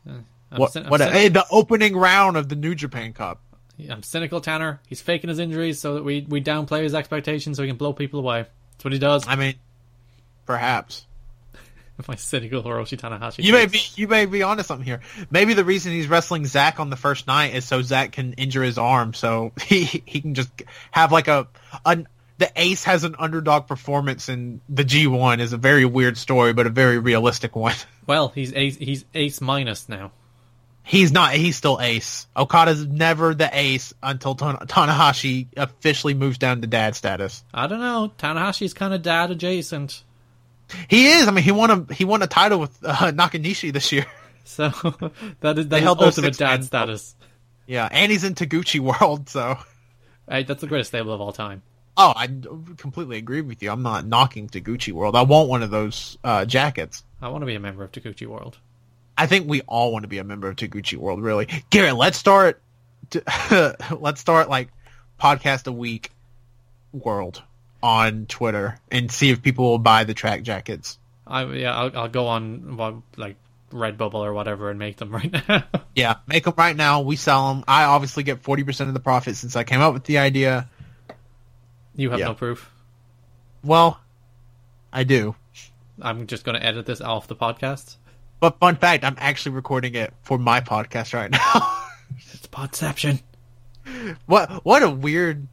uh, 0.09 0.13
I'm, 0.51 0.59
what? 0.59 0.75
what? 0.89 1.01
hey, 1.01 1.29
the 1.29 1.45
opening 1.51 1.97
round 1.97 2.37
of 2.37 2.49
the 2.49 2.57
New 2.57 2.75
Japan 2.75 3.13
Cup. 3.13 3.41
I'm 3.91 4.03
cynical, 4.03 4.41
Tanner. 4.41 4.81
He's 4.89 5.01
faking 5.01 5.29
his 5.29 5.39
injuries 5.39 5.81
so 5.81 5.95
that 5.95 6.05
we, 6.05 6.27
we 6.29 6.43
downplay 6.43 6.83
his 6.83 6.95
expectations 6.95 7.57
so 7.57 7.63
he 7.63 7.69
can 7.69 7.77
blow 7.77 7.93
people 7.93 8.21
away. 8.21 8.47
That's 8.73 8.85
what 8.85 8.93
he 8.93 8.99
does. 8.99 9.27
I 9.27 9.37
mean, 9.37 9.55
perhaps 10.47 11.05
If 11.99 12.09
My 12.09 12.15
cynical 12.15 12.63
Hiroshi 12.63 12.99
Tanahashi. 12.99 13.45
you 13.45 13.53
may 13.53 13.67
be 13.67 13.81
you 13.97 14.09
may 14.09 14.27
be 14.27 14.43
onto 14.43 14.63
something 14.63 14.85
here. 14.87 15.01
Maybe 15.31 15.55
the 15.55 15.65
reason 15.65 15.93
he's 15.93 16.09
wrestling 16.09 16.47
Zack 16.47 16.81
on 16.81 16.91
the 16.91 16.97
first 16.97 17.27
night 17.27 17.55
is 17.55 17.65
so 17.65 17.83
Zack 17.83 18.13
can 18.13 18.33
injure 18.35 18.63
his 18.63 18.79
arm, 18.79 19.15
so 19.15 19.53
he 19.63 19.85
he 19.85 20.21
can 20.21 20.35
just 20.35 20.51
have 20.91 21.13
like 21.13 21.29
a 21.29 21.49
an 21.85 22.09
the 22.39 22.51
Ace 22.55 22.85
has 22.85 23.05
an 23.05 23.17
underdog 23.19 23.67
performance 23.67 24.29
in 24.29 24.61
the 24.69 24.85
G1 24.85 25.39
is 25.41 25.55
a 25.55 25.57
very 25.57 25.87
weird 25.87 26.19
story, 26.19 26.53
but 26.53 26.67
a 26.67 26.71
very 26.71 26.99
realistic 26.99 27.57
one. 27.57 27.75
Well, 28.07 28.29
he's 28.29 28.53
ace, 28.55 28.77
he's 28.77 29.05
ace 29.15 29.41
minus 29.41 29.89
now. 29.89 30.13
He's 30.89 31.11
not. 31.11 31.33
He's 31.33 31.57
still 31.57 31.81
Ace. 31.81 32.29
Okada's 32.37 32.87
never 32.87 33.35
the 33.35 33.51
Ace 33.53 33.93
until 34.05 34.37
Tan- 34.37 34.55
Tanahashi 34.69 35.49
officially 35.57 36.15
moves 36.15 36.39
down 36.39 36.61
to 36.61 36.69
dad 36.69 36.95
status. 36.95 37.43
I 37.53 37.67
don't 37.67 37.81
know. 37.81 38.13
Tanahashi's 38.19 38.73
kind 38.73 38.95
of 38.95 39.03
dad 39.03 39.33
adjacent. 39.33 40.05
He 40.89 41.09
is. 41.09 41.27
I 41.27 41.33
mean, 41.33 41.43
he 41.43 41.51
won 41.51 41.71
a 41.71 41.93
he 41.93 42.05
won 42.05 42.23
a 42.23 42.29
title 42.29 42.61
with 42.61 42.79
uh, 42.85 43.11
Nakanishi 43.13 43.73
this 43.73 43.93
year. 43.93 44.07
So 44.49 44.69
that 45.41 45.59
is 45.59 45.65
that 45.67 45.71
They 45.71 45.79
is 45.79 45.83
held 45.83 45.99
those 45.99 46.19
ultimate 46.19 46.39
dad 46.39 46.63
status. 46.63 47.17
Yeah, 47.67 47.89
and 47.91 48.13
he's 48.13 48.23
in 48.23 48.37
Taguchi 48.37 48.79
World, 48.79 49.29
so 49.29 49.59
Hey, 50.31 50.45
that's 50.45 50.61
the 50.61 50.69
greatest 50.69 50.91
stable 50.91 51.13
of 51.13 51.21
all 51.21 51.33
time. 51.33 51.63
Oh, 51.97 52.13
I 52.15 52.29
completely 52.77 53.17
agree 53.17 53.41
with 53.41 53.61
you. 53.65 53.73
I'm 53.73 53.83
not 53.83 54.07
knocking 54.07 54.49
Taguchi 54.49 54.93
World. 54.93 55.17
I 55.17 55.23
want 55.23 55.49
one 55.49 55.65
of 55.65 55.71
those 55.71 56.17
uh, 56.23 56.45
jackets. 56.45 57.03
I 57.21 57.29
want 57.29 57.43
to 57.43 57.47
be 57.47 57.57
a 57.57 57.61
member 57.61 57.83
of 57.83 57.91
Taguchi 57.91 58.29
World. 58.29 58.59
I 59.19 59.27
think 59.27 59.49
we 59.49 59.63
all 59.63 59.93
want 59.93 60.03
to 60.05 60.09
be 60.09 60.19
a 60.19 60.25
member 60.25 60.49
of 60.49 60.57
Taguchi 60.57 60.97
World. 60.97 61.23
Really, 61.23 61.47
Garrett. 61.71 61.97
Let's 61.97 62.19
start. 62.19 62.61
let's 63.99 64.21
start 64.21 64.49
like 64.49 64.69
podcast 65.21 65.67
a 65.67 65.73
week 65.73 66.11
world 66.93 67.43
on 67.83 68.27
Twitter 68.27 68.79
and 68.91 69.11
see 69.13 69.31
if 69.31 69.43
people 69.43 69.67
will 69.71 69.79
buy 69.79 70.05
the 70.05 70.15
track 70.15 70.43
jackets. 70.43 70.99
I 71.27 71.45
yeah, 71.45 71.75
I'll, 71.77 71.97
I'll 71.99 72.09
go 72.09 72.27
on 72.27 73.03
like 73.17 73.37
Redbubble 73.73 74.15
or 74.15 74.33
whatever 74.33 74.71
and 74.71 74.79
make 74.79 74.97
them 74.97 75.11
right 75.13 75.33
now. 75.49 75.65
yeah, 75.95 76.17
make 76.27 76.45
them 76.45 76.55
right 76.57 76.77
now. 76.77 77.01
We 77.03 77.17
sell 77.17 77.55
them. 77.55 77.65
I 77.69 77.85
obviously 77.85 78.23
get 78.23 78.43
forty 78.43 78.65
percent 78.65 78.89
of 78.89 78.95
the 78.95 79.01
profit 79.01 79.37
since 79.37 79.57
I 79.57 79.65
came 79.65 79.81
up 79.81 79.93
with 79.95 80.05
the 80.05 80.19
idea. 80.19 80.69
You 81.95 82.11
have 82.11 82.19
Yeah. 82.21 82.27
no 82.27 82.35
proof. 82.35 82.71
Well, 83.65 83.99
I 84.93 85.05
do. 85.05 85.35
I'm 86.01 86.27
just 86.27 86.45
going 86.45 86.61
to 86.61 86.65
edit 86.65 86.85
this 86.87 87.01
off 87.01 87.27
the 87.27 87.35
podcast. 87.37 87.97
But 88.41 88.59
fun 88.61 88.77
fact, 88.77 89.05
I'm 89.05 89.17
actually 89.19 89.55
recording 89.55 89.95
it 89.95 90.13
for 90.23 90.39
my 90.39 90.61
podcast 90.61 91.15
right 91.15 91.31
now. 91.31 91.83
It's 92.33 92.47
podception. 92.47 93.21
what 94.27 94.65
what 94.65 94.83
a 94.83 94.89
weird 94.89 95.49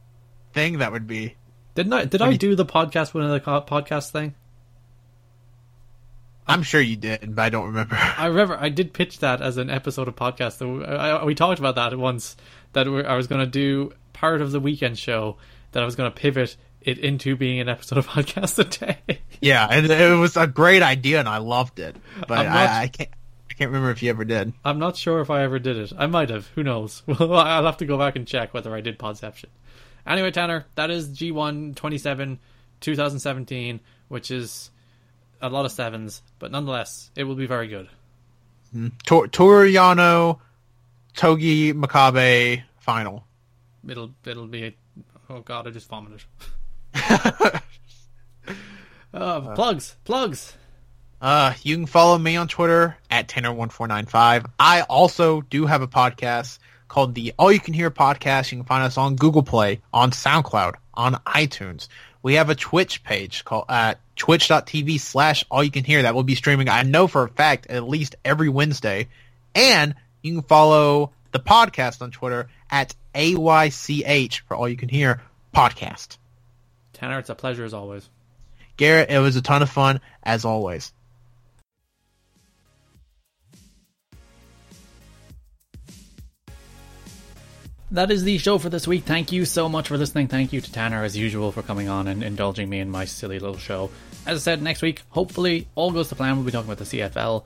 thing 0.52 0.78
that 0.78 0.92
would 0.92 1.06
be. 1.06 1.34
Didn't 1.74 1.92
I? 1.92 2.04
Did 2.04 2.22
I 2.22 2.36
do 2.36 2.54
the 2.54 2.64
podcast 2.64 3.12
one 3.12 3.24
of 3.24 3.30
the 3.30 3.40
podcast 3.40 4.10
thing? 4.10 4.34
I'm 6.46 6.62
sure 6.62 6.80
you 6.80 6.96
did, 6.96 7.34
but 7.34 7.42
I 7.42 7.48
don't 7.48 7.66
remember. 7.66 7.96
I 8.16 8.26
remember 8.26 8.56
I 8.58 8.68
did 8.68 8.92
pitch 8.92 9.18
that 9.18 9.40
as 9.42 9.56
an 9.56 9.68
episode 9.68 10.08
of 10.08 10.16
podcast. 10.16 10.58
So 10.58 10.82
I, 10.84 11.10
I- 11.10 11.24
we 11.24 11.34
talked 11.34 11.58
about 11.58 11.74
that 11.74 11.96
once. 11.98 12.36
That 12.72 12.86
I 12.86 13.16
was 13.16 13.26
going 13.26 13.40
to 13.44 13.50
do 13.50 13.92
part 14.12 14.40
of 14.40 14.52
the 14.52 14.60
weekend 14.60 14.98
show. 14.98 15.36
That 15.72 15.82
I 15.82 15.86
was 15.86 15.96
going 15.96 16.10
to 16.10 16.16
pivot 16.16 16.56
it 16.84 16.98
into 16.98 17.36
being 17.36 17.60
an 17.60 17.68
episode 17.68 17.98
of 17.98 18.06
podcast 18.08 18.58
a 18.58 18.64
day. 18.64 19.20
Yeah, 19.40 19.66
and 19.70 19.86
it 19.90 20.16
was 20.18 20.36
a 20.36 20.46
great 20.46 20.82
idea, 20.82 21.18
and 21.20 21.28
I 21.28 21.38
loved 21.38 21.78
it. 21.78 21.96
But 22.28 22.44
not- 22.44 22.46
I, 22.56 22.82
I 22.82 22.88
can't. 22.88 23.10
I 23.50 23.56
can't 23.56 23.70
remember 23.70 23.92
if 23.92 24.02
you 24.02 24.10
ever 24.10 24.24
did. 24.24 24.52
I'm 24.64 24.80
not 24.80 24.96
sure 24.96 25.20
if 25.20 25.30
I 25.30 25.42
ever 25.44 25.60
did 25.60 25.76
it. 25.76 25.92
I 25.96 26.06
might 26.06 26.28
have. 26.30 26.48
Who 26.56 26.64
knows? 26.64 27.04
Well, 27.06 27.34
I'll 27.34 27.64
have 27.66 27.76
to 27.76 27.86
go 27.86 27.96
back 27.96 28.16
and 28.16 28.26
check 28.26 28.52
whether 28.52 28.74
I 28.74 28.80
did 28.80 28.98
Podception. 28.98 29.44
Anyway, 30.04 30.32
Tanner, 30.32 30.66
that 30.74 30.90
is 30.90 31.08
G1 31.08 31.76
27 31.76 32.40
2017, 32.80 33.78
which 34.08 34.32
is 34.32 34.70
a 35.40 35.48
lot 35.48 35.64
of 35.66 35.70
sevens, 35.72 36.20
but 36.40 36.50
nonetheless, 36.50 37.10
it 37.14 37.24
will 37.24 37.36
be 37.36 37.46
very 37.46 37.68
good. 37.68 37.86
Mm-hmm. 38.74 38.88
Tor- 39.06 39.28
Toru 39.28 39.70
Yano, 39.70 40.40
Togi 41.14 41.72
Makabe 41.72 42.62
final. 42.78 43.24
It'll 43.88 44.10
it'll 44.24 44.48
be. 44.48 44.64
A, 44.64 44.74
oh 45.30 45.40
God, 45.40 45.68
I 45.68 45.70
just 45.70 45.88
vomited. 45.88 46.22
uh, 49.14 49.54
plugs, 49.54 49.96
plugs. 50.04 50.56
Uh, 51.20 51.54
you 51.62 51.76
can 51.76 51.86
follow 51.86 52.18
me 52.18 52.36
on 52.36 52.48
Twitter 52.48 52.96
at 53.10 53.28
Tanner1495. 53.28 54.50
I 54.58 54.82
also 54.82 55.40
do 55.40 55.66
have 55.66 55.82
a 55.82 55.88
podcast 55.88 56.58
called 56.88 57.14
the 57.14 57.32
All 57.38 57.50
You 57.50 57.60
Can 57.60 57.74
Hear 57.74 57.90
Podcast. 57.90 58.52
You 58.52 58.58
can 58.58 58.66
find 58.66 58.84
us 58.84 58.98
on 58.98 59.16
Google 59.16 59.42
Play, 59.42 59.80
on 59.92 60.10
SoundCloud, 60.10 60.74
on 60.92 61.14
iTunes. 61.26 61.88
We 62.22 62.34
have 62.34 62.50
a 62.50 62.54
Twitch 62.54 63.02
page 63.04 63.44
called 63.44 63.66
at 63.68 64.00
twitch.tv 64.16 65.00
slash 65.00 65.44
all 65.50 65.64
you 65.64 65.70
can 65.70 65.84
hear 65.84 66.02
that 66.02 66.14
will 66.14 66.22
be 66.22 66.34
streaming, 66.34 66.68
I 66.68 66.82
know 66.82 67.06
for 67.06 67.24
a 67.24 67.28
fact, 67.28 67.66
at 67.68 67.88
least 67.88 68.16
every 68.24 68.48
Wednesday. 68.48 69.08
And 69.54 69.94
you 70.22 70.34
can 70.34 70.42
follow 70.42 71.12
the 71.32 71.40
podcast 71.40 72.00
on 72.02 72.10
Twitter 72.10 72.48
at 72.70 72.94
AYCH 73.14 74.40
for 74.40 74.56
all 74.56 74.68
you 74.68 74.76
can 74.76 74.88
hear 74.88 75.22
podcast. 75.54 76.18
Tanner, 77.04 77.18
it's 77.18 77.28
a 77.28 77.34
pleasure 77.34 77.66
as 77.66 77.74
always. 77.74 78.08
Garrett, 78.78 79.10
it 79.10 79.18
was 79.18 79.36
a 79.36 79.42
ton 79.42 79.60
of 79.60 79.68
fun 79.68 80.00
as 80.22 80.46
always. 80.46 80.90
That 87.94 88.10
is 88.10 88.24
the 88.24 88.38
show 88.38 88.58
for 88.58 88.68
this 88.68 88.88
week. 88.88 89.04
Thank 89.04 89.30
you 89.30 89.44
so 89.44 89.68
much 89.68 89.86
for 89.86 89.96
listening. 89.96 90.26
Thank 90.26 90.52
you 90.52 90.60
to 90.60 90.72
Tanner, 90.72 91.04
as 91.04 91.16
usual, 91.16 91.52
for 91.52 91.62
coming 91.62 91.88
on 91.88 92.08
and 92.08 92.24
indulging 92.24 92.68
me 92.68 92.80
in 92.80 92.90
my 92.90 93.04
silly 93.04 93.38
little 93.38 93.56
show. 93.56 93.88
As 94.26 94.40
I 94.40 94.42
said, 94.42 94.62
next 94.62 94.82
week, 94.82 95.02
hopefully, 95.10 95.68
all 95.76 95.92
goes 95.92 96.08
to 96.08 96.16
plan. 96.16 96.34
We'll 96.34 96.44
be 96.44 96.50
talking 96.50 96.68
about 96.68 96.84
the 96.84 96.98
CFL. 96.98 97.44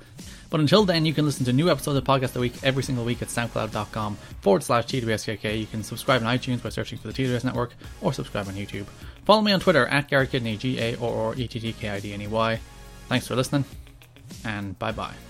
But 0.49 0.61
until 0.61 0.86
then, 0.86 1.05
you 1.05 1.12
can 1.12 1.26
listen 1.26 1.44
to 1.44 1.53
new 1.53 1.70
episodes 1.70 1.99
of 1.99 2.05
Podcast 2.05 2.34
a 2.34 2.40
Week 2.40 2.55
every 2.62 2.82
single 2.82 3.05
week 3.05 3.20
at 3.20 3.28
soundcloud.com 3.28 4.16
forward 4.40 4.62
slash 4.62 4.86
TWSKK. 4.86 5.61
You 5.61 5.66
can 5.66 5.82
subscribe 5.82 6.22
on 6.22 6.38
iTunes 6.38 6.62
by 6.62 6.70
searching 6.70 6.96
for 6.96 7.09
the 7.09 7.12
TWS 7.12 7.44
Network 7.44 7.74
or 8.01 8.14
subscribe 8.14 8.49
on 8.49 8.55
YouTube. 8.55 8.86
Follow 9.26 9.42
me 9.42 9.53
on 9.53 9.61
Twitter 9.61 9.84
at 9.84 10.09
Gary 10.09 10.28
Kidney, 10.28 10.57
G 10.57 10.80
A 10.80 10.96
R 10.96 11.26
R 11.26 11.34
E 11.34 11.46
T 11.46 11.61
T 11.61 11.74
K 11.74 11.90
I 11.90 12.01
D 12.01 12.14
N 12.14 12.22
E 12.22 12.26
Y. 12.26 12.59
Thanks 13.11 13.26
for 13.26 13.36
listening, 13.36 13.66
and 14.46 14.78
bye 14.78 14.92
bye. 14.92 15.28